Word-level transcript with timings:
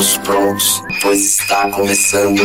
todos 0.00 0.16
prontos, 0.16 0.82
pois 1.02 1.20
está 1.20 1.70
começando. 1.72 2.40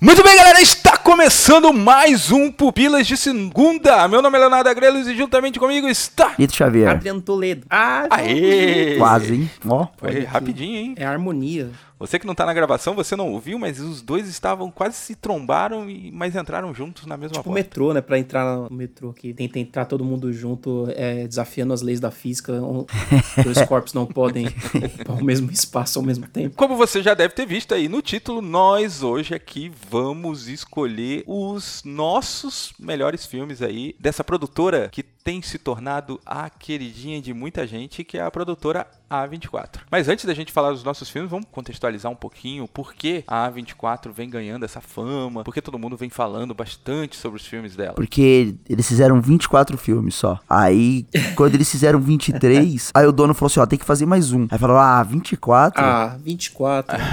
Muito 0.00 0.22
bem, 0.22 0.34
galera, 0.34 0.58
está 0.62 0.96
começando 0.96 1.74
mais 1.74 2.30
um 2.30 2.50
Pupilas 2.50 3.06
de 3.06 3.18
Segunda. 3.18 4.08
Meu 4.08 4.22
nome 4.22 4.38
é 4.38 4.40
Leonardo 4.40 4.70
Agrelos 4.70 5.06
e 5.06 5.14
juntamente 5.14 5.58
comigo 5.58 5.86
está... 5.88 6.32
Lito 6.38 6.56
Xavier. 6.56 6.92
Adriano 6.92 7.20
Toledo. 7.20 7.66
Ah, 7.68 8.06
Aê! 8.08 8.96
Quase, 8.96 9.34
hein? 9.34 9.50
Ó. 9.68 9.88
Foi 9.98 10.20
rapidinho, 10.24 10.76
hein? 10.78 10.94
É 10.96 11.04
harmonia. 11.04 11.68
Você 11.98 12.18
que 12.18 12.26
não 12.26 12.34
tá 12.34 12.46
na 12.46 12.54
gravação, 12.54 12.94
você 12.94 13.16
não 13.16 13.30
ouviu, 13.32 13.58
mas 13.58 13.80
os 13.80 14.00
dois 14.02 14.28
estavam 14.28 14.70
quase 14.70 14.96
se 14.96 15.14
trombaram, 15.16 15.88
e 15.90 16.10
mas 16.12 16.36
entraram 16.36 16.72
juntos 16.72 17.06
na 17.06 17.16
mesma 17.16 17.38
Tipo 17.38 17.40
o 17.40 17.44
porta. 17.52 17.58
metrô, 17.60 17.92
né? 17.92 18.00
Pra 18.00 18.18
entrar 18.18 18.56
no 18.70 18.74
metrô 18.76 19.10
aqui. 19.10 19.34
Tenta 19.34 19.58
entrar 19.58 19.84
todo 19.84 20.04
mundo 20.04 20.32
junto, 20.32 20.86
é, 20.94 21.26
desafiando 21.26 21.72
as 21.74 21.82
leis 21.82 21.98
da 22.00 22.10
física. 22.10 22.52
Um- 22.52 22.84
Dois 23.42 23.60
corpos 23.62 23.92
não 23.94 24.06
podem 24.06 24.46
ocupar 24.46 25.20
o 25.20 25.24
mesmo 25.24 25.50
espaço 25.50 25.98
ao 25.98 26.04
mesmo 26.04 26.26
tempo. 26.28 26.54
Como 26.56 26.76
você 26.76 27.02
já 27.02 27.14
deve 27.14 27.34
ter 27.34 27.46
visto 27.46 27.74
aí 27.74 27.88
no 27.88 28.00
título, 28.00 28.40
nós 28.40 29.02
hoje 29.02 29.34
aqui 29.34 29.70
vamos 29.90 30.48
escolher 30.48 31.24
os 31.26 31.82
nossos 31.84 32.72
melhores 32.78 33.26
filmes 33.26 33.60
aí 33.62 33.94
dessa 33.98 34.22
produtora 34.22 34.88
que 34.90 35.02
tem 35.02 35.42
se 35.42 35.58
tornado 35.58 36.20
a 36.24 36.48
queridinha 36.48 37.20
de 37.20 37.34
muita 37.34 37.66
gente, 37.66 38.02
que 38.04 38.16
é 38.16 38.22
a 38.22 38.30
produtora 38.30 38.86
A24. 39.10 39.80
Mas 39.90 40.08
antes 40.08 40.24
da 40.24 40.34
gente 40.34 40.52
falar 40.52 40.72
dos 40.72 40.84
nossos 40.84 41.08
filmes, 41.08 41.30
vamos 41.30 41.46
contextualizar 41.50 42.10
um 42.10 42.16
pouquinho 42.16 42.68
por 42.68 42.94
que 42.94 43.24
a 43.26 43.50
A24 43.50 44.12
vem 44.12 44.28
ganhando 44.28 44.64
essa 44.64 44.80
fama, 44.80 45.44
por 45.44 45.54
que 45.54 45.62
todo 45.62 45.78
mundo 45.78 45.96
vem 45.96 46.10
falando 46.10 46.54
bastante 46.54 47.16
sobre 47.16 47.40
os 47.40 47.46
filmes 47.46 47.74
dela. 47.74 47.94
Porque 47.94 48.54
eles 48.68 48.86
fizeram 48.86 49.20
24 49.20 49.76
filmes 49.78 50.14
só. 50.14 50.38
Aí, 50.48 51.06
quando 51.36 51.54
eles 51.54 51.70
fizeram 51.70 52.00
23, 52.00 52.90
aí 52.94 53.06
o 53.06 53.12
dono 53.12 53.34
falou 53.34 53.46
assim: 53.48 53.60
ó, 53.60 53.66
tem 53.66 53.78
que 53.78 53.84
fazer 53.84 54.06
mais 54.06 54.32
um. 54.32 54.46
Aí 54.50 54.58
falou: 54.58 54.76
ah, 54.76 55.02
24? 55.02 55.82
Ah, 55.82 56.16
24. 56.22 56.98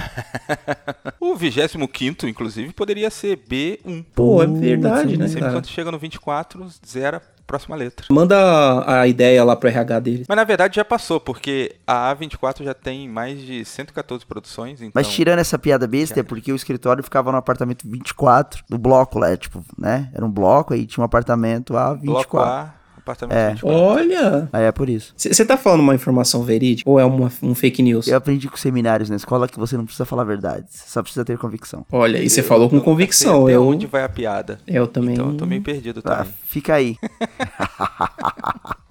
O 1.20 1.36
25 1.36 2.28
inclusive, 2.28 2.72
poderia 2.74 3.10
ser 3.10 3.38
B1. 3.38 4.06
Pô, 4.14 4.44
é 4.44 4.48
verdade, 4.48 5.18
né, 5.18 5.28
Sempre 5.28 5.42
cara? 5.42 5.54
quando 5.54 5.68
chega 5.68 5.92
no 5.92 5.98
24, 5.98 6.68
zera 6.86 7.22
próxima 7.46 7.76
letra. 7.76 8.06
Manda 8.10 9.02
a, 9.02 9.08
ideia 9.08 9.44
lá 9.44 9.56
pro 9.56 9.70
RH 9.70 10.00
dele. 10.00 10.26
Mas 10.28 10.36
na 10.36 10.44
verdade 10.44 10.76
já 10.76 10.86
passou, 10.86 11.20
porque 11.20 11.76
a 11.86 12.16
A24 12.16 12.64
já 12.64 12.74
tem 12.74 13.08
mais 13.08 13.40
de 13.40 13.64
114 13.64 14.26
produções, 14.26 14.82
então... 14.82 14.92
Mas 14.94 15.08
tirando 15.08 15.40
essa 15.40 15.58
piada 15.58 15.88
besta, 15.88 16.20
é 16.20 16.24
porque 16.24 16.52
o 16.52 16.56
escritório 16.56 17.04
ficava 17.04 17.32
no 17.32 17.38
apartamento 17.38 17.88
24 17.88 18.64
do 18.70 18.78
bloco 18.78 19.20
lá, 19.20 19.36
tipo, 19.38 19.64
né? 19.78 20.10
Era 20.14 20.26
um 20.26 20.32
bloco, 20.32 20.74
aí 20.74 20.86
tinha 20.86 21.02
um 21.02 21.06
apartamento 21.06 21.78
A 21.78 21.94
Bloco 21.94 22.38
24. 22.38 22.52
A, 22.52 22.74
apartamento 23.06 23.38
É. 23.38 23.50
24. 23.54 23.78
Olha! 23.78 24.50
Aí 24.52 24.64
é 24.66 24.72
por 24.72 24.90
isso. 24.90 25.14
Você 25.16 25.46
tá 25.46 25.56
falando 25.58 25.82
uma 25.82 25.96
informação 25.96 26.44
verídica 26.44 26.90
ou 26.90 27.00
é 27.00 27.06
uma- 27.06 27.32
um 27.42 27.54
fake 27.56 27.82
news? 27.82 28.08
Eu 28.08 28.18
aprendi 28.18 28.50
com 28.50 28.58
seminários 28.58 29.10
na 29.10 29.16
escola 29.16 29.48
que 29.48 29.58
você 29.60 29.78
não 29.78 29.86
precisa 29.86 30.06
falar 30.06 30.24
verdades, 30.24 30.74
você 30.76 30.90
só 30.90 31.02
precisa 31.02 31.24
ter 31.24 31.38
convicção. 31.38 31.86
Olha, 31.92 32.18
e 32.22 32.30
você 32.30 32.42
falou 32.44 32.70
com 32.70 32.80
convicção. 32.80 33.44
Até 33.44 33.56
Eu, 33.56 33.68
onde 33.68 33.86
vai 33.88 34.04
a 34.04 34.10
piada? 34.10 34.60
eu 34.68 34.88
também. 34.88 35.14
Então 35.14 35.30
eu 35.32 35.38
tô 35.38 35.46
meio 35.46 35.62
perdido 35.62 36.02
Ah, 36.04 36.18
também. 36.18 36.34
fica 36.46 36.74
aí. 36.76 36.98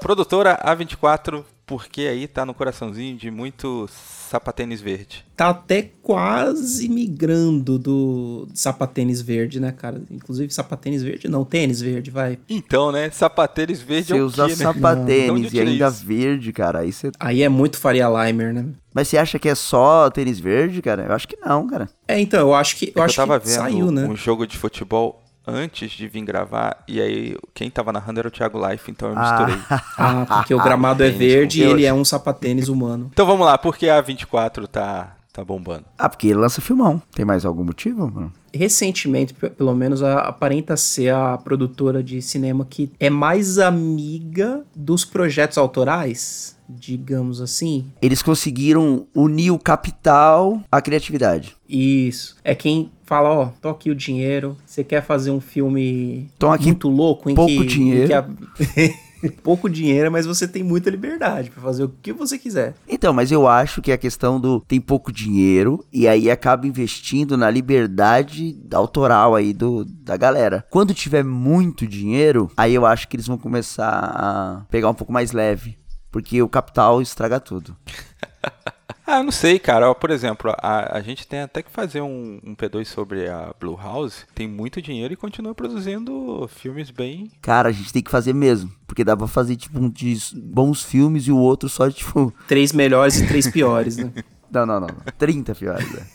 Produtora 0.00 0.58
A24, 0.64 1.44
porque 1.66 2.02
aí 2.02 2.26
tá 2.26 2.46
no 2.46 2.54
coraçãozinho 2.54 3.16
de 3.16 3.30
muito 3.30 3.88
sapatênis 3.90 4.80
verde. 4.80 5.24
tá 5.34 5.48
até 5.50 5.90
quase 6.02 6.86
migrando 6.88 7.78
do 7.78 8.46
sapatênis 8.52 9.22
verde, 9.22 9.58
né, 9.58 9.72
cara? 9.72 10.02
Inclusive 10.10 10.52
sapatênis 10.52 11.02
verde, 11.02 11.28
não, 11.28 11.44
tênis 11.44 11.80
verde, 11.80 12.10
vai. 12.10 12.38
Então, 12.48 12.92
né, 12.92 13.08
sapatênis 13.10 13.80
verde 13.80 14.08
Você 14.08 14.18
é 14.18 14.22
o 14.22 14.26
usa 14.26 14.44
quê, 14.44 14.50
né? 14.50 14.56
sapatênis 14.56 15.52
e 15.52 15.60
ainda 15.60 15.88
isso? 15.88 16.04
verde, 16.06 16.52
cara, 16.52 16.80
aí 16.80 16.92
você... 16.92 17.10
Aí 17.18 17.42
é 17.42 17.48
muito 17.48 17.78
Faria 17.78 18.06
Limer, 18.08 18.52
né? 18.52 18.66
Mas 18.92 19.08
você 19.08 19.16
acha 19.16 19.38
que 19.38 19.48
é 19.48 19.54
só 19.54 20.10
tênis 20.10 20.38
verde, 20.38 20.82
cara? 20.82 21.04
Eu 21.04 21.12
acho 21.12 21.26
que 21.26 21.36
não, 21.36 21.66
cara. 21.66 21.88
É, 22.06 22.20
então, 22.20 22.40
eu 22.40 22.54
acho 22.54 22.76
que, 22.76 22.86
eu 22.86 22.90
É 22.90 22.92
que 22.94 23.00
acho 23.00 23.20
eu 23.20 23.26
tava 23.26 23.40
que 23.40 23.46
vendo 23.46 23.56
saiu, 23.56 23.90
né? 23.90 24.06
um 24.06 24.16
jogo 24.16 24.46
de 24.46 24.58
futebol 24.58 25.22
antes 25.48 25.90
de 25.90 26.06
vir 26.08 26.22
gravar, 26.24 26.82
e 26.86 27.00
aí 27.00 27.36
quem 27.54 27.70
tava 27.70 27.92
narrando 27.92 28.20
era 28.20 28.28
o 28.28 28.30
Thiago 28.30 28.58
Life, 28.68 28.90
então 28.90 29.08
eu 29.10 29.18
Ah. 29.18 29.46
misturei. 29.46 29.62
Ah, 29.98 30.26
porque 30.38 30.54
o 30.54 30.62
gramado 30.62 31.02
é 31.02 31.10
verde 31.10 31.60
e 31.60 31.64
ele 31.64 31.84
é 31.84 31.92
um 31.92 32.04
sapatênis 32.04 32.68
humano. 32.68 33.08
Então 33.12 33.26
vamos 33.26 33.46
lá, 33.46 33.56
porque 33.58 33.88
a 33.88 34.00
24 34.00 34.68
tá, 34.68 35.16
tá 35.32 35.44
bombando. 35.44 35.84
Ah, 35.98 36.08
porque 36.08 36.28
ele 36.28 36.38
lança 36.38 36.60
filmão. 36.60 37.02
Tem 37.14 37.24
mais 37.24 37.44
algum 37.44 37.64
motivo, 37.64 38.10
mano? 38.10 38.32
Recentemente, 38.54 39.34
pe- 39.34 39.50
pelo 39.50 39.74
menos, 39.74 40.02
a- 40.02 40.20
aparenta 40.20 40.76
ser 40.76 41.12
a 41.12 41.36
produtora 41.36 42.02
de 42.02 42.20
cinema 42.22 42.64
que 42.68 42.90
é 42.98 43.10
mais 43.10 43.58
amiga 43.58 44.64
dos 44.74 45.04
projetos 45.04 45.58
autorais, 45.58 46.56
digamos 46.68 47.40
assim. 47.40 47.86
Eles 48.00 48.22
conseguiram 48.22 49.06
unir 49.14 49.50
o 49.50 49.58
capital 49.58 50.60
à 50.70 50.80
criatividade. 50.80 51.56
Isso. 51.68 52.36
É 52.44 52.54
quem 52.54 52.90
fala, 53.08 53.30
ó, 53.30 53.46
tô 53.60 53.70
aqui 53.70 53.90
o 53.90 53.94
dinheiro, 53.94 54.54
você 54.66 54.84
quer 54.84 55.02
fazer 55.02 55.30
um 55.30 55.40
filme 55.40 56.28
Toma 56.38 56.54
aqui 56.54 56.66
muito 56.66 56.88
louco 56.88 57.30
em 57.30 57.34
pouco 57.34 57.50
que, 57.50 57.64
dinheiro. 57.64 58.04
em 58.04 58.06
que 58.06 58.12
a- 58.12 58.28
pouco 59.42 59.68
dinheiro, 59.68 60.12
mas 60.12 60.26
você 60.26 60.46
tem 60.46 60.62
muita 60.62 60.90
liberdade 60.90 61.50
pra 61.50 61.62
fazer 61.62 61.82
o 61.84 61.88
que 61.88 62.12
você 62.12 62.38
quiser. 62.38 62.74
Então, 62.88 63.12
mas 63.12 63.32
eu 63.32 63.48
acho 63.48 63.80
que 63.82 63.90
a 63.90 63.98
questão 63.98 64.38
do 64.38 64.60
tem 64.60 64.80
pouco 64.80 65.10
dinheiro 65.10 65.84
e 65.92 66.06
aí 66.06 66.30
acaba 66.30 66.66
investindo 66.66 67.36
na 67.36 67.50
liberdade 67.50 68.56
autoral 68.72 69.34
aí 69.34 69.52
do, 69.52 69.84
da 69.84 70.16
galera. 70.16 70.64
Quando 70.70 70.92
tiver 70.94 71.24
muito 71.24 71.86
dinheiro, 71.86 72.50
aí 72.56 72.74
eu 72.74 72.84
acho 72.86 73.08
que 73.08 73.16
eles 73.16 73.26
vão 73.26 73.38
começar 73.38 73.88
a 73.90 74.66
pegar 74.70 74.90
um 74.90 74.94
pouco 74.94 75.12
mais 75.12 75.32
leve. 75.32 75.76
Porque 76.12 76.40
o 76.42 76.48
capital 76.48 77.02
estraga 77.02 77.40
tudo. 77.40 77.74
Ah, 79.10 79.22
não 79.22 79.32
sei, 79.32 79.58
cara. 79.58 79.94
Por 79.94 80.10
exemplo, 80.10 80.54
a, 80.58 80.98
a 80.98 81.00
gente 81.00 81.26
tem 81.26 81.40
até 81.40 81.62
que 81.62 81.70
fazer 81.70 82.02
um, 82.02 82.38
um 82.44 82.54
P2 82.54 82.84
sobre 82.84 83.26
a 83.26 83.54
Blue 83.58 83.74
House. 83.74 84.26
Tem 84.34 84.46
muito 84.46 84.82
dinheiro 84.82 85.14
e 85.14 85.16
continua 85.16 85.54
produzindo 85.54 86.46
filmes 86.48 86.90
bem. 86.90 87.30
Cara, 87.40 87.70
a 87.70 87.72
gente 87.72 87.90
tem 87.90 88.02
que 88.02 88.10
fazer 88.10 88.34
mesmo. 88.34 88.70
Porque 88.86 89.02
dá 89.02 89.16
pra 89.16 89.26
fazer, 89.26 89.56
tipo, 89.56 89.78
um 89.80 89.88
de 89.88 90.14
bons 90.36 90.82
filmes 90.82 91.26
e 91.26 91.32
o 91.32 91.38
outro 91.38 91.70
só, 91.70 91.90
tipo. 91.90 92.34
Três 92.46 92.74
melhores 92.74 93.18
e 93.18 93.26
três 93.26 93.46
piores, 93.50 93.96
né? 93.96 94.12
Não, 94.50 94.64
não, 94.64 94.80
não. 94.80 94.88
não. 94.88 94.96
30 95.18 95.54
piores, 95.54 95.92
né? 95.92 96.06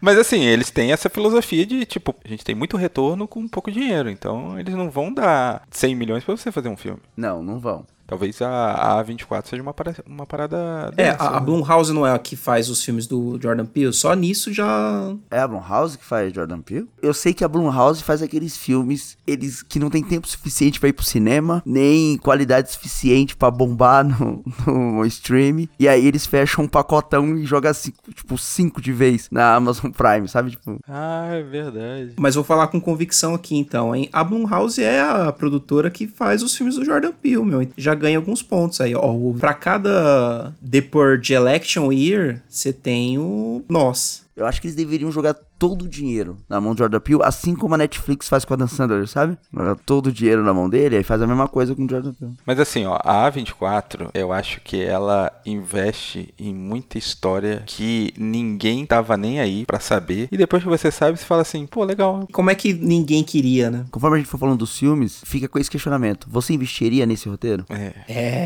Mas 0.00 0.18
assim, 0.18 0.42
eles 0.42 0.68
têm 0.68 0.90
essa 0.90 1.08
filosofia 1.08 1.64
de, 1.64 1.86
tipo, 1.86 2.12
a 2.24 2.28
gente 2.28 2.44
tem 2.44 2.56
muito 2.56 2.76
retorno 2.76 3.28
com 3.28 3.46
pouco 3.46 3.70
dinheiro. 3.70 4.10
Então 4.10 4.58
eles 4.58 4.74
não 4.74 4.90
vão 4.90 5.14
dar 5.14 5.62
100 5.70 5.94
milhões 5.94 6.24
pra 6.24 6.36
você 6.36 6.50
fazer 6.50 6.68
um 6.68 6.76
filme. 6.76 6.98
Não, 7.16 7.40
não 7.40 7.60
vão. 7.60 7.86
Talvez 8.06 8.40
a, 8.42 8.98
a 8.98 9.04
A24 9.04 9.46
seja 9.46 9.62
uma, 9.62 9.72
para- 9.72 9.94
uma 10.06 10.26
parada. 10.26 10.92
É, 10.96 11.12
dessa, 11.12 11.22
a, 11.24 11.28
a 11.36 11.40
né? 11.40 11.46
Blumhouse 11.46 11.92
não 11.92 12.06
é 12.06 12.12
a 12.12 12.18
que 12.18 12.36
faz 12.36 12.68
os 12.68 12.82
filmes 12.84 13.06
do 13.06 13.38
Jordan 13.40 13.64
Peele, 13.66 13.92
só 13.92 14.12
nisso 14.14 14.52
já... 14.52 15.14
É 15.30 15.38
a 15.38 15.48
Blumhouse 15.48 15.96
que 15.96 16.04
faz 16.04 16.32
Jordan 16.32 16.60
Peele? 16.60 16.88
Eu 17.00 17.14
sei 17.14 17.32
que 17.32 17.44
a 17.44 17.48
Blumhouse 17.48 18.02
faz 18.02 18.22
aqueles 18.22 18.56
filmes 18.56 19.16
eles 19.26 19.62
que 19.62 19.78
não 19.78 19.88
tem 19.90 20.02
tempo 20.02 20.26
suficiente 20.28 20.78
pra 20.80 20.88
ir 20.88 20.92
pro 20.92 21.04
cinema, 21.04 21.62
nem 21.64 22.16
qualidade 22.18 22.70
suficiente 22.72 23.34
pra 23.36 23.50
bombar 23.50 24.04
no, 24.04 24.42
no 24.66 25.06
stream. 25.06 25.68
E 25.78 25.88
aí 25.88 26.06
eles 26.06 26.26
fecham 26.26 26.64
um 26.64 26.68
pacotão 26.68 27.36
e 27.38 27.44
jogam 27.46 27.72
cinco, 27.72 28.12
tipo 28.12 28.36
cinco 28.38 28.80
de 28.80 28.92
vez 28.92 29.28
na 29.30 29.54
Amazon 29.54 29.90
Prime, 29.92 30.28
sabe? 30.28 30.50
Tipo, 30.50 30.78
Ah, 30.88 31.28
é 31.32 31.42
verdade. 31.42 32.12
Mas 32.18 32.34
vou 32.34 32.44
falar 32.44 32.66
com 32.68 32.80
convicção 32.80 33.34
aqui 33.34 33.56
então, 33.56 33.94
hein? 33.94 34.08
A 34.12 34.22
Blumhouse 34.24 34.82
é 34.82 35.00
a 35.00 35.32
produtora 35.32 35.90
que 35.90 36.06
faz 36.06 36.42
os 36.42 36.54
filmes 36.54 36.74
do 36.76 36.84
Jordan 36.84 37.12
Peele, 37.12 37.44
meu. 37.44 37.66
Já 37.76 37.91
ganha 37.94 38.18
alguns 38.18 38.42
pontos 38.42 38.80
aí, 38.80 38.94
ó. 38.94 39.14
Pra 39.38 39.54
cada 39.54 40.52
The 40.68 40.80
Purge 40.80 41.32
Election 41.32 41.92
Year, 41.92 42.42
você 42.48 42.72
tem 42.72 43.18
o 43.18 43.62
Nós. 43.68 44.22
Eu 44.36 44.46
acho 44.46 44.60
que 44.60 44.66
eles 44.66 44.76
deveriam 44.76 45.10
jogar 45.12 45.34
todo 45.58 45.82
o 45.82 45.88
dinheiro 45.88 46.36
na 46.48 46.60
mão 46.60 46.74
de 46.74 46.78
Jordan 46.80 46.98
Peele, 47.00 47.22
assim 47.22 47.54
como 47.54 47.74
a 47.74 47.78
Netflix 47.78 48.28
faz 48.28 48.44
com 48.44 48.54
a 48.54 48.56
Dan 48.56 48.66
Sandler, 48.66 49.06
sabe? 49.06 49.38
Joga 49.52 49.76
todo 49.86 50.06
o 50.08 50.12
dinheiro 50.12 50.42
na 50.42 50.52
mão 50.52 50.68
dele, 50.68 50.96
aí 50.96 51.02
faz 51.04 51.22
a 51.22 51.26
mesma 51.26 51.46
coisa 51.46 51.74
com 51.74 51.84
o 51.84 51.88
Jordan 51.88 52.12
Peele. 52.14 52.32
Mas 52.46 52.58
assim, 52.58 52.84
ó, 52.86 52.98
a 53.04 53.30
A24, 53.30 54.08
eu 54.14 54.32
acho 54.32 54.60
que 54.62 54.82
ela 54.82 55.30
investe 55.46 56.32
em 56.38 56.52
muita 56.54 56.98
história 56.98 57.62
que 57.66 58.12
ninguém 58.16 58.84
tava 58.86 59.16
nem 59.16 59.38
aí 59.40 59.64
pra 59.66 59.78
saber. 59.78 60.28
E 60.32 60.36
depois 60.36 60.62
que 60.62 60.68
você 60.68 60.90
sabe, 60.90 61.18
você 61.18 61.24
fala 61.24 61.42
assim, 61.42 61.66
pô, 61.66 61.84
legal. 61.84 62.26
Como 62.32 62.50
é 62.50 62.54
que 62.54 62.72
ninguém 62.72 63.22
queria, 63.22 63.70
né? 63.70 63.84
Conforme 63.90 64.16
a 64.16 64.18
gente 64.20 64.28
for 64.30 64.38
falando 64.38 64.58
dos 64.58 64.76
filmes, 64.76 65.22
fica 65.24 65.48
com 65.48 65.58
esse 65.58 65.70
questionamento. 65.70 66.26
Você 66.30 66.52
investiria 66.52 67.06
nesse 67.06 67.28
roteiro? 67.28 67.64
É, 67.68 67.92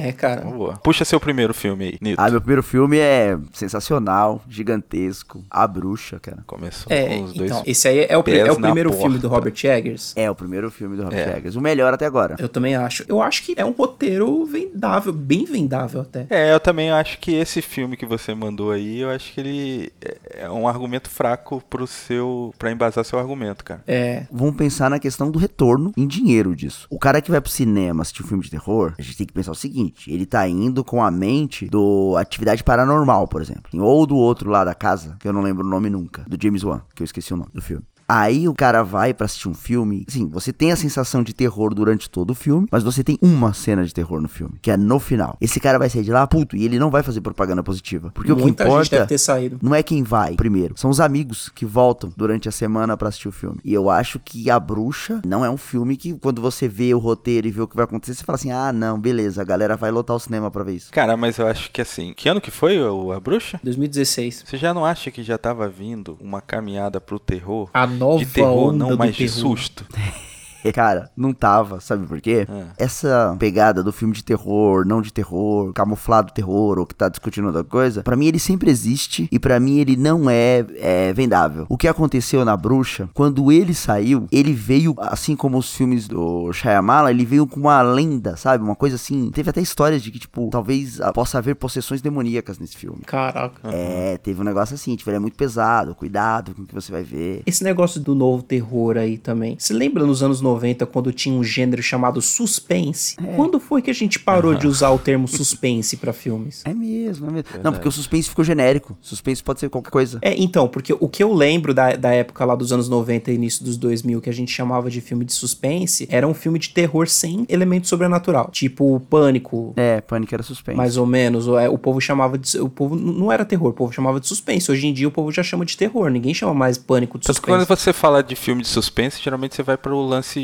É, 0.09 0.13
cara. 0.13 0.43
boa. 0.43 0.77
Puxa 0.79 1.05
seu 1.05 1.19
primeiro 1.21 1.55
filme 1.55 1.85
aí, 1.85 1.99
Nito. 2.01 2.21
Ah, 2.21 2.31
meu 2.31 2.41
primeiro 2.41 2.63
filme 2.63 2.99
é 2.99 3.39
sensacional, 3.53 4.43
gigantesco, 4.49 5.45
Bruxa, 5.77 6.19
cara. 6.21 6.39
Começou 6.47 6.91
É, 6.93 7.07
com 7.19 7.25
os 7.25 7.33
dois. 7.35 7.51
então, 7.51 7.63
esse 7.67 7.87
aí 7.87 7.99
é 8.09 8.17
o, 8.17 8.21
é 8.27 8.51
o 8.53 8.57
primeiro 8.57 8.93
filme 8.93 9.19
do. 9.19 9.29
Robert 9.29 9.55
Eggers. 9.65 10.13
É 10.17 10.31
o 10.31 10.35
primeiro 10.35 10.71
filme 10.71 10.97
do 10.97 11.03
Robert 11.05 11.19
É. 11.29 11.37
Eggers. 11.37 11.57
O 11.57 11.61
melhor 11.61 11.93
até 11.93 12.07
agora. 12.07 12.37
Eu 12.39 12.49
também 12.49 12.75
acho. 12.75 13.05
Eu 13.09 13.21
acho 13.21 13.43
que 13.43 13.55
é 13.57 13.65
um 13.65 13.73
roteiro 13.73 14.45
vendável, 14.47 15.13
bem 15.13 15.45
vendável 15.45 16.01
até. 16.01 16.27
É, 16.31 16.53
eu 16.53 16.61
também 16.61 16.91
acho 16.91 17.19
que 17.19 17.35
esse 17.35 17.61
filme 17.61 17.97
que 17.97 18.07
você 18.07 18.35
mandou 18.35 18.71
aí, 18.71 19.01
eu 19.01 19.11
acho 19.11 19.33
que 19.33 19.41
ele 19.41 19.93
é- 20.01 20.45
é 20.45 20.51
um 20.51 20.67
argumento 20.67 21.09
fraco 21.11 21.63
pro 21.69 21.87
seu. 21.87 22.55
para 22.59 22.71
embasar 22.73 23.05
seu 23.05 23.19
argumento, 23.19 23.65
cara. 23.65 23.83
É. 23.87 24.25
Vamos 24.31 24.57
pensar 24.57 24.89
na 24.89 24.99
questão 24.99 25.31
do 25.31 25.39
retorno 25.39 25.93
em 25.97 26.07
dinheiro 26.07 26.55
disso. 26.57 26.87
O 26.91 26.99
cara 26.99 27.21
que 27.21 27.31
vai 27.31 27.41
pro 27.41 27.51
cinema 27.51 28.03
assistir 28.03 28.23
um 28.23 28.27
filme 28.27 28.43
de 28.45 28.51
terror, 28.51 28.95
a 28.99 29.03
gente 29.03 29.17
tem 29.19 29.27
que 29.27 29.33
pensar 29.33 29.53
o 29.53 29.55
seguinte: 29.55 30.11
ele 30.13 30.25
tá 30.25 30.49
indo 30.49 30.83
com 30.85 31.03
a 31.03 31.11
mente 31.11 31.67
do 31.67 32.15
Atividade 32.17 32.63
Paranormal, 32.65 33.27
por 33.29 33.43
exemplo. 33.43 33.63
Ou 33.83 34.07
do 34.07 34.17
outro 34.17 34.51
lá 34.51 34.65
da 34.65 34.75
casa, 34.75 35.17
que 35.21 35.27
eu 35.29 35.33
não 35.33 35.43
lembro 35.43 35.65
nome 35.67 35.91
nunca, 35.91 36.25
do 36.29 36.37
James 36.41 36.63
Wan, 36.65 36.83
que 36.95 37.03
eu 37.03 37.05
esqueci 37.05 37.35
o 37.35 37.37
nome 37.37 37.51
do 37.53 37.63
filme. 37.63 37.85
Aí 38.09 38.49
o 38.49 38.55
cara 38.55 38.83
vai 38.83 39.13
pra 39.13 39.25
assistir 39.25 39.49
um 39.49 39.55
filme. 39.55 40.05
Sim, 40.09 40.29
você 40.29 40.53
tem 40.53 40.71
a 40.71 40.77
sensação 40.77 41.23
de 41.23 41.35
terror 41.35 41.75
durante 41.75 42.09
todo 42.09 42.31
o 42.31 42.35
filme, 42.35 42.69
mas 42.71 42.83
você 42.85 43.03
tem 43.03 43.19
uma 43.21 43.53
cena 43.53 43.85
de 43.85 43.93
terror 43.93 44.21
no 44.21 44.29
filme, 44.29 44.55
que 44.63 44.71
é 44.71 44.77
no 44.77 44.99
final. 45.01 45.37
Esse 45.41 45.59
cara 45.59 45.79
vai 45.79 45.91
sair 45.91 46.05
de 46.05 46.13
lá 46.13 46.27
puto 46.27 46.57
e 46.57 46.65
ele 46.65 46.79
não 46.79 46.91
vai 46.91 47.03
fazer 47.03 47.21
propaganda 47.21 47.63
positiva. 47.63 48.11
Porque 48.15 48.31
o 48.33 48.37
que 48.37 48.43
Muita 48.43 48.65
gente 48.65 48.73
importa 48.73 48.97
deve 48.97 49.07
ter 49.09 49.19
saído. 49.19 49.59
não 49.61 49.75
é 49.75 49.83
quem 49.83 50.03
vai 50.03 50.35
primeiro, 50.37 50.75
são 50.79 50.91
os 50.91 51.01
amigos 51.01 51.49
que 51.49 51.65
voltam 51.67 52.13
durante 52.17 52.49
a 52.49 52.53
semana 52.53 52.97
pra 52.97 53.09
assistir 53.09 53.29
o 53.29 53.33
filme. 53.33 53.59
E 53.65 53.75
eu 53.75 53.91
acho 53.91 54.21
que 54.21 54.51
A 54.51 54.61
Bruxa 54.61 55.21
não 55.27 55.45
é 55.45 55.51
um 55.51 55.57
filme 55.57 55.97
que 55.97 56.13
quando 56.15 56.41
você 56.41 56.69
vê 56.69 56.95
o 56.95 56.99
roteiro 56.99 57.49
e 57.49 57.51
vê 57.51 57.61
o 57.61 57.67
que 57.69 57.75
vai 57.77 57.85
acontecer, 57.85 58.15
você 58.15 58.25
fala 58.25 58.37
assim: 58.37 58.53
"Ah, 58.53 58.73
não, 58.73 58.99
beleza, 59.01 59.43
a 59.43 59.45
galera 59.45 59.77
vai 59.77 59.91
lotar 59.91 60.15
o 60.17 60.21
cinema 60.21 60.51
pra 60.51 60.63
ver 60.63 60.75
isso". 60.75 60.93
Cara, 60.93 61.17
mas 61.17 61.39
eu 61.39 61.47
acho 61.47 61.71
que 61.73 61.81
assim. 61.81 62.13
Que 62.17 62.29
ano 62.29 62.41
que 62.41 62.51
foi 62.51 62.81
o, 62.81 63.11
a 63.13 63.19
bruxa? 63.19 63.61
2016. 63.65 64.45
Você 64.47 64.57
já 64.57 64.73
não 64.73 64.85
acha 64.85 65.11
que 65.11 65.23
já 65.23 65.37
tava 65.39 65.69
vindo 65.69 66.17
uma 66.21 66.41
caminhada 66.41 67.01
pro 67.01 67.19
terror? 67.19 67.69
A 67.75 67.87
nova 67.97 68.19
de 68.19 68.27
terror, 68.27 68.69
onda 68.69 68.77
não 68.77 68.89
do 68.91 68.99
mais 68.99 69.17
de 69.17 69.29
susto. 69.29 69.85
Cara, 70.73 71.11
não 71.17 71.33
tava, 71.33 71.81
sabe 71.81 72.07
por 72.07 72.21
quê? 72.21 72.47
Ah. 72.49 72.67
Essa 72.79 73.37
pegada 73.39 73.83
do 73.83 73.93
filme 73.93 74.15
de 74.15 74.25
terror, 74.25 74.87
não 74.87 75.01
de 75.01 75.13
terror, 75.13 75.73
camuflado 75.73 76.33
terror, 76.33 76.79
ou 76.79 76.87
que 76.87 76.95
tá 76.95 77.09
discutindo 77.09 77.47
outra 77.47 77.65
coisa, 77.65 78.03
pra 78.03 78.17
mim 78.17 78.27
ele 78.27 78.39
sempre 78.39 78.71
existe 78.71 79.29
e 79.31 79.39
pra 79.39 79.59
mim 79.61 79.79
ele 79.79 79.97
não 79.97 80.29
é, 80.29 80.65
é 80.77 81.13
vendável. 81.13 81.67
O 81.69 81.77
que 81.77 81.89
aconteceu 81.89 82.45
na 82.45 82.57
Bruxa, 82.57 83.09
quando 83.15 83.51
ele 83.51 83.75
saiu, 83.75 84.27
ele 84.31 84.53
veio, 84.53 84.95
assim 84.99 85.37
como 85.37 85.59
os 85.59 85.75
filmes 85.75 86.09
do 86.09 86.53
Shyamalan, 86.53 87.11
ele 87.11 87.25
veio 87.25 87.47
com 87.47 87.61
uma 87.61 87.83
lenda, 87.83 88.37
sabe? 88.37 88.65
Uma 88.65 88.77
coisa 88.77 88.97
assim. 88.97 89.31
Teve 89.31 89.51
até 89.51 89.61
histórias 89.61 90.03
de 90.03 90.11
que, 90.11 90.19
tipo, 90.19 90.49
talvez 90.51 91.01
ah, 91.01 91.13
possa 91.13 91.39
haver 91.39 91.55
possessões 91.57 92.01
demoníacas 92.01 92.59
nesse 92.59 92.77
filme. 92.77 93.01
Caraca. 93.07 93.69
É, 93.73 94.19
teve 94.19 94.41
um 94.41 94.45
negócio 94.45 94.75
assim, 94.75 94.97
tipo, 94.97 95.09
ele 95.11 95.17
é 95.17 95.21
muito 95.21 95.37
pesado, 95.37 95.95
cuidado 95.95 96.55
com 96.55 96.63
o 96.63 96.67
que 96.67 96.75
você 96.75 96.91
vai 96.91 97.03
ver. 97.03 97.43
Esse 97.47 97.63
negócio 97.63 98.01
do 98.01 98.15
novo 98.15 98.43
terror 98.43 98.97
aí 98.97 99.19
também. 99.19 99.57
Você 99.59 99.73
lembra 99.73 100.05
nos 100.05 100.23
anos 100.23 100.41
90 100.41 100.56
quando 100.87 101.13
tinha 101.13 101.35
um 101.35 101.43
gênero 101.45 101.83
chamado 101.83 102.21
suspense? 102.23 103.17
É. 103.25 103.35
Quando 103.37 103.59
foi 103.61 103.83
que 103.83 103.91
a 103.91 103.95
gente 103.95 104.19
parou 104.19 104.55
de 104.55 104.67
usar 104.67 104.91
o 104.91 104.99
termo 104.99 105.27
suspense 105.29 105.97
pra 105.97 106.13
filmes? 106.13 106.63
É 106.65 106.73
mesmo, 106.75 107.29
é 107.29 107.31
mesmo. 107.33 107.49
Não, 107.63 107.73
porque 107.73 107.89
o 107.89 107.93
suspense 107.93 108.29
ficou 108.29 108.45
genérico. 108.45 108.97
Suspense 109.01 109.43
pode 109.43 109.61
ser 109.61 109.69
qualquer 109.69 109.91
coisa. 109.91 110.19
É, 110.23 110.35
então, 110.41 110.69
porque 110.69 110.95
o 110.99 111.09
que 111.09 111.23
eu 111.23 111.33
lembro 111.33 111.73
da, 111.75 111.95
da 111.97 112.13
época 112.13 112.45
lá 112.45 112.55
dos 112.55 112.73
anos 112.73 112.89
90 112.89 113.31
e 113.31 113.35
início 113.35 113.65
dos 113.65 113.77
2000, 113.77 114.21
que 114.21 114.31
a 114.31 114.33
gente 114.33 114.51
chamava 114.53 114.91
de 114.91 115.01
filme 115.01 115.25
de 115.25 115.33
suspense, 115.33 116.07
era 116.11 116.27
um 116.27 116.35
filme 116.35 116.59
de 116.59 116.71
terror 116.71 117.09
sem 117.09 117.45
elemento 117.49 117.87
sobrenatural. 117.89 118.49
Tipo, 118.53 119.01
Pânico, 119.11 119.73
É, 119.77 120.01
Pânico 120.01 120.35
era 120.35 120.43
suspense. 120.43 120.77
mais 120.77 120.97
ou 120.97 121.07
menos. 121.07 121.47
O, 121.49 121.59
é, 121.59 121.69
o 121.69 121.79
povo 121.79 122.01
chamava 122.01 122.39
de. 122.39 122.59
O 122.59 122.69
povo 122.69 122.97
não 122.97 123.31
era 123.31 123.45
terror, 123.45 123.71
o 123.71 123.75
povo 123.75 123.93
chamava 123.93 124.21
de 124.21 124.27
suspense. 124.27 124.71
Hoje 124.71 124.87
em 124.87 124.93
dia 124.93 125.09
o 125.09 125.11
povo 125.11 125.31
já 125.31 125.43
chama 125.43 125.65
de 125.65 125.77
terror. 125.77 126.09
Ninguém 126.11 126.33
chama 126.35 126.55
mais 126.55 126.79
Pânico 126.79 127.19
de 127.19 127.27
Tanto 127.27 127.41
que 127.41 127.47
quando 127.47 127.61
suspense. 127.61 127.83
você 127.83 127.93
fala 127.93 128.23
de 128.23 128.35
filme 128.37 128.63
de 128.63 128.69
suspense, 128.69 129.21
geralmente 129.23 129.55
você 129.55 129.63
vai 129.63 129.77
pro 129.77 130.01
lance 130.01 130.36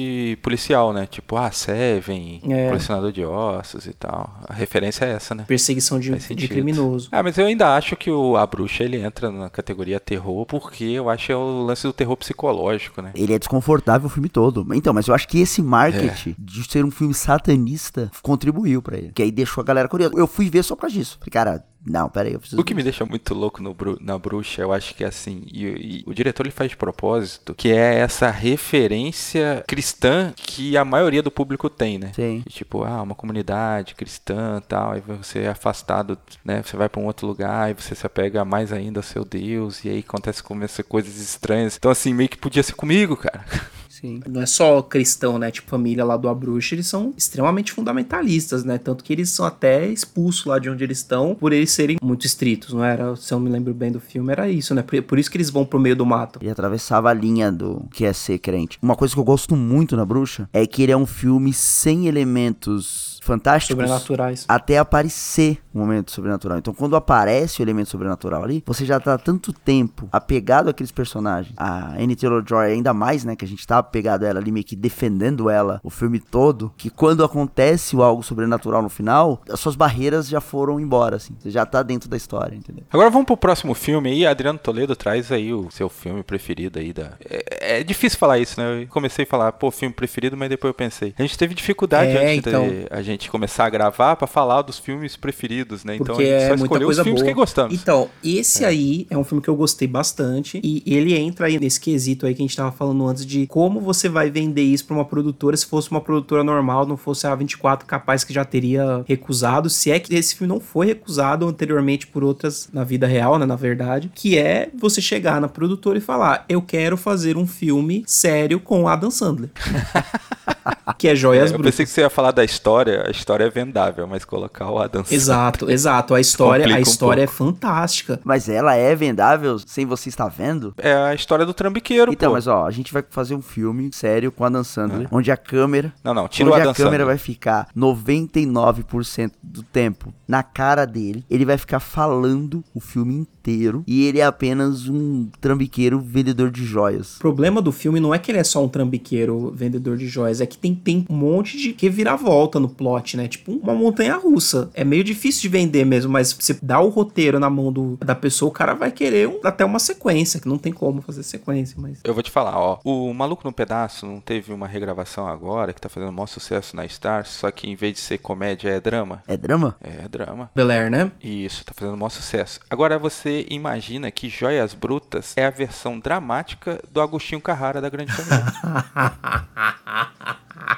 policial, 0.42 0.92
né? 0.92 1.06
Tipo, 1.06 1.36
ah, 1.36 1.50
Seven, 1.50 2.40
É. 2.48 2.68
Colecionador 2.68 3.12
de 3.12 3.24
Ossos 3.24 3.86
e 3.86 3.92
tal. 3.92 4.34
A 4.48 4.52
referência 4.52 5.04
é 5.04 5.12
essa, 5.12 5.34
né? 5.34 5.44
Perseguição 5.46 5.98
de, 5.98 6.10
de 6.34 6.48
criminoso. 6.48 7.08
Ah, 7.12 7.22
mas 7.22 7.36
eu 7.38 7.46
ainda 7.46 7.74
acho 7.76 7.96
que 7.96 8.10
o 8.10 8.36
A 8.36 8.46
Bruxa 8.46 8.84
ele 8.84 8.98
entra 8.98 9.30
na 9.30 9.48
categoria 9.50 10.00
terror, 10.00 10.46
porque 10.46 10.84
eu 10.84 11.08
acho 11.08 11.26
que 11.26 11.32
é 11.32 11.36
o 11.36 11.62
lance 11.62 11.86
do 11.86 11.92
terror 11.92 12.16
psicológico, 12.16 13.00
né? 13.02 13.10
Ele 13.14 13.34
é 13.34 13.38
desconfortável 13.38 14.06
o 14.06 14.10
filme 14.10 14.28
todo. 14.28 14.66
Então, 14.74 14.92
mas 14.92 15.06
eu 15.06 15.14
acho 15.14 15.28
que 15.28 15.40
esse 15.40 15.62
marketing 15.62 16.34
de 16.38 16.64
ser 16.64 16.84
um 16.84 16.90
filme 16.90 17.14
satanista 17.14 18.10
contribuiu 18.22 18.82
pra 18.82 18.96
ele. 18.96 19.12
Que 19.14 19.22
aí 19.22 19.30
deixou 19.30 19.60
a 19.62 19.64
galera 19.64 19.88
curiosa. 19.88 20.14
Eu 20.16 20.26
fui 20.26 20.48
ver 20.50 20.62
só 20.62 20.74
por 20.74 20.82
causa 20.82 20.96
disso. 20.96 21.18
Falei, 21.18 21.30
cara, 21.30 21.64
não, 21.84 22.08
pera 22.08 22.28
aí, 22.28 22.34
eu 22.34 22.40
preciso. 22.40 22.60
O 22.60 22.64
que 22.64 22.74
me 22.74 22.82
deixa 22.82 23.04
muito 23.04 23.34
louco 23.34 23.62
no 23.62 23.76
na 24.00 24.16
bruxa, 24.16 24.62
eu 24.62 24.72
acho 24.72 24.94
que 24.94 25.02
é 25.02 25.08
assim, 25.08 25.44
e, 25.50 25.64
e 25.66 26.04
o 26.06 26.14
diretor 26.14 26.46
ele 26.46 26.52
faz 26.52 26.70
de 26.70 26.76
propósito, 26.76 27.54
que 27.54 27.72
é 27.72 27.96
essa 27.96 28.30
referência 28.30 29.64
cristã 29.66 30.32
que 30.36 30.76
a 30.76 30.84
maioria 30.84 31.22
do 31.22 31.30
público 31.30 31.68
tem, 31.68 31.98
né? 31.98 32.12
Sim. 32.14 32.42
E, 32.46 32.50
tipo, 32.50 32.84
ah, 32.84 33.02
uma 33.02 33.14
comunidade 33.14 33.94
cristã 33.94 34.62
tal, 34.68 34.92
aí 34.92 35.00
você 35.00 35.40
é 35.40 35.48
afastado, 35.48 36.16
né? 36.44 36.62
Você 36.62 36.76
vai 36.76 36.88
pra 36.88 37.00
um 37.00 37.06
outro 37.06 37.26
lugar 37.26 37.70
e 37.70 37.74
você 37.74 37.94
se 37.94 38.06
apega 38.06 38.44
mais 38.44 38.72
ainda 38.72 39.00
ao 39.00 39.04
seu 39.04 39.24
Deus, 39.24 39.84
e 39.84 39.88
aí 39.88 39.98
acontece 39.98 40.42
começa 40.42 40.82
coisas 40.84 41.16
estranhas. 41.16 41.76
Então, 41.76 41.90
assim, 41.90 42.14
meio 42.14 42.28
que 42.28 42.38
podia 42.38 42.62
ser 42.62 42.74
comigo, 42.74 43.16
cara. 43.16 43.44
Sim. 44.02 44.20
Não 44.28 44.42
é 44.42 44.46
só 44.46 44.82
cristão, 44.82 45.38
né? 45.38 45.52
Tipo, 45.52 45.70
família 45.70 46.04
lá 46.04 46.16
do 46.16 46.28
Abruxa, 46.28 46.74
eles 46.74 46.88
são 46.88 47.14
extremamente 47.16 47.72
fundamentalistas, 47.72 48.64
né? 48.64 48.76
Tanto 48.76 49.04
que 49.04 49.12
eles 49.12 49.30
são 49.30 49.46
até 49.46 49.86
expulsos 49.86 50.44
lá 50.44 50.58
de 50.58 50.68
onde 50.68 50.82
eles 50.82 50.98
estão 50.98 51.36
por 51.36 51.52
eles 51.52 51.70
serem 51.70 51.98
muito 52.02 52.26
estritos, 52.26 52.74
não 52.74 52.84
era? 52.84 53.14
Se 53.14 53.32
eu 53.32 53.38
me 53.38 53.48
lembro 53.48 53.72
bem 53.72 53.92
do 53.92 54.00
filme, 54.00 54.32
era 54.32 54.48
isso, 54.48 54.74
né? 54.74 54.82
Por, 54.82 55.00
por 55.02 55.18
isso 55.20 55.30
que 55.30 55.36
eles 55.36 55.50
vão 55.50 55.64
pro 55.64 55.78
meio 55.78 55.94
do 55.94 56.04
mato. 56.04 56.40
Ele 56.42 56.50
atravessava 56.50 57.10
a 57.10 57.14
linha 57.14 57.52
do 57.52 57.86
que 57.92 58.04
é 58.04 58.12
ser 58.12 58.38
crente. 58.38 58.76
Uma 58.82 58.96
coisa 58.96 59.14
que 59.14 59.20
eu 59.20 59.24
gosto 59.24 59.54
muito 59.54 59.96
na 59.96 60.04
Bruxa 60.04 60.48
é 60.52 60.66
que 60.66 60.82
ele 60.82 60.90
é 60.90 60.96
um 60.96 61.06
filme 61.06 61.52
sem 61.52 62.08
elementos 62.08 63.20
fantásticos. 63.22 63.82
Sobrenaturais. 63.84 64.44
Até 64.48 64.78
aparecer 64.78 65.58
um 65.74 65.78
momento 65.78 66.10
sobrenatural. 66.10 66.58
Então, 66.58 66.74
quando 66.74 66.96
aparece 66.96 67.60
o 67.60 67.62
elemento 67.62 67.88
sobrenatural 67.88 68.42
ali, 68.42 68.62
você 68.66 68.84
já 68.84 68.98
tá 69.00 69.14
há 69.14 69.18
tanto 69.18 69.52
tempo 69.52 70.08
apegado 70.12 70.68
àqueles 70.68 70.90
personagens. 70.92 71.54
A 71.56 71.94
Annie 71.94 72.16
Taylor-Joy 72.16 72.72
ainda 72.72 72.92
mais, 72.92 73.24
né? 73.24 73.36
Que 73.36 73.44
a 73.44 73.48
gente 73.48 73.66
tá 73.66 73.78
apegado 73.78 74.24
a 74.24 74.28
ela 74.28 74.40
ali, 74.40 74.50
meio 74.50 74.64
que 74.64 74.76
defendendo 74.76 75.48
ela 75.48 75.80
o 75.82 75.88
filme 75.90 76.18
todo. 76.18 76.72
Que 76.76 76.90
quando 76.90 77.24
acontece 77.24 77.94
o 77.96 78.02
algo 78.02 78.22
sobrenatural 78.22 78.82
no 78.82 78.88
final, 78.88 79.40
as 79.48 79.60
suas 79.60 79.76
barreiras 79.76 80.28
já 80.28 80.40
foram 80.40 80.80
embora, 80.80 81.16
assim. 81.16 81.34
Você 81.38 81.50
já 81.50 81.64
tá 81.64 81.82
dentro 81.82 82.08
da 82.08 82.16
história, 82.16 82.56
entendeu? 82.56 82.84
Agora 82.90 83.08
vamos 83.08 83.26
pro 83.26 83.36
próximo 83.36 83.72
filme 83.74 84.10
aí. 84.10 84.26
Adriano 84.26 84.58
Toledo 84.58 84.96
traz 84.96 85.30
aí 85.30 85.52
o 85.54 85.70
seu 85.70 85.88
filme 85.88 86.22
preferido 86.22 86.78
aí 86.78 86.92
da. 86.92 87.12
É, 87.24 87.78
é 87.78 87.84
difícil 87.84 88.18
falar 88.18 88.38
isso, 88.38 88.60
né? 88.60 88.82
Eu 88.82 88.88
comecei 88.88 89.24
a 89.24 89.28
falar, 89.28 89.52
pô, 89.52 89.70
filme 89.70 89.94
preferido, 89.94 90.36
mas 90.36 90.48
depois 90.48 90.70
eu 90.70 90.74
pensei. 90.74 91.14
A 91.18 91.22
gente 91.22 91.38
teve 91.38 91.54
dificuldade 91.54 92.10
É, 92.10 92.32
antes 92.32 92.46
então. 92.46 92.68
de 92.68 92.86
a 92.90 93.00
gente 93.12 93.30
começar 93.30 93.64
a 93.66 93.70
gravar 93.70 94.16
pra 94.16 94.26
falar 94.26 94.62
dos 94.62 94.78
filmes 94.78 95.16
preferidos, 95.16 95.84
né? 95.84 95.94
Então 95.96 96.14
Porque 96.16 96.22
a 96.22 96.26
gente 96.26 96.34
é 96.36 96.40
só 96.40 96.48
muita 96.50 96.64
escolheu 96.64 96.86
coisa 96.88 97.00
os 97.00 97.04
filmes 97.04 97.22
boa. 97.22 97.32
que 97.32 97.34
gostamos. 97.38 97.74
Então, 97.74 98.08
esse 98.24 98.64
aí 98.64 99.06
é 99.10 99.16
um 99.16 99.24
filme 99.24 99.42
que 99.42 99.48
eu 99.48 99.56
gostei 99.56 99.86
bastante. 99.88 100.60
E 100.62 100.82
ele 100.86 101.14
entra 101.16 101.46
aí 101.46 101.58
nesse 101.58 101.80
quesito 101.80 102.26
aí 102.26 102.34
que 102.34 102.42
a 102.42 102.44
gente 102.46 102.56
tava 102.56 102.72
falando 102.72 103.06
antes 103.06 103.24
de 103.24 103.46
como 103.46 103.80
você 103.80 104.08
vai 104.08 104.30
vender 104.30 104.62
isso 104.62 104.84
pra 104.86 104.94
uma 104.94 105.04
produtora 105.04 105.56
se 105.56 105.66
fosse 105.66 105.90
uma 105.90 106.00
produtora 106.00 106.42
normal, 106.44 106.86
não 106.86 106.96
fosse 106.96 107.26
a 107.26 107.34
24 107.34 107.86
capaz 107.86 108.24
que 108.24 108.32
já 108.32 108.44
teria 108.44 109.04
recusado. 109.06 109.68
Se 109.70 109.90
é 109.90 109.98
que 110.00 110.14
esse 110.14 110.34
filme 110.36 110.52
não 110.52 110.60
foi 110.60 110.86
recusado 110.86 111.46
anteriormente 111.46 112.06
por 112.06 112.24
outras 112.24 112.68
na 112.72 112.84
vida 112.84 113.06
real, 113.06 113.38
né? 113.38 113.46
Na 113.46 113.56
verdade. 113.56 114.10
Que 114.14 114.38
é 114.38 114.68
você 114.78 115.00
chegar 115.00 115.40
na 115.40 115.48
produtora 115.48 115.98
e 115.98 116.00
falar: 116.00 116.44
Eu 116.48 116.62
quero 116.62 116.96
fazer 116.96 117.36
um 117.36 117.46
filme 117.46 118.02
sério 118.06 118.58
com 118.60 118.88
Adam 118.88 119.10
Sandler. 119.10 119.50
que 120.98 121.08
é 121.08 121.14
Joias 121.14 121.50
É, 121.50 121.54
eu 121.54 121.58
Brutas. 121.58 121.72
pensei 121.74 121.86
que 121.86 121.90
você 121.92 122.00
ia 122.02 122.10
falar 122.10 122.30
da 122.30 122.44
história, 122.44 123.01
a 123.06 123.10
história 123.10 123.44
é 123.44 123.50
vendável, 123.50 124.06
mas 124.06 124.24
colocar 124.24 124.70
o 124.70 124.78
Adam 124.78 125.02
Sandler- 125.02 125.16
Exato, 125.20 125.70
exato. 125.70 126.14
A 126.14 126.20
história, 126.20 126.66
a 126.66 126.78
um 126.78 126.80
história 126.80 127.22
é 127.22 127.26
pouco. 127.26 127.38
fantástica. 127.52 128.20
Mas 128.24 128.48
ela 128.48 128.74
é 128.74 128.94
vendável 128.94 129.58
sem 129.58 129.86
você 129.86 130.08
estar 130.08 130.28
vendo? 130.28 130.74
É 130.78 130.92
a 130.94 131.14
história 131.14 131.44
do 131.46 131.54
trambiqueiro, 131.54 132.12
Então, 132.12 132.30
pô. 132.30 132.34
mas 132.34 132.46
ó, 132.46 132.66
a 132.66 132.70
gente 132.70 132.92
vai 132.92 133.02
fazer 133.10 133.34
um 133.34 133.42
filme 133.42 133.90
sério 133.92 134.30
com 134.32 134.44
a 134.44 134.48
Dan 134.48 134.64
Sandler, 134.64 135.08
onde 135.10 135.30
a 135.30 135.36
câmera 135.36 135.92
Não, 136.04 136.14
não, 136.14 136.28
tira 136.28 136.48
o 136.48 136.52
onde 136.52 136.60
Adam 136.60 136.72
a 136.72 136.74
câmera 136.74 136.90
Sandler. 137.04 137.06
vai 137.06 137.18
ficar 137.18 137.68
99% 137.76 139.32
do 139.42 139.62
tempo 139.62 140.12
na 140.26 140.42
cara 140.42 140.84
dele. 140.84 141.24
Ele 141.30 141.44
vai 141.44 141.58
ficar 141.58 141.80
falando 141.80 142.62
o 142.74 142.80
filme 142.80 143.14
inteiro. 143.14 143.82
E 143.86 144.06
ele 144.06 144.20
é 144.20 144.24
apenas 144.24 144.88
um 144.88 145.28
trambiqueiro 145.40 146.00
vendedor 146.00 146.50
de 146.50 146.64
joias. 146.64 147.16
O 147.16 147.20
problema 147.20 147.60
do 147.60 147.72
filme 147.72 147.98
não 148.00 148.14
é 148.14 148.18
que 148.18 148.30
ele 148.30 148.38
é 148.38 148.44
só 148.44 148.64
um 148.64 148.68
trambiqueiro 148.68 149.52
vendedor 149.54 149.96
de 149.96 150.06
joias, 150.06 150.40
é 150.40 150.46
que 150.46 150.56
tem 150.56 150.74
tem 150.74 151.04
um 151.10 151.14
monte 151.14 151.56
de 151.58 151.76
reviravolta 151.78 152.58
no 152.58 152.68
plot, 152.68 152.91
né? 153.16 153.28
Tipo 153.28 153.52
uma 153.52 153.74
montanha 153.74 154.16
russa. 154.16 154.70
É 154.74 154.84
meio 154.84 155.04
difícil 155.04 155.42
de 155.42 155.48
vender 155.48 155.84
mesmo, 155.84 156.12
mas 156.12 156.32
você 156.32 156.56
dá 156.62 156.80
o 156.80 156.88
roteiro 156.88 157.38
na 157.38 157.50
mão 157.50 157.72
do, 157.72 157.96
da 157.96 158.14
pessoa, 158.14 158.48
o 158.48 158.52
cara 158.52 158.74
vai 158.74 158.90
querer 158.90 159.28
um, 159.28 159.40
até 159.44 159.64
uma 159.64 159.78
sequência, 159.78 160.40
que 160.40 160.48
não 160.48 160.58
tem 160.58 160.72
como 160.72 161.02
fazer 161.02 161.22
sequência, 161.22 161.76
mas. 161.78 162.00
Eu 162.04 162.14
vou 162.14 162.22
te 162.22 162.30
falar, 162.30 162.58
ó. 162.58 162.78
O 162.84 163.12
Maluco 163.12 163.42
no 163.44 163.52
Pedaço 163.52 164.06
não 164.06 164.20
teve 164.20 164.52
uma 164.52 164.66
regravação 164.66 165.26
agora 165.26 165.72
que 165.72 165.80
tá 165.80 165.88
fazendo 165.88 166.10
o 166.10 166.12
maior 166.12 166.26
sucesso 166.26 166.76
na 166.76 166.84
Stars, 166.84 167.28
só 167.28 167.50
que 167.50 167.68
em 167.68 167.74
vez 167.74 167.94
de 167.94 168.00
ser 168.00 168.18
comédia 168.18 168.70
é 168.70 168.80
drama? 168.80 169.22
É 169.26 169.36
drama? 169.36 169.76
É 169.80 170.08
drama. 170.08 170.50
Bel 170.54 170.70
Air, 170.70 170.90
né? 170.90 171.10
Isso, 171.22 171.64
tá 171.64 171.72
fazendo 171.74 171.94
o 171.94 171.98
maior 171.98 172.10
sucesso. 172.10 172.60
Agora 172.68 172.98
você 172.98 173.46
imagina 173.50 174.10
que 174.10 174.28
Joias 174.28 174.74
Brutas 174.74 175.34
é 175.36 175.46
a 175.46 175.50
versão 175.50 175.98
dramática 175.98 176.80
do 176.90 177.00
Agostinho 177.00 177.40
Carrara 177.40 177.80
da 177.80 177.88
Grande 177.88 178.12
Família. 178.12 178.44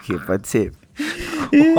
Que 0.05 0.19
pode 0.19 0.47
ser. 0.49 0.73
O 1.53 1.75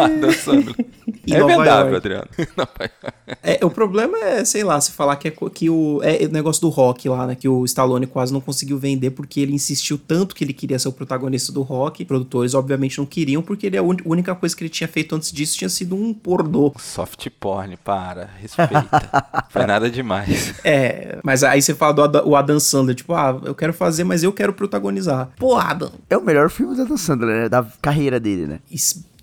Em 1.28 1.34
é 1.34 1.40
Nova 1.40 1.58
vendável, 1.58 1.92
York. 1.94 1.96
Adriano. 1.96 2.28
É, 3.42 3.64
o 3.66 3.72
problema 3.72 4.18
é, 4.20 4.46
sei 4.46 4.64
lá, 4.64 4.80
se 4.80 4.92
falar 4.92 5.16
que, 5.16 5.28
é, 5.28 5.32
que 5.32 5.68
o, 5.70 6.00
é 6.04 6.26
o 6.26 6.30
negócio 6.30 6.62
do 6.62 6.70
rock 6.70 7.10
lá, 7.10 7.26
né? 7.26 7.36
Que 7.36 7.50
o 7.50 7.66
Stallone 7.66 8.06
quase 8.06 8.32
não 8.32 8.40
conseguiu 8.40 8.78
vender 8.78 9.12
porque 9.12 9.40
ele 9.40 9.54
insistiu 9.54 9.98
tanto 9.98 10.36
que 10.36 10.44
ele 10.44 10.54
queria 10.54 10.78
ser 10.78 10.88
o 10.90 10.92
protagonista 10.92 11.52
do 11.52 11.62
rock. 11.64 12.06
Produtores, 12.06 12.54
obviamente, 12.54 12.98
não 13.00 13.06
queriam 13.06 13.42
porque 13.42 13.66
ele, 13.66 13.78
a 13.78 13.84
un- 13.84 13.98
única 14.06 14.36
coisa 14.36 14.56
que 14.56 14.64
ele 14.64 14.70
tinha 14.70 14.88
feito 14.88 15.16
antes 15.16 15.32
disso 15.32 15.58
tinha 15.58 15.70
sido 15.70 15.96
um 15.96 16.14
pornô. 16.14 16.72
Soft 16.78 17.28
porn, 17.40 17.78
para, 17.78 18.30
respeita. 18.40 19.46
Foi 19.50 19.66
nada 19.66 19.90
demais. 19.90 20.54
É, 20.64 21.18
mas 21.24 21.44
aí 21.44 21.62
você 21.62 21.74
fala 21.74 21.94
do 21.94 22.04
Adam, 22.04 22.28
o 22.28 22.36
Adam 22.36 22.60
Sandler, 22.60 22.96
tipo, 22.96 23.14
ah, 23.14 23.40
eu 23.44 23.56
quero 23.56 23.74
fazer, 23.74 24.04
mas 24.04 24.22
eu 24.24 24.32
quero 24.32 24.54
protagonizar. 24.54 25.30
Pô, 25.38 25.56
Adam, 25.56 25.92
É 26.10 26.18
o 26.18 26.24
melhor 26.24 26.50
filme 26.52 26.76
da 26.78 26.84
Adam 26.84 26.98
Sandler, 26.98 27.44
né? 27.44 27.50
Da 27.50 27.64
carreira 27.82 28.20
dele, 28.20 28.46
né? 28.46 28.60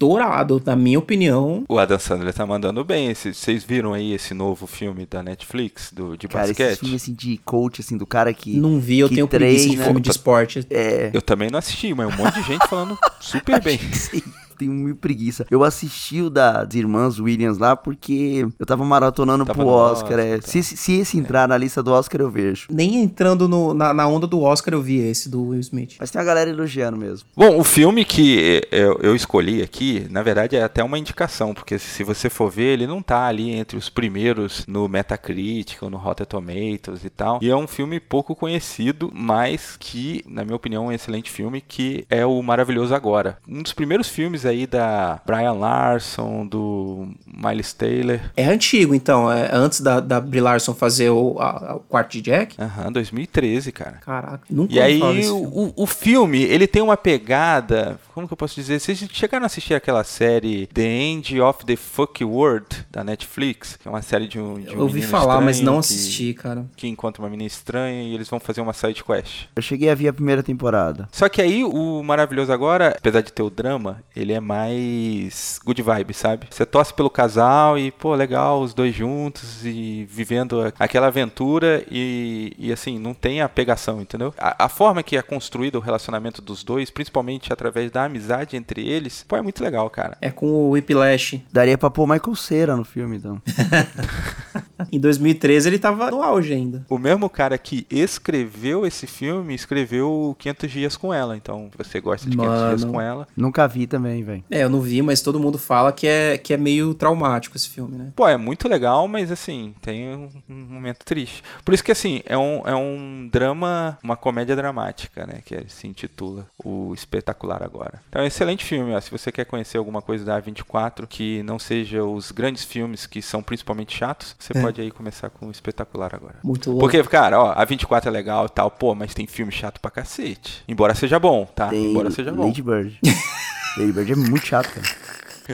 Estourado, 0.02 0.60
na 0.66 0.74
minha 0.74 0.98
opinião. 0.98 1.64
O 1.68 1.78
Adam 1.78 1.98
Sandler 1.98 2.34
tá 2.34 2.44
mandando 2.44 2.84
bem. 2.84 3.14
Vocês 3.14 3.62
viram 3.62 3.92
aí 3.92 4.12
esse 4.12 4.34
novo 4.34 4.66
filme 4.66 5.06
da 5.06 5.22
Netflix, 5.22 5.92
do, 5.92 6.16
de 6.16 6.26
Cara, 6.26 6.48
basquete? 6.48 6.72
esse 6.72 6.80
filme 6.80 6.96
assim 6.96 7.14
de 7.14 7.38
coach, 7.44 7.80
assim, 7.80 7.96
do 7.96 8.06
cara 8.06 8.34
que. 8.34 8.58
Não 8.58 8.80
vi, 8.80 8.98
eu 8.98 9.08
tenho 9.08 9.28
preguiça 9.28 9.62
de 9.62 9.66
treina. 9.68 9.84
filme 9.84 10.00
de 10.00 10.10
esporte. 10.10 10.66
É. 10.70 11.10
Eu 11.12 11.22
também 11.22 11.50
não 11.50 11.58
assisti, 11.58 11.94
mas 11.94 12.12
um 12.12 12.16
monte 12.16 12.34
de 12.34 12.42
gente 12.42 12.66
falando 12.68 12.98
super 13.20 13.62
bem. 13.62 13.78
Sim, 13.78 14.22
tenho 14.64 14.72
muito 14.72 14.98
preguiça. 14.98 15.46
Eu 15.50 15.64
assisti 15.64 16.20
o 16.22 16.30
das 16.30 16.74
irmãs 16.74 17.18
Williams 17.18 17.58
lá 17.58 17.74
porque 17.76 18.46
eu 18.58 18.66
tava 18.66 18.84
maratonando 18.84 19.44
Tava 19.44 19.56
pro 19.58 19.64
no 19.66 19.72
Oscar. 19.72 20.18
é. 20.18 20.22
Oscar, 20.34 20.40
tá. 20.42 20.48
se, 20.48 20.58
esse- 20.58 20.76
se 20.76 20.92
esse 20.98 21.18
entrar 21.18 21.46
na 21.48 21.56
lista 21.56 21.82
do 21.82 21.92
Oscar, 21.92 22.20
eu 22.20 22.30
vejo. 22.30 22.66
Nem 22.70 22.96
entrando 23.02 23.48
no- 23.48 23.74
na, 23.74 23.92
na 23.94 24.06
onda 24.06 24.26
do 24.26 24.40
Oscar 24.42 24.74
eu 24.74 24.82
vi 24.82 24.98
esse 24.98 25.28
do 25.28 25.48
Will 25.48 25.60
Smith. 25.60 25.96
Mas 25.98 26.10
tem 26.10 26.20
a 26.20 26.24
galera 26.24 26.50
elogiando 26.50 26.96
mesmo. 26.96 27.28
Bom, 27.36 27.58
o 27.58 27.64
filme 27.64 28.04
que 28.04 28.62
eu, 28.70 28.98
eu 29.02 29.14
escolhi 29.16 29.62
aqui, 29.62 30.06
na 30.10 30.22
verdade, 30.22 30.56
é 30.56 30.62
até 30.62 30.82
uma 30.82 30.98
indicação, 30.98 31.54
porque 31.54 31.78
se 31.78 32.04
você 32.04 32.28
for 32.30 32.50
ver, 32.50 32.72
ele 32.74 32.86
não 32.86 33.02
tá 33.02 33.26
ali 33.26 33.50
entre 33.50 33.76
os 33.76 33.88
primeiros 33.88 34.64
no 34.66 34.88
Metacritic 34.88 35.82
ou 35.82 35.90
no 35.90 35.96
Rotten 35.96 36.26
Tomatoes 36.26 37.04
e 37.04 37.10
tal. 37.10 37.38
E 37.42 37.48
é 37.50 37.56
um 37.56 37.66
filme 37.66 37.98
pouco 38.00 38.34
conhecido, 38.34 39.10
mas 39.14 39.76
que, 39.78 40.24
na 40.28 40.44
minha 40.44 40.56
opinião, 40.56 40.84
é 40.84 40.88
um 40.88 40.92
excelente 40.92 41.30
filme, 41.30 41.60
que 41.60 42.04
é 42.10 42.24
o 42.26 42.42
Maravilhoso 42.42 42.94
Agora. 42.94 43.38
Um 43.48 43.62
dos 43.62 43.72
primeiros 43.72 44.08
filmes 44.08 44.44
aí 44.44 44.51
da 44.66 45.20
Brian 45.26 45.52
Larson, 45.52 46.46
do 46.46 47.08
Miles 47.26 47.72
Taylor. 47.72 48.20
É 48.36 48.44
antigo, 48.44 48.94
então. 48.94 49.30
É 49.30 49.50
antes 49.52 49.80
da, 49.80 50.00
da 50.00 50.20
Brie 50.20 50.40
Larson 50.40 50.74
fazer 50.74 51.10
o, 51.10 51.36
a- 51.38 51.70
a- 51.72 51.76
o 51.76 51.80
quarto 51.80 52.12
de 52.12 52.20
Jack. 52.22 52.56
Aham, 52.60 52.92
2013, 52.92 53.72
cara. 53.72 53.98
Caraca, 54.04 54.40
nunca 54.50 54.72
E 54.74 54.80
aí, 54.80 54.98
filme. 55.00 55.28
o- 55.28 55.72
o 55.76 55.86
filme, 55.86 56.42
ele 56.42 56.66
tem 56.66 56.82
uma 56.82 56.96
pegada. 56.96 57.98
Como 58.14 58.26
que 58.26 58.32
eu 58.32 58.36
posso 58.36 58.54
dizer? 58.54 58.78
Vocês 58.80 58.98
chegaram 59.12 59.44
a 59.44 59.46
assistir 59.46 59.74
aquela 59.74 60.04
série 60.04 60.66
The 60.68 60.82
End 60.86 61.40
of 61.40 61.64
the 61.64 61.76
Fuck 61.76 62.22
World 62.24 62.86
da 62.90 63.02
Netflix? 63.02 63.76
Que 63.80 63.88
é 63.88 63.90
uma 63.90 64.02
série 64.02 64.28
de 64.28 64.38
um. 64.38 64.54
De 64.60 64.70
um 64.70 64.72
Eu 64.74 64.80
ouvi 64.80 64.94
menino 64.96 65.10
falar, 65.10 65.40
mas 65.40 65.60
não 65.60 65.74
que- 65.74 65.78
assisti, 65.80 66.34
cara. 66.34 66.66
Que 66.76 66.86
encontra 66.88 67.22
uma 67.22 67.28
menina 67.30 67.46
estranha 67.46 68.02
e 68.02 68.14
eles 68.14 68.28
vão 68.28 68.38
fazer 68.38 68.60
uma 68.60 68.72
side 68.72 69.02
quest. 69.02 69.46
Eu 69.56 69.62
cheguei 69.62 69.88
a 69.90 69.94
ver 69.94 70.08
a 70.08 70.12
primeira 70.12 70.42
temporada. 70.42 71.08
Só 71.10 71.28
que 71.28 71.40
aí 71.40 71.64
o 71.64 72.02
maravilhoso 72.02 72.52
agora, 72.52 72.94
apesar 72.98 73.20
de 73.22 73.32
ter 73.32 73.42
o 73.42 73.50
drama, 73.50 74.02
ele 74.14 74.31
é 74.32 74.40
mais 74.40 75.60
good 75.64 75.80
vibe, 75.82 76.14
sabe? 76.14 76.46
Você 76.50 76.66
torce 76.66 76.92
pelo 76.92 77.10
casal 77.10 77.78
e, 77.78 77.90
pô, 77.90 78.14
legal, 78.14 78.60
os 78.60 78.74
dois 78.74 78.94
juntos 78.94 79.64
e 79.64 80.06
vivendo 80.10 80.72
aquela 80.78 81.08
aventura 81.08 81.84
e, 81.90 82.54
e 82.58 82.72
assim, 82.72 82.98
não 82.98 83.14
tem 83.14 83.40
a 83.40 83.48
pegação, 83.48 84.00
entendeu? 84.00 84.34
A, 84.38 84.64
a 84.64 84.68
forma 84.68 85.02
que 85.02 85.16
é 85.16 85.22
construído 85.22 85.76
o 85.76 85.80
relacionamento 85.80 86.42
dos 86.42 86.64
dois, 86.64 86.90
principalmente 86.90 87.52
através 87.52 87.90
da 87.90 88.04
amizade 88.04 88.56
entre 88.56 88.86
eles, 88.86 89.24
pô, 89.26 89.36
é 89.36 89.42
muito 89.42 89.62
legal, 89.62 89.88
cara. 89.90 90.16
É 90.20 90.30
com 90.30 90.46
o 90.46 90.70
Whiplash. 90.70 91.42
Daria 91.52 91.78
pra 91.78 91.90
pôr 91.90 92.06
Michael 92.06 92.36
Cera 92.36 92.76
no 92.76 92.84
filme, 92.84 93.16
então. 93.16 93.40
Em 94.90 94.98
2013 94.98 95.68
ele 95.68 95.78
tava 95.78 96.10
no 96.10 96.22
auge 96.22 96.52
ainda. 96.52 96.84
O 96.88 96.98
mesmo 96.98 97.28
cara 97.28 97.56
que 97.58 97.86
escreveu 97.90 98.86
esse 98.86 99.06
filme 99.06 99.54
escreveu 99.54 100.34
500 100.38 100.70
Dias 100.70 100.96
com 100.96 101.12
Ela. 101.12 101.36
Então, 101.36 101.70
você 101.76 102.00
gosta 102.00 102.28
de 102.28 102.36
500 102.36 102.58
Dias 102.68 102.80
Mano. 102.82 102.92
com 102.92 103.00
Ela, 103.00 103.28
Nunca 103.36 103.66
vi 103.66 103.86
também, 103.86 104.22
velho. 104.22 104.44
É, 104.50 104.62
eu 104.64 104.70
não 104.70 104.80
vi, 104.80 105.02
mas 105.02 105.20
todo 105.22 105.40
mundo 105.40 105.58
fala 105.58 105.92
que 105.92 106.06
é, 106.06 106.38
que 106.38 106.52
é 106.54 106.56
meio 106.56 106.94
traumático 106.94 107.56
esse 107.56 107.68
filme, 107.68 107.96
né? 107.96 108.12
Pô, 108.14 108.28
é 108.28 108.36
muito 108.36 108.68
legal, 108.68 109.06
mas 109.08 109.30
assim, 109.30 109.74
tem 109.80 110.08
um, 110.14 110.28
um 110.48 110.54
momento 110.54 111.04
triste. 111.04 111.42
Por 111.64 111.74
isso 111.74 111.82
que 111.84 111.92
assim, 111.92 112.22
é 112.26 112.36
um, 112.38 112.62
é 112.66 112.74
um 112.74 113.28
drama, 113.30 113.98
uma 114.02 114.16
comédia 114.16 114.54
dramática, 114.56 115.26
né? 115.26 115.40
Que 115.44 115.64
se 115.68 115.86
intitula 115.86 116.46
O 116.64 116.92
Espetacular 116.94 117.62
Agora. 117.62 118.00
Então 118.08 118.20
é 118.22 118.24
um 118.24 118.28
excelente 118.28 118.64
filme, 118.64 118.94
ó. 118.94 119.00
Se 119.00 119.10
você 119.10 119.30
quer 119.32 119.44
conhecer 119.44 119.78
alguma 119.78 120.00
coisa 120.02 120.24
da 120.24 120.40
A24 120.40 121.06
que 121.06 121.42
não 121.42 121.58
seja 121.58 122.04
os 122.04 122.30
grandes 122.30 122.64
filmes 122.64 123.06
que 123.06 123.20
são 123.20 123.42
principalmente 123.42 123.96
chatos, 123.96 124.34
você 124.38 124.56
É. 124.56 124.60
pode 124.62 124.71
aí 124.80 124.90
começar 124.90 125.30
com 125.30 125.46
o 125.46 125.50
Espetacular 125.50 126.14
agora. 126.14 126.36
Muito 126.42 126.70
louco. 126.70 126.80
Porque, 126.80 127.02
cara, 127.04 127.40
ó, 127.40 127.52
a 127.54 127.64
24 127.64 128.08
é 128.08 128.12
legal 128.12 128.46
e 128.46 128.48
tal, 128.48 128.70
pô, 128.70 128.94
mas 128.94 129.14
tem 129.14 129.26
filme 129.26 129.52
chato 129.52 129.80
pra 129.80 129.90
cacete. 129.90 130.62
Embora 130.66 130.94
seja 130.94 131.18
bom, 131.18 131.44
tá? 131.44 131.68
Tem 131.68 131.90
Embora 131.90 132.10
seja 132.10 132.32
bom. 132.32 132.46
Lady 132.46 132.62
Bird. 132.62 132.98
Lady 133.76 133.92
Bird 133.92 134.12
é 134.12 134.16
muito 134.16 134.46
chato, 134.46 134.68
cara. 134.72 134.86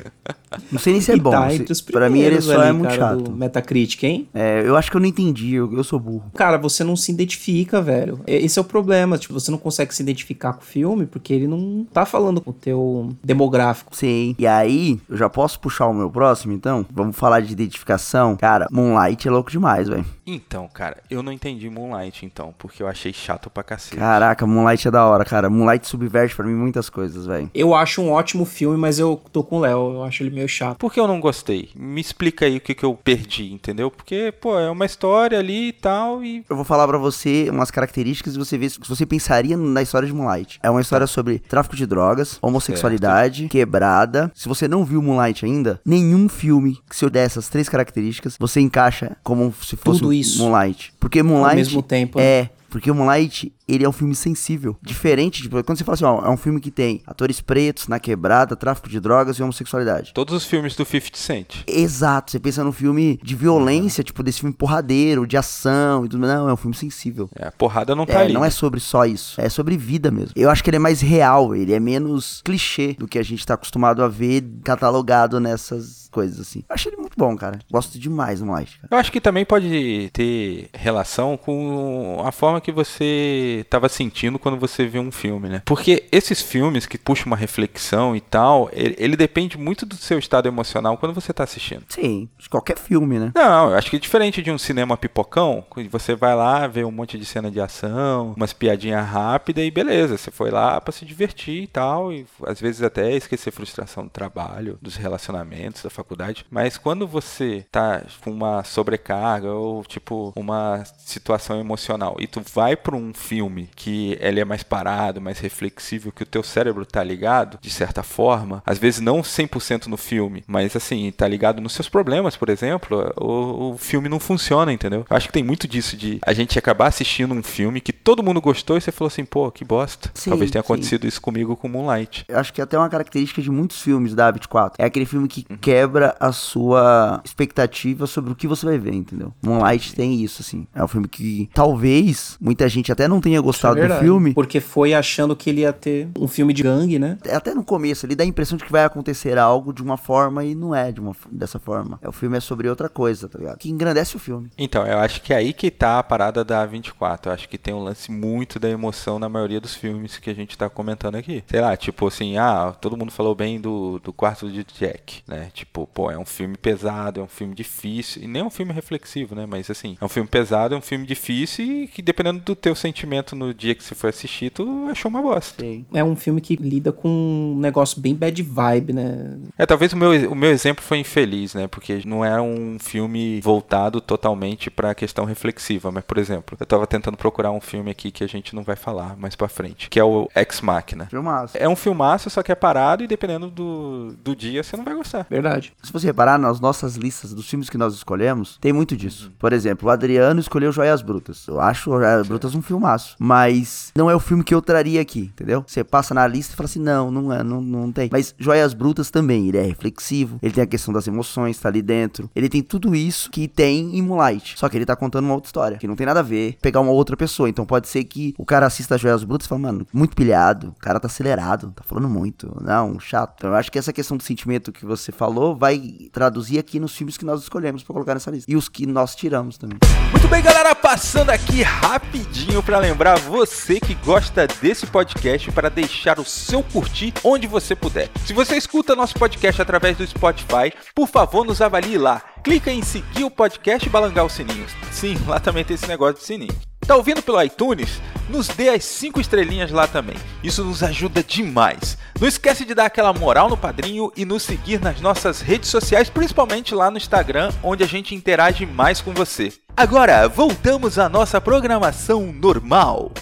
Não 0.73 0.79
sei 0.79 0.95
nem 0.95 1.03
se 1.03 1.13
é 1.13 1.17
E 1.17 1.21
bom. 1.21 1.31
tá 1.31 1.51
se- 1.51 1.83
pra 1.85 2.09
mim 2.09 2.21
ele 2.21 2.41
só 2.41 2.59
ali, 2.59 2.71
é 2.71 2.73
muito 2.73 2.89
cara, 2.89 2.99
chato. 3.11 3.23
do 3.23 3.31
Metacritic, 3.33 4.03
hein? 4.05 4.29
É, 4.33 4.63
eu 4.65 4.77
acho 4.77 4.91
que 4.91 4.97
eu 4.97 5.01
não 5.01 5.07
entendi, 5.07 5.55
eu, 5.55 5.71
eu 5.75 5.85
sou 5.85 6.01
burro. 6.01 6.31
Cara, 6.35 6.57
você 6.57 6.83
não 6.83 6.97
se 6.97 7.13
identifica, 7.13 7.83
velho. 7.83 8.21
Esse 8.27 8.59
é 8.59 8.63
o 8.63 8.65
problema. 8.65 9.19
Tipo, 9.19 9.35
você 9.35 9.51
não 9.51 9.59
consegue 9.59 9.95
se 9.95 10.03
identificar 10.03 10.55
com 10.55 10.63
o 10.63 10.65
filme 10.65 11.05
porque 11.07 11.35
ele 11.35 11.47
não 11.47 11.87
tá 11.93 12.07
falando 12.07 12.41
com 12.41 12.51
o 12.51 12.55
teu 12.55 13.11
demográfico. 13.23 13.95
Sim. 13.95 14.35
E 14.39 14.47
aí, 14.47 14.99
eu 15.09 15.17
já 15.19 15.29
posso 15.29 15.61
puxar 15.61 15.87
o 15.87 15.93
meu 15.95 16.11
próximo, 16.11 16.53
então? 16.55 16.85
Vamos 16.91 17.15
falar 17.17 17.41
de 17.41 17.53
identificação. 17.53 18.35
Cara, 18.37 18.67
Moonlight 18.71 19.29
é 19.29 19.31
louco 19.31 19.51
demais, 19.51 19.87
velho. 19.89 20.05
Então, 20.27 20.69
cara, 20.73 20.97
eu 21.11 21.23
não 21.23 21.33
entendi 21.33 21.69
Moonlight, 21.69 22.25
então, 22.25 22.55
porque 22.59 22.83
eu 22.83 22.87
achei 22.89 23.13
chato 23.13 23.51
pra 23.51 23.63
cacete. 23.63 23.97
Caraca, 23.97 24.47
Moonlight 24.47 24.89
é 24.89 24.91
da 24.91 25.05
hora, 25.07 25.25
cara. 25.25 25.49
Moonlight 25.51 25.87
subverte 25.87 26.35
pra 26.35 26.47
mim 26.47 26.55
muitas 26.55 26.89
coisas, 26.89 27.27
velho. 27.27 27.51
Eu 27.55 27.75
acho 27.75 28.01
um 28.01 28.11
ótimo 28.11 28.45
filme, 28.45 28.77
mas 28.79 28.99
eu 28.99 29.21
tô 29.33 29.43
com 29.45 29.57
o 29.59 29.61
Léo. 29.61 29.88
Eu 29.93 30.03
acho 30.05 30.23
ele 30.23 30.35
meio 30.35 30.49
chato. 30.49 30.79
Por 30.79 30.93
que 30.93 31.01
eu 31.01 31.07
não 31.07 31.21
gostei? 31.21 31.71
Me 31.75 32.01
explica 32.01 32.47
aí 32.47 32.57
o 32.57 32.61
que, 32.61 32.75
que 32.75 32.85
eu 32.85 32.95
perdi, 32.95 33.53
entendeu? 33.53 33.91
Porque, 33.91 34.33
pô, 34.41 34.59
é 34.59 34.71
uma 34.71 34.87
história 34.87 35.39
ali 35.39 35.69
e 35.69 35.73
tal, 35.73 36.23
e. 36.23 36.45
Eu 36.49 36.57
vou 36.57 36.65
falar 36.65 36.87
pra 36.87 36.99
você 36.99 37.49
umas 37.51 37.71
características 37.71 38.35
e 38.35 38.39
você 38.39 38.59
vê 38.59 38.69
se 38.69 38.79
você 38.81 39.07
pensaria 39.07 39.57
na 39.57 39.83
história 39.83 40.07
de 40.07 40.15
Moonlight. 40.15 40.59
É 40.63 40.71
uma 40.71 40.81
história 40.81 41.07
sobre 41.07 41.39
tráfico 41.39 41.77
de 41.77 41.87
drogas, 41.87 42.39
homossexualidade, 42.41 43.49
quebrada. 43.49 44.31
Se 44.35 44.49
você 44.49 44.69
não 44.69 44.85
viu 44.85 45.03
Moonlight 45.03 45.45
ainda, 45.45 45.81
nenhum 45.85 46.29
filme 46.29 46.79
que 46.89 46.97
se 46.97 47.05
eu 47.05 47.11
der 47.11 47.27
essas 47.27 47.49
três 47.49 47.69
características, 47.69 48.37
você 48.39 48.61
encaixa 48.61 49.17
como 49.23 49.53
se 49.63 49.77
fosse 49.77 50.01
Tudo 50.01 50.13
isso. 50.13 50.43
Moonlight. 50.43 50.93
Porque 50.99 51.23
Moonlight 51.23 51.57
mesmo 51.57 51.83
tempo, 51.83 52.19
né? 52.19 52.25
é 52.25 52.51
porque 52.71 52.91
o 52.91 52.95
Moonlight, 52.95 53.53
ele 53.69 53.85
é 53.85 53.89
um 53.89 53.93
filme 53.93 54.15
sensível. 54.15 54.77
Diferente, 54.83 55.43
tipo, 55.43 55.63
quando 55.63 55.79
você 55.79 55.85
fala 55.85 55.95
assim, 55.95 56.05
ó, 56.05 56.25
é 56.27 56.31
um 56.31 56.37
filme 56.37 56.61
que 56.61 56.71
tem 56.71 57.03
atores 57.07 57.41
pretos 57.41 57.87
na 57.89 57.99
quebrada, 58.01 58.57
tráfico 58.57 58.89
de 58.89 58.99
drogas 59.01 59.37
e 59.39 59.43
homossexualidade. 59.43 60.13
Todos 60.15 60.35
os 60.35 60.45
filmes 60.45 60.75
do 60.75 60.85
50 60.85 61.17
Cent. 61.17 61.55
Exato, 61.67 62.31
você 62.33 62.39
pensa 62.41 62.65
num 62.65 62.73
filme 62.73 63.19
de 63.23 63.35
violência, 63.35 64.03
tipo, 64.05 64.23
desse 64.23 64.41
filme 64.41 64.55
porradeiro, 64.55 65.27
de 65.27 65.37
ação 65.37 66.05
e 66.05 66.09
tudo. 66.09 66.27
Não, 66.27 66.49
é 66.49 66.53
um 66.53 66.57
filme 66.57 66.75
sensível. 66.75 67.29
É, 67.37 67.49
a 67.49 67.53
porrada 67.53 67.95
não 67.95 68.07
tá 68.07 68.15
É, 68.15 68.23
ali. 68.25 68.33
não 68.33 68.45
é 68.45 68.51
sobre 68.51 68.81
só 68.81 69.05
isso, 69.05 69.41
é 69.41 69.49
sobre 69.49 69.77
vida 69.77 70.11
mesmo. 70.11 70.33
Eu 70.37 70.51
acho 70.51 70.63
que 70.65 70.71
ele 70.71 70.77
é 70.77 70.81
mais 70.81 71.01
real, 71.01 71.55
ele 71.55 71.73
é 71.73 71.81
menos 71.81 72.41
clichê 72.45 72.95
do 72.99 73.07
que 73.07 73.19
a 73.19 73.23
gente 73.23 73.45
tá 73.47 73.55
acostumado 73.55 74.03
a 74.03 74.09
ver 74.09 74.43
catalogado 74.65 75.39
nessas 75.41 76.09
coisas 76.11 76.41
assim. 76.41 76.61
Eu 76.69 76.75
achei 76.75 76.91
ele 76.91 77.01
muito 77.01 77.15
bom, 77.17 77.37
cara. 77.37 77.59
Gosto 77.71 77.99
demais 77.99 78.41
Moonlight, 78.41 78.77
cara. 78.79 78.89
Eu 78.91 78.99
acho 78.99 79.13
que 79.13 79.21
também 79.21 79.45
pode 79.45 80.11
ter 80.13 80.71
relação 80.75 81.37
com 81.37 82.23
a 82.25 82.33
forma 82.33 82.61
que 82.61 82.73
você 82.73 83.58
estava 83.61 83.89
sentindo 83.89 84.39
quando 84.39 84.59
você 84.59 84.87
viu 84.87 85.03
um 85.03 85.13
filme, 85.13 85.49
né? 85.49 85.63
Porque 85.65 86.05
esses 86.11 86.41
filmes 86.41 86.87
que 86.87 86.99
puxam 86.99 87.27
uma 87.27 87.37
reflexão 87.37 88.15
e 88.15 88.21
tal, 88.21 88.69
ele, 88.73 88.95
ele 88.99 89.17
depende 89.17 89.59
muito 89.59 89.85
do 89.85 89.97
seu 89.97 90.19
estado 90.19 90.49
emocional 90.49 90.97
quando 90.97 91.15
você 91.15 91.33
tá 91.33 91.45
assistindo. 91.45 91.85
Sim, 91.89 92.29
de 92.39 92.49
qualquer 92.49 92.79
filme, 92.79 93.19
né? 93.19 93.33
Não, 93.35 93.71
eu 93.71 93.77
acho 93.77 93.91
que 93.91 93.97
é 93.97 94.01
diferente 94.01 94.43
de 94.43 94.51
um 94.51 94.59
cinema 94.59 94.97
pipocão, 94.97 95.65
que 95.75 95.89
você 95.89 96.15
vai 96.15 96.35
lá, 96.35 96.67
vê 96.67 96.85
um 96.85 96.91
monte 96.91 97.19
de 97.19 97.25
cena 97.25 97.51
de 97.51 97.61
ação, 97.61 98.35
umas 98.37 98.53
piadinhas 98.53 99.07
rápidas 99.07 99.65
e 99.65 99.71
beleza, 99.71 100.17
você 100.17 100.31
foi 100.31 100.51
lá 100.51 100.81
para 100.81 100.93
se 100.93 101.05
divertir 101.05 101.63
e 101.63 101.67
tal, 101.67 102.13
e 102.13 102.27
às 102.47 102.61
vezes 102.61 102.83
até 102.83 103.15
esquecer 103.15 103.51
frustração 103.51 104.05
do 104.05 104.11
trabalho, 104.11 104.79
dos 104.81 104.97
relacionamentos, 104.97 105.83
da 105.83 105.91
faculdade. 105.91 106.45
Mas 106.51 106.77
quando 106.77 107.07
você 107.07 107.65
tá 107.71 108.03
com 108.23 108.31
uma 108.31 108.65
sobrecarga 108.65 109.53
ou 109.53 109.85
tipo 109.85 110.33
uma 110.37 110.85
situação 110.99 111.61
emocional 111.61 112.17
e 112.19 112.27
tu 112.27 112.43
vai 112.55 112.77
para 112.77 112.97
um 112.97 113.13
filme 113.13 113.48
que 113.75 114.17
ele 114.21 114.41
é 114.41 114.45
mais 114.45 114.63
parado, 114.63 115.21
mais 115.21 115.39
reflexivo, 115.39 116.13
que 116.13 116.23
o 116.23 116.27
teu 116.27 116.43
cérebro 116.43 116.85
tá 116.85 117.03
ligado, 117.03 117.59
de 117.61 117.71
certa 117.71 118.03
forma, 118.03 118.63
às 118.65 118.79
vezes 118.79 119.01
não 119.01 119.21
100% 119.21 119.87
no 119.87 119.97
filme, 119.97 120.45
mas 120.47 120.75
assim, 120.75 121.11
tá 121.11 121.27
ligado 121.27 121.61
nos 121.61 121.73
seus 121.73 121.89
problemas, 121.89 122.37
por 122.37 122.49
exemplo, 122.49 123.13
o, 123.17 123.73
o 123.73 123.79
filme 123.79 124.09
não 124.09 124.21
funciona, 124.21 124.73
entendeu? 124.73 125.05
Eu 125.09 125.17
acho 125.17 125.27
que 125.27 125.33
tem 125.33 125.43
muito 125.43 125.67
disso 125.69 125.97
de 125.97 126.19
a 126.25 126.33
gente 126.33 126.59
acabar 126.59 126.87
assistindo 126.87 127.35
um 127.35 127.43
filme 127.43 127.81
que 127.81 127.93
todo 127.93 128.23
mundo 128.23 128.41
gostou 128.41 128.77
e 128.77 128.81
você 128.81 128.93
falou 128.93 129.09
assim, 129.09 129.25
pô, 129.25 129.51
que 129.51 129.65
bosta. 129.65 130.11
Sim, 130.15 130.31
Talvez 130.31 130.51
tenha 130.51 130.63
sim. 130.63 130.67
acontecido 130.67 131.07
isso 131.07 131.21
comigo 131.21 131.57
com 131.57 131.69
Moonlight. 131.69 132.25
Eu 132.29 132.39
acho 132.39 132.53
que 132.53 132.61
é 132.61 132.65
até 132.65 132.79
uma 132.79 132.89
característica 132.89 133.41
de 133.41 133.51
muitos 133.51 133.81
filmes 133.81 134.15
da 134.15 134.33
A24. 134.33 134.75
É 134.79 134.85
aquele 134.85 135.07
filme 135.07 135.29
que 135.29 135.43
quebra 135.61 136.17
a 136.19 136.33
sua 136.33 137.21
expectativa 137.25 138.07
sobre 138.07 138.33
o 138.33 138.35
que 138.35 138.47
você 138.47 138.67
vai 138.67 138.79
ver, 138.79 138.95
entendeu? 138.95 139.33
Moonlight 139.43 139.95
tem 139.95 140.23
isso, 140.23 140.43
assim. 140.43 140.67
É 140.75 140.83
um 140.83 140.89
filme 140.89 141.09
que 141.09 141.49
talvez 141.55 142.37
muita 142.41 142.69
gente 142.69 142.91
até 142.93 143.09
não 143.09 143.21
tenha 143.21 143.38
gostado 143.43 143.77
do 143.77 143.81
Verdade. 143.81 144.01
filme. 144.01 144.35
Porque 144.35 144.61
foi 144.61 144.95
achando 144.95 145.35
que 145.35 145.51
ele 145.51 145.63
ia 145.63 145.73
ter 145.73 146.09
um 146.19 146.29
filme 146.29 146.53
de 146.53 146.63
gangue, 146.63 146.99
né? 146.99 147.19
Até 147.31 147.55
no 147.55 147.65
começo, 147.65 148.07
ele 148.07 148.15
dá 148.15 148.25
a 148.25 148.27
impressão 148.27 148.57
de 148.57 148.65
que 148.65 148.73
vai 148.73 148.85
acontecer 148.85 149.39
algo 149.39 149.73
de 149.73 149.83
uma 149.83 149.97
forma 149.97 150.45
e 150.45 150.55
não 150.55 150.75
é 150.75 150.93
de 150.93 151.01
uma, 151.01 151.15
dessa 151.31 151.59
forma. 151.59 151.99
É, 152.03 152.09
o 152.09 152.13
filme 152.13 152.37
é 152.37 152.41
sobre 152.41 152.69
outra 152.69 152.89
coisa, 152.89 153.29
tá 153.29 153.39
ligado? 153.39 153.59
Que 153.59 153.71
engrandece 153.71 154.17
o 154.17 154.19
filme. 154.19 154.51
Então, 154.57 154.87
eu 154.87 154.99
acho 154.99 155.23
que 155.23 155.33
é 155.33 155.37
aí 155.37 155.53
que 155.53 155.71
tá 155.71 155.99
a 155.99 156.03
parada 156.03 156.45
da 156.45 156.65
24. 156.65 157.31
Eu 157.31 157.35
acho 157.35 157.49
que 157.49 157.59
tem 157.59 157.75
um 157.75 157.83
lance 157.83 158.11
muito 158.11 158.59
da 158.59 158.69
emoção 158.69 159.19
na 159.19 159.29
maioria 159.29 159.61
dos 159.61 159.75
filmes 159.75 160.19
que 160.19 160.31
a 160.31 160.35
gente 160.35 160.57
tá 160.57 160.69
comentando 160.69 161.17
aqui. 161.17 161.43
Sei 161.47 161.61
lá, 161.61 161.77
tipo 161.77 162.07
assim, 162.07 162.37
ah, 162.37 162.75
todo 162.81 162.97
mundo 162.97 163.13
falou 163.13 163.35
bem 163.35 163.61
do, 163.61 163.99
do 163.99 164.13
quarto 164.13 164.51
de 164.51 164.65
Jack, 164.65 165.23
né? 165.27 165.51
Tipo, 165.53 165.87
pô, 165.87 166.11
é 166.11 166.19
um 166.19 166.25
filme 166.25 166.57
pesado, 166.57 167.21
é 167.21 167.23
um 167.23 167.29
filme 167.29 167.55
difícil. 167.55 168.23
E 168.23 168.27
nem 168.27 168.43
é 168.43 168.45
um 168.45 168.51
filme 168.51 168.73
reflexivo, 168.73 169.35
né? 169.35 169.47
Mas 169.47 169.71
assim, 169.71 169.97
é 170.01 170.05
um 170.05 170.09
filme 170.09 170.29
pesado, 170.29 170.75
é 170.75 170.79
um 170.79 170.83
filme 170.83 171.07
difícil 171.07 171.65
e 171.65 171.89
que 171.89 172.03
dependendo 172.03 172.41
do 172.41 172.55
teu 172.55 172.75
sentimento 172.75 173.18
no 173.35 173.53
dia 173.55 173.75
que 173.75 173.83
você 173.83 173.95
foi 173.95 174.11
assistir, 174.11 174.51
tu 174.51 174.89
achou 174.91 175.09
uma 175.09 175.23
bosta. 175.23 175.63
Sim. 175.63 175.85
É 175.93 176.03
um 176.03 176.17
filme 176.17 176.41
que 176.41 176.57
lida 176.57 176.93
com 176.93 177.09
um 177.09 177.59
negócio 177.59 178.01
bem 178.01 178.15
bad 178.15 178.43
vibe, 178.43 178.93
né? 178.93 179.39
É, 179.57 179.67
talvez 179.67 179.93
o 179.93 179.97
meu, 179.97 180.11
o 180.31 180.35
meu 180.35 180.51
exemplo 180.51 180.83
foi 180.83 180.99
infeliz, 180.99 181.55
né? 181.55 181.67
Porque 181.67 182.01
não 182.05 182.25
era 182.25 182.43
um 182.43 182.79
filme 182.79 183.41
voltado 183.41 184.01
totalmente 184.01 184.71
pra 184.71 184.95
questão 184.95 185.25
reflexiva. 185.25 185.91
Mas, 185.91 186.05
por 186.05 186.19
exemplo, 186.19 186.57
eu 186.59 186.67
tava 186.67 186.87
tentando 186.87 187.17
procurar 187.17 187.51
um 187.51 187.61
filme 187.61 187.91
aqui 187.91 188.11
que 188.11 188.25
a 188.25 188.29
gente 188.29 188.55
não 188.55 188.63
vai 188.63 188.77
falar 188.77 189.17
mais 189.17 189.35
pra 189.37 189.49
frente, 189.49 189.89
que 189.89 189.99
é 189.99 190.05
o 190.05 190.29
Ex 190.35 190.61
Machina. 190.61 191.07
Filmaço. 191.07 191.57
É 191.57 191.69
um 191.69 191.77
filmaço, 191.77 192.31
só 192.31 192.43
que 192.43 192.53
é 192.53 192.55
parado 192.55 193.03
e 193.03 193.07
dependendo 193.07 193.51
do, 193.51 194.15
do 194.23 194.35
dia 194.35 194.63
você 194.63 194.77
não 194.77 194.85
vai 194.85 194.95
gostar. 194.95 195.27
Verdade. 195.29 195.73
Se 195.83 195.93
você 195.93 196.07
reparar 196.07 196.39
nas 196.39 196.61
nossas 196.61 196.97
listas 196.97 197.33
dos 197.33 197.49
filmes 197.49 197.71
que 197.71 197.79
nós 197.79 197.95
escolhemos, 197.95 198.59
tem 198.61 198.73
muito 198.73 198.97
disso. 198.97 199.33
Por 199.39 199.53
exemplo, 199.53 199.89
o 199.89 199.91
Adriano 199.91 200.41
escolheu 200.41 200.73
Joias 200.73 201.03
Brutas. 201.03 201.47
Eu 201.47 201.61
acho 201.61 201.91
Joias 201.91 202.27
Brutas 202.27 202.55
um 202.55 202.63
filmaço. 202.63 203.08
Mas 203.19 203.93
não 203.97 204.11
é 204.11 204.15
o 204.15 204.21
filme 204.21 204.45
que 204.45 204.55
eu 204.55 204.63
traria 204.63 205.01
aqui, 205.01 205.31
entendeu? 205.33 205.65
Você 205.67 205.85
passa 205.85 206.15
na 206.15 206.27
lista 206.27 206.53
e 206.53 206.57
fala 206.57 206.67
assim: 206.67 206.81
não, 206.81 207.11
não 207.11 207.33
é, 207.33 207.43
não, 207.43 207.61
não 207.61 207.93
tem. 207.93 208.09
Mas 208.11 208.35
Joias 208.39 208.75
Brutas 208.75 209.11
também, 209.11 209.49
ele 209.49 209.59
é 209.59 209.63
reflexivo, 209.63 210.39
ele 210.43 210.53
tem 210.53 210.65
a 210.65 210.67
questão 210.67 210.93
das 210.93 211.07
emoções, 211.07 211.59
tá 211.59 211.69
ali 211.69 211.83
dentro. 211.83 212.31
Ele 212.35 212.49
tem 212.49 212.63
tudo 212.63 212.95
isso 212.95 213.31
que 213.31 213.49
tem 213.49 213.97
em 213.97 214.03
Moonlight. 214.03 214.55
Só 214.59 214.69
que 214.69 214.77
ele 214.77 214.87
tá 214.87 214.97
contando 214.97 215.25
uma 215.25 215.35
outra 215.35 215.49
história, 215.49 215.79
que 215.79 215.87
não 215.87 215.97
tem 215.97 216.07
nada 216.07 216.21
a 216.21 216.23
ver 216.23 216.59
pegar 216.61 216.81
uma 216.81 216.93
outra 216.93 217.17
pessoa. 217.17 217.49
Então 217.49 217.65
pode 217.65 217.89
ser 217.89 218.05
que 218.05 218.35
o 218.39 218.45
cara 218.45 218.67
assista 218.67 218.99
Joias 218.99 219.25
Brutas 219.25 219.47
e 219.47 219.49
fala, 219.49 219.61
mano, 219.61 219.87
muito 219.93 220.17
pilhado, 220.17 220.69
o 220.69 220.81
cara 220.81 221.01
tá 221.01 221.07
acelerado, 221.07 221.73
tá 221.75 221.83
falando 221.85 222.09
muito. 222.09 222.57
Não, 222.61 222.99
chato. 222.99 223.35
Então 223.39 223.51
eu 223.51 223.57
acho 223.57 223.71
que 223.71 223.79
essa 223.79 223.93
questão 223.93 224.17
do 224.17 224.23
sentimento 224.23 224.73
que 224.73 224.85
você 224.85 225.13
falou 225.13 225.57
vai 225.57 225.81
traduzir 226.13 226.59
aqui 226.59 226.79
nos 226.81 226.95
filmes 226.95 227.17
que 227.17 227.25
nós 227.25 227.43
escolhemos 227.43 227.83
pra 227.83 227.93
colocar 227.93 228.15
nessa 228.15 228.31
lista. 228.31 228.51
E 228.51 228.57
os 228.57 228.69
que 228.69 228.87
nós 228.87 229.15
tiramos 229.15 229.57
também. 229.57 229.79
Muito 230.11 230.29
bem, 230.29 230.43
galera, 230.43 230.75
passando 230.75 231.31
aqui 231.31 231.63
rapidinho 231.63 232.63
para 232.63 232.79
lembrar 232.79 232.98
você 233.17 233.79
que 233.79 233.95
gosta 233.95 234.47
desse 234.61 234.87
podcast 234.87 235.53
para 235.53 235.71
deixar 235.71 236.19
o 236.19 236.25
seu 236.25 236.63
curtir 236.63 237.15
onde 237.23 237.47
você 237.47 237.77
puder. 237.77 238.09
Se 238.27 238.33
você 238.33 238.57
escuta 238.57 238.97
nosso 238.97 239.15
podcast 239.15 239.63
através 239.63 239.97
do 239.97 240.07
Spotify, 240.07 240.73
por 240.95 241.09
favor, 241.09 241.45
nos 241.45 241.63
avalie 241.63 241.97
lá. 241.97 242.21
Clica 242.43 242.73
em 242.73 242.83
seguir 242.83 243.25
o 243.25 243.31
podcast 243.31 243.87
e 243.87 243.91
balangar 243.91 244.25
o 244.25 244.31
sininho. 244.31 244.67
Sim, 244.91 245.17
lá 245.27 245.39
também 245.39 245.65
tem 245.65 245.75
esse 245.75 245.87
negócio 245.87 246.17
de 246.17 246.25
sininho. 246.25 246.68
Tá 246.89 246.97
ouvindo 246.97 247.21
pelo 247.21 247.43
iTunes? 247.43 248.01
Nos 248.31 248.49
dê 248.49 248.71
as 248.71 248.83
5 248.83 249.21
estrelinhas 249.21 249.71
lá 249.71 249.87
também. 249.87 250.17
Isso 250.43 250.65
nos 250.65 250.83
ajuda 250.83 251.23
demais. 251.23 251.99
Não 252.19 252.27
esquece 252.27 252.65
de 252.65 252.75
dar 252.75 252.87
aquela 252.87 253.13
moral 253.13 253.51
no 253.51 253.59
padrinho 253.59 254.11
e 254.17 254.25
nos 254.25 254.43
seguir 254.43 254.81
nas 254.81 254.99
nossas 254.99 255.43
redes 255.43 255.69
sociais, 255.69 256.09
principalmente 256.09 256.75
lá 256.75 256.91
no 256.91 256.97
Instagram, 256.97 257.51
onde 257.63 257.85
a 257.85 257.87
gente 257.87 258.15
interage 258.15 258.65
mais 258.65 259.03
com 259.03 259.13
você. 259.13 259.53
Agora, 259.77 260.27
voltamos 260.29 260.99
à 260.99 261.11
nossa 261.11 261.39
programação 261.43 262.33
normal. 262.33 263.13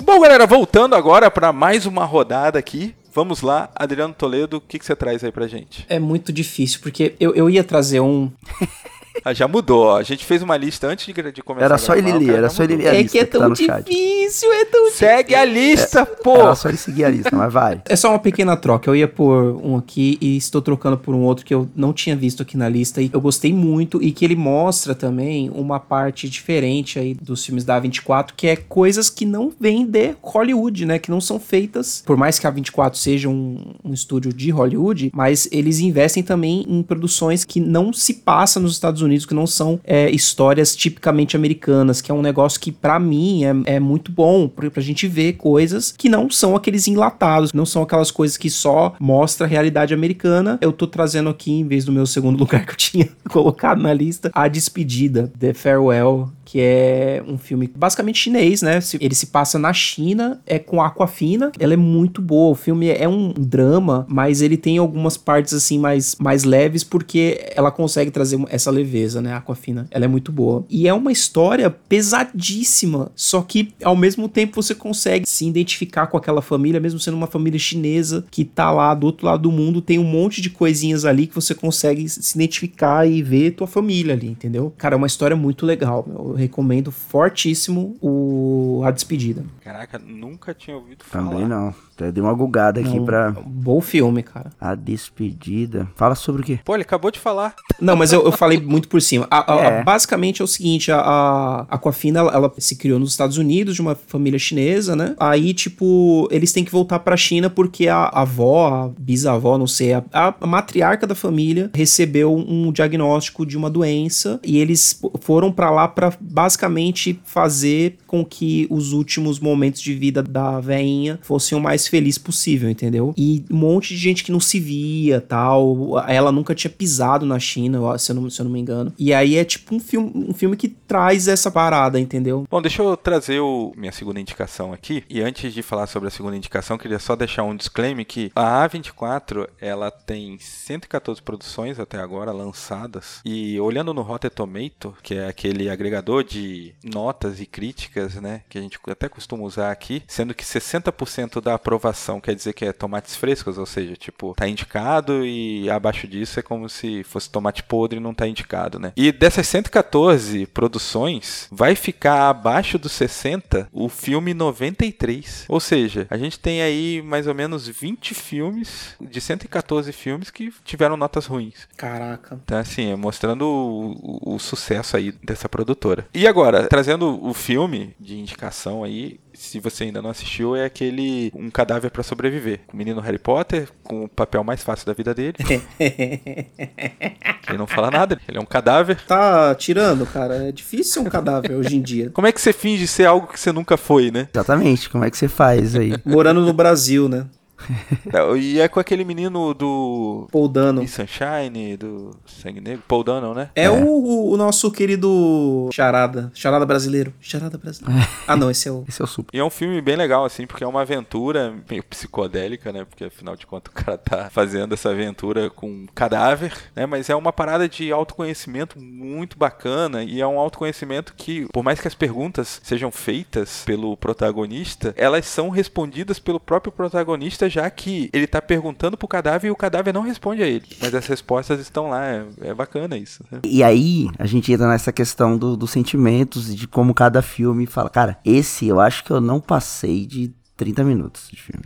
Bom, 0.00 0.20
galera, 0.20 0.46
voltando 0.46 0.94
agora 0.94 1.28
para 1.28 1.52
mais 1.52 1.86
uma 1.86 2.04
rodada 2.04 2.56
aqui. 2.56 2.94
Vamos 3.12 3.42
lá, 3.42 3.68
Adriano 3.74 4.14
Toledo, 4.14 4.58
o 4.58 4.60
que, 4.60 4.78
que 4.78 4.86
você 4.86 4.94
traz 4.94 5.24
aí 5.24 5.32
pra 5.32 5.48
gente? 5.48 5.84
É 5.88 5.98
muito 5.98 6.32
difícil, 6.32 6.78
porque 6.80 7.16
eu, 7.18 7.34
eu 7.34 7.50
ia 7.50 7.64
trazer 7.64 7.98
um. 7.98 8.30
Ah, 9.24 9.32
já 9.34 9.46
mudou, 9.48 9.84
ó. 9.84 9.96
A 9.98 10.02
gente 10.02 10.24
fez 10.24 10.42
uma 10.42 10.56
lista 10.56 10.86
antes 10.86 11.06
de, 11.06 11.32
de 11.32 11.42
começar 11.42 11.64
Era 11.66 11.74
a 11.74 11.78
só 11.78 11.94
ele 11.94 12.12
ler, 12.12 12.34
era 12.34 12.48
só 12.50 12.62
ele 12.64 12.76
ler 12.76 12.88
a 12.88 12.94
É 12.94 13.02
lista 13.02 13.12
que 13.12 13.18
é 13.18 13.24
que 13.24 13.30
tá 13.30 13.38
tão 13.38 13.54
chat. 13.54 13.84
difícil, 13.84 14.52
é 14.52 14.64
tão 14.64 14.90
Segue 14.90 15.34
a 15.34 15.44
lista, 15.44 16.06
pô! 16.06 16.36
Era 16.36 16.54
só 16.54 16.68
ele 16.68 16.78
seguir 16.78 17.04
a 17.04 17.08
lista, 17.10 17.30
mas 17.34 17.52
vai. 17.52 17.82
É 17.86 17.96
só 17.96 18.10
uma 18.10 18.18
pequena 18.18 18.56
troca. 18.56 18.88
Eu 18.90 18.96
ia 18.96 19.08
pôr 19.08 19.56
um 19.64 19.76
aqui 19.76 20.18
e 20.20 20.36
estou 20.36 20.60
trocando 20.62 20.96
por 20.98 21.14
um 21.14 21.20
outro 21.22 21.44
que 21.44 21.54
eu 21.54 21.68
não 21.74 21.92
tinha 21.92 22.16
visto 22.16 22.42
aqui 22.42 22.56
na 22.56 22.68
lista 22.68 23.00
e 23.02 23.10
eu 23.12 23.20
gostei 23.20 23.52
muito 23.52 24.02
e 24.02 24.12
que 24.12 24.24
ele 24.24 24.36
mostra 24.36 24.94
também 24.94 25.50
uma 25.54 25.78
parte 25.80 26.28
diferente 26.28 26.98
aí 26.98 27.14
dos 27.14 27.44
filmes 27.44 27.64
da 27.64 27.80
A24, 27.80 28.30
que 28.36 28.46
é 28.46 28.56
coisas 28.56 29.10
que 29.10 29.24
não 29.24 29.52
vêm 29.58 29.86
de 29.86 30.14
Hollywood, 30.22 30.86
né? 30.86 30.98
Que 30.98 31.10
não 31.10 31.20
são 31.20 31.38
feitas, 31.40 32.02
por 32.06 32.16
mais 32.16 32.38
que 32.38 32.46
a 32.46 32.52
A24 32.52 32.94
seja 32.94 33.28
um, 33.28 33.74
um 33.84 33.92
estúdio 33.92 34.32
de 34.32 34.50
Hollywood, 34.50 35.10
mas 35.14 35.48
eles 35.50 35.80
investem 35.80 36.22
também 36.22 36.64
em 36.68 36.82
produções 36.82 37.44
que 37.44 37.60
não 37.60 37.92
se 37.92 38.14
passam 38.14 38.62
nos 38.62 38.72
Estados 38.72 39.02
Unidos, 39.02 39.07
que 39.26 39.34
não 39.34 39.46
são 39.46 39.80
é, 39.84 40.10
histórias 40.10 40.74
tipicamente 40.74 41.36
americanas, 41.36 42.00
que 42.00 42.10
é 42.10 42.14
um 42.14 42.22
negócio 42.22 42.60
que 42.60 42.72
pra 42.72 42.98
mim 42.98 43.44
é, 43.44 43.76
é 43.76 43.80
muito 43.80 44.12
bom 44.12 44.48
pra 44.48 44.82
gente 44.82 45.06
ver 45.06 45.34
coisas 45.34 45.94
que 45.96 46.08
não 46.08 46.30
são 46.30 46.54
aqueles 46.54 46.86
enlatados, 46.88 47.52
não 47.52 47.66
são 47.66 47.82
aquelas 47.82 48.10
coisas 48.10 48.36
que 48.36 48.50
só 48.50 48.94
mostra 49.00 49.46
a 49.46 49.48
realidade 49.48 49.94
americana. 49.94 50.58
Eu 50.60 50.72
tô 50.72 50.86
trazendo 50.86 51.28
aqui, 51.28 51.52
em 51.52 51.66
vez 51.66 51.84
do 51.84 51.92
meu 51.92 52.06
segundo 52.06 52.38
lugar 52.38 52.64
que 52.64 52.72
eu 52.72 52.76
tinha 52.76 53.08
colocado 53.28 53.82
na 53.82 53.92
lista, 53.92 54.30
A 54.34 54.48
Despedida, 54.48 55.32
The 55.38 55.54
Farewell, 55.54 56.30
que 56.48 56.58
é 56.62 57.22
um 57.28 57.36
filme 57.36 57.70
basicamente 57.76 58.20
chinês, 58.20 58.62
né? 58.62 58.78
Ele 58.98 59.14
se 59.14 59.26
passa 59.26 59.58
na 59.58 59.70
China, 59.70 60.40
é 60.46 60.58
com 60.58 60.80
Aquafina. 60.80 61.52
Ela 61.58 61.74
é 61.74 61.76
muito 61.76 62.22
boa. 62.22 62.52
O 62.52 62.54
filme 62.54 62.88
é 62.88 63.06
um 63.06 63.34
drama, 63.34 64.06
mas 64.08 64.40
ele 64.40 64.56
tem 64.56 64.78
algumas 64.78 65.18
partes 65.18 65.52
assim 65.52 65.78
mais, 65.78 66.16
mais 66.18 66.44
leves 66.44 66.82
porque 66.82 67.52
ela 67.54 67.70
consegue 67.70 68.10
trazer 68.10 68.42
essa 68.48 68.70
leveza, 68.70 69.20
né? 69.20 69.34
Aquafina. 69.34 69.86
Ela 69.90 70.06
é 70.06 70.08
muito 70.08 70.32
boa. 70.32 70.64
E 70.70 70.88
é 70.88 70.94
uma 70.94 71.12
história 71.12 71.68
pesadíssima, 71.68 73.12
só 73.14 73.42
que 73.42 73.74
ao 73.84 73.94
mesmo 73.94 74.26
tempo 74.26 74.62
você 74.62 74.74
consegue 74.74 75.28
se 75.28 75.46
identificar 75.46 76.06
com 76.06 76.16
aquela 76.16 76.40
família, 76.40 76.80
mesmo 76.80 76.98
sendo 76.98 77.18
uma 77.18 77.26
família 77.26 77.58
chinesa 77.58 78.24
que 78.30 78.42
tá 78.42 78.70
lá 78.70 78.94
do 78.94 79.04
outro 79.04 79.26
lado 79.26 79.42
do 79.42 79.52
mundo, 79.52 79.82
tem 79.82 79.98
um 79.98 80.04
monte 80.04 80.40
de 80.40 80.48
coisinhas 80.48 81.04
ali 81.04 81.26
que 81.26 81.34
você 81.34 81.54
consegue 81.54 82.08
se 82.08 82.38
identificar 82.38 83.06
e 83.06 83.22
ver 83.22 83.50
tua 83.50 83.66
família 83.66 84.14
ali, 84.14 84.28
entendeu? 84.28 84.72
Cara, 84.78 84.94
é 84.94 84.96
uma 84.96 85.06
história 85.06 85.36
muito 85.36 85.66
legal. 85.66 86.06
Recomendo 86.38 86.90
fortíssimo 86.90 87.96
o 88.00 88.82
A 88.84 88.90
Despedida. 88.90 89.44
Caraca, 89.62 89.98
nunca 89.98 90.54
tinha 90.54 90.76
ouvido 90.76 91.04
falar. 91.04 91.30
Também 91.30 91.46
não. 91.46 91.74
Até 91.98 92.12
dei 92.12 92.22
uma 92.22 92.32
gugada 92.32 92.78
aqui 92.80 92.96
Não, 92.96 93.04
pra 93.04 93.34
Bom 93.44 93.80
filme, 93.80 94.22
cara. 94.22 94.52
a 94.60 94.76
despedida. 94.76 95.88
Fala 95.96 96.14
sobre 96.14 96.42
o 96.42 96.44
quê? 96.44 96.60
Pô, 96.64 96.74
ele 96.74 96.82
acabou 96.82 97.10
de 97.10 97.18
falar. 97.18 97.56
Não, 97.80 97.96
mas 97.96 98.12
eu, 98.12 98.24
eu 98.24 98.30
falei 98.30 98.60
muito 98.60 98.86
por 98.88 99.02
cima. 99.02 99.26
A- 99.28 99.52
a- 99.52 99.60
É. 99.60 99.80
a- 99.80 99.82
basicamente 99.82 100.40
é 100.40 100.44
o 100.44 100.48
seguinte: 100.48 100.92
a, 100.92 100.98
a 101.00 101.60
Aquafina 101.68 102.20
ela, 102.20 102.32
ela 102.32 102.52
se 102.58 102.76
criou 102.76 103.00
nos 103.00 103.10
Estados 103.10 103.36
Unidos, 103.36 103.74
de 103.74 103.80
uma 103.80 103.96
família 103.96 104.38
chinesa, 104.38 104.94
né? 104.94 105.16
Aí, 105.18 105.52
tipo, 105.52 106.28
eles 106.30 106.52
têm 106.52 106.64
que 106.64 106.70
voltar 106.70 107.00
pra 107.00 107.16
China 107.16 107.50
porque 107.50 107.88
a 107.88 108.04
avó, 108.06 108.68
a 108.68 108.90
bisavó, 108.96 109.58
não 109.58 109.66
sei, 109.66 109.94
a, 109.94 110.04
a 110.12 110.46
matriarca 110.46 111.04
da 111.04 111.16
família 111.16 111.68
recebeu 111.74 112.32
um 112.36 112.70
diagnóstico 112.70 113.44
de 113.44 113.56
uma 113.56 113.68
doença 113.68 114.38
e 114.44 114.58
eles 114.58 115.00
foram 115.20 115.50
pra 115.50 115.68
lá 115.70 115.88
pra 115.88 116.12
basicamente 116.20 117.20
fazer 117.24 117.98
com 118.06 118.24
que 118.24 118.66
os 118.70 118.92
últimos 118.92 119.40
momentos 119.40 119.80
de 119.80 119.94
vida 119.94 120.22
da 120.22 120.60
veinha 120.60 121.18
fossem 121.22 121.58
o 121.58 121.60
mais 121.60 121.87
feliz 121.88 122.18
possível, 122.18 122.68
entendeu? 122.68 123.14
E 123.16 123.44
um 123.50 123.56
monte 123.56 123.94
de 123.94 124.00
gente 124.00 124.24
que 124.24 124.32
não 124.32 124.40
se 124.40 124.60
via, 124.60 125.20
tal. 125.20 125.98
Ela 126.08 126.32
nunca 126.32 126.54
tinha 126.54 126.70
pisado 126.70 127.26
na 127.26 127.38
China, 127.38 127.98
se 127.98 128.12
eu 128.12 128.16
não, 128.16 128.30
se 128.30 128.40
eu 128.40 128.44
não 128.44 128.52
me 128.52 128.60
engano. 128.60 128.92
E 128.98 129.12
aí 129.12 129.36
é 129.36 129.44
tipo 129.44 129.74
um 129.74 129.80
filme, 129.80 130.10
um 130.14 130.34
filme 130.34 130.56
que 130.56 130.68
traz 130.68 131.28
essa 131.28 131.50
parada, 131.50 131.98
entendeu? 131.98 132.46
Bom, 132.50 132.62
deixa 132.62 132.82
eu 132.82 132.96
trazer 132.96 133.40
o, 133.40 133.72
minha 133.76 133.92
segunda 133.92 134.20
indicação 134.20 134.72
aqui. 134.72 135.04
E 135.08 135.20
antes 135.20 135.52
de 135.52 135.62
falar 135.62 135.86
sobre 135.86 136.08
a 136.08 136.10
segunda 136.10 136.36
indicação, 136.36 136.78
queria 136.78 136.98
só 136.98 137.16
deixar 137.16 137.42
um 137.42 137.56
disclaimer 137.56 138.06
que 138.06 138.30
a 138.34 138.68
A24, 138.68 139.48
ela 139.60 139.90
tem 139.90 140.38
114 140.38 141.22
produções 141.22 141.78
até 141.78 141.98
agora 141.98 142.32
lançadas. 142.32 143.20
E 143.24 143.58
olhando 143.60 143.94
no 143.94 144.02
Rotten 144.02 144.30
Tomato, 144.30 144.94
que 145.02 145.14
é 145.14 145.28
aquele 145.28 145.68
agregador 145.68 146.24
de 146.24 146.74
notas 146.82 147.40
e 147.40 147.46
críticas, 147.46 148.14
né, 148.14 148.42
que 148.48 148.58
a 148.58 148.60
gente 148.60 148.78
até 148.88 149.08
costuma 149.08 149.44
usar 149.44 149.70
aqui, 149.70 150.02
sendo 150.06 150.34
que 150.34 150.44
60% 150.44 151.40
da 151.40 151.54
aprovação 151.54 151.77
quer 152.22 152.34
dizer 152.34 152.52
que 152.52 152.64
é 152.64 152.72
tomates 152.72 153.16
frescos, 153.16 153.58
ou 153.58 153.66
seja, 153.66 153.96
tipo, 153.96 154.34
tá 154.34 154.48
indicado 154.48 155.24
e 155.24 155.68
abaixo 155.70 156.06
disso 156.06 156.38
é 156.38 156.42
como 156.42 156.68
se 156.68 157.02
fosse 157.04 157.30
tomate 157.30 157.62
podre 157.62 157.98
e 157.98 158.02
não 158.02 158.14
tá 158.14 158.26
indicado, 158.26 158.78
né? 158.78 158.92
E 158.96 159.12
dessas 159.12 159.46
114 159.46 160.46
produções, 160.46 161.48
vai 161.50 161.74
ficar 161.74 162.28
abaixo 162.28 162.78
dos 162.78 162.92
60 162.92 163.68
o 163.72 163.88
filme 163.88 164.34
93. 164.34 165.46
Ou 165.48 165.60
seja, 165.60 166.06
a 166.10 166.16
gente 166.16 166.38
tem 166.38 166.62
aí 166.62 167.02
mais 167.02 167.26
ou 167.26 167.34
menos 167.34 167.66
20 167.66 168.14
filmes 168.14 168.96
de 169.00 169.20
114 169.20 169.92
filmes 169.92 170.30
que 170.30 170.52
tiveram 170.64 170.96
notas 170.96 171.26
ruins. 171.26 171.68
Caraca. 171.76 172.40
Então, 172.44 172.58
assim, 172.58 172.90
é 172.90 172.96
mostrando 172.96 173.42
o, 173.42 174.32
o, 174.32 174.34
o 174.34 174.38
sucesso 174.38 174.96
aí 174.96 175.12
dessa 175.12 175.48
produtora. 175.48 176.06
E 176.14 176.26
agora, 176.26 176.66
trazendo 176.68 177.24
o 177.24 177.32
filme 177.34 177.94
de 177.98 178.18
indicação 178.18 178.84
aí, 178.84 179.20
se 179.38 179.60
você 179.60 179.84
ainda 179.84 180.02
não 180.02 180.10
assistiu, 180.10 180.56
é 180.56 180.64
aquele 180.64 181.30
Um 181.34 181.48
Cadáver 181.48 181.90
para 181.90 182.02
Sobreviver. 182.02 182.60
O 182.72 182.76
menino 182.76 183.00
Harry 183.00 183.18
Potter, 183.18 183.68
com 183.84 184.04
o 184.04 184.08
papel 184.08 184.42
mais 184.42 184.62
fácil 184.62 184.84
da 184.84 184.92
vida 184.92 185.14
dele. 185.14 185.36
ele 185.78 187.56
não 187.56 187.66
fala 187.66 187.90
nada, 187.90 188.20
ele 188.28 188.36
é 188.36 188.40
um 188.40 188.44
cadáver. 188.44 189.00
Tá 189.06 189.54
tirando, 189.54 190.04
cara. 190.04 190.48
É 190.48 190.52
difícil 190.52 190.92
ser 190.92 191.00
um 191.00 191.04
cadáver 191.04 191.52
hoje 191.52 191.76
em 191.76 191.80
dia. 191.80 192.10
Como 192.10 192.26
é 192.26 192.32
que 192.32 192.40
você 192.40 192.52
finge 192.52 192.86
ser 192.88 193.04
algo 193.04 193.28
que 193.28 193.38
você 193.38 193.52
nunca 193.52 193.76
foi, 193.76 194.10
né? 194.10 194.28
Exatamente, 194.34 194.90
como 194.90 195.04
é 195.04 195.10
que 195.10 195.16
você 195.16 195.28
faz 195.28 195.76
aí? 195.76 195.94
Morando 196.04 196.40
no 196.40 196.52
Brasil, 196.52 197.08
né? 197.08 197.26
e 198.38 198.60
é 198.60 198.68
com 198.68 198.80
aquele 198.80 199.04
menino 199.04 199.52
do. 199.54 200.28
Paul 200.30 200.48
Dano. 200.48 200.82
E 200.82 200.88
Sunshine, 200.88 201.76
do 201.76 202.16
Sangue 202.26 202.60
Negro. 202.60 202.82
Paul 202.86 203.04
Dano, 203.04 203.34
né? 203.34 203.50
É, 203.54 203.64
é. 203.64 203.70
O, 203.70 204.30
o, 204.30 204.36
nosso 204.36 204.70
querido 204.70 205.68
Charada. 205.72 206.30
Charada 206.34 206.64
brasileiro. 206.64 207.12
Charada 207.20 207.58
brasileiro. 207.58 208.00
ah, 208.26 208.36
não, 208.36 208.50
esse 208.50 208.68
é 208.68 208.72
o. 208.72 208.84
Esse 208.88 209.02
é 209.02 209.04
o 209.04 209.08
super. 209.08 209.36
E 209.36 209.40
é 209.40 209.44
um 209.44 209.50
filme 209.50 209.80
bem 209.80 209.96
legal, 209.96 210.24
assim, 210.24 210.46
porque 210.46 210.64
é 210.64 210.66
uma 210.66 210.82
aventura 210.82 211.54
meio 211.68 211.82
psicodélica, 211.82 212.72
né? 212.72 212.84
Porque 212.84 213.04
afinal 213.04 213.36
de 213.36 213.46
contas 213.46 213.72
o 213.72 213.84
cara 213.84 213.98
tá 213.98 214.30
fazendo 214.30 214.74
essa 214.74 214.90
aventura 214.90 215.50
com 215.50 215.68
um 215.68 215.86
cadáver, 215.94 216.52
né? 216.74 216.86
Mas 216.86 217.10
é 217.10 217.14
uma 217.14 217.32
parada 217.32 217.68
de 217.68 217.92
autoconhecimento 217.92 218.78
muito 218.78 219.36
bacana. 219.36 220.02
E 220.02 220.20
é 220.20 220.26
um 220.26 220.38
autoconhecimento 220.38 221.14
que, 221.16 221.46
por 221.52 221.62
mais 221.62 221.80
que 221.80 221.88
as 221.88 221.94
perguntas 221.94 222.60
sejam 222.62 222.90
feitas 222.90 223.62
pelo 223.64 223.96
protagonista, 223.96 224.94
elas 224.96 225.26
são 225.26 225.48
respondidas 225.48 226.18
pelo 226.18 226.40
próprio 226.40 226.72
protagonista 226.72 227.47
já 227.48 227.68
que 227.70 228.10
ele 228.12 228.26
tá 228.26 228.40
perguntando 228.40 228.96
pro 228.96 229.08
cadáver 229.08 229.48
e 229.48 229.50
o 229.50 229.56
cadáver 229.56 229.92
não 229.92 230.02
responde 230.02 230.42
a 230.42 230.46
ele. 230.46 230.66
Mas 230.80 230.94
as 230.94 231.06
respostas 231.06 231.60
estão 231.60 231.90
lá. 231.90 232.06
É, 232.06 232.26
é 232.42 232.54
bacana 232.54 232.96
isso. 232.96 233.24
Né? 233.30 233.40
E 233.44 233.62
aí, 233.62 234.08
a 234.18 234.26
gente 234.26 234.52
entra 234.52 234.68
nessa 234.68 234.92
questão 234.92 235.36
do, 235.36 235.56
dos 235.56 235.70
sentimentos 235.70 236.50
e 236.50 236.54
de 236.54 236.66
como 236.66 236.94
cada 236.94 237.22
filme 237.22 237.66
fala. 237.66 237.90
Cara, 237.90 238.18
esse 238.24 238.66
eu 238.66 238.80
acho 238.80 239.04
que 239.04 239.10
eu 239.10 239.20
não 239.20 239.40
passei 239.40 240.06
de 240.06 240.32
30 240.56 240.84
minutos 240.84 241.28
de 241.30 241.40
filme. 241.40 241.64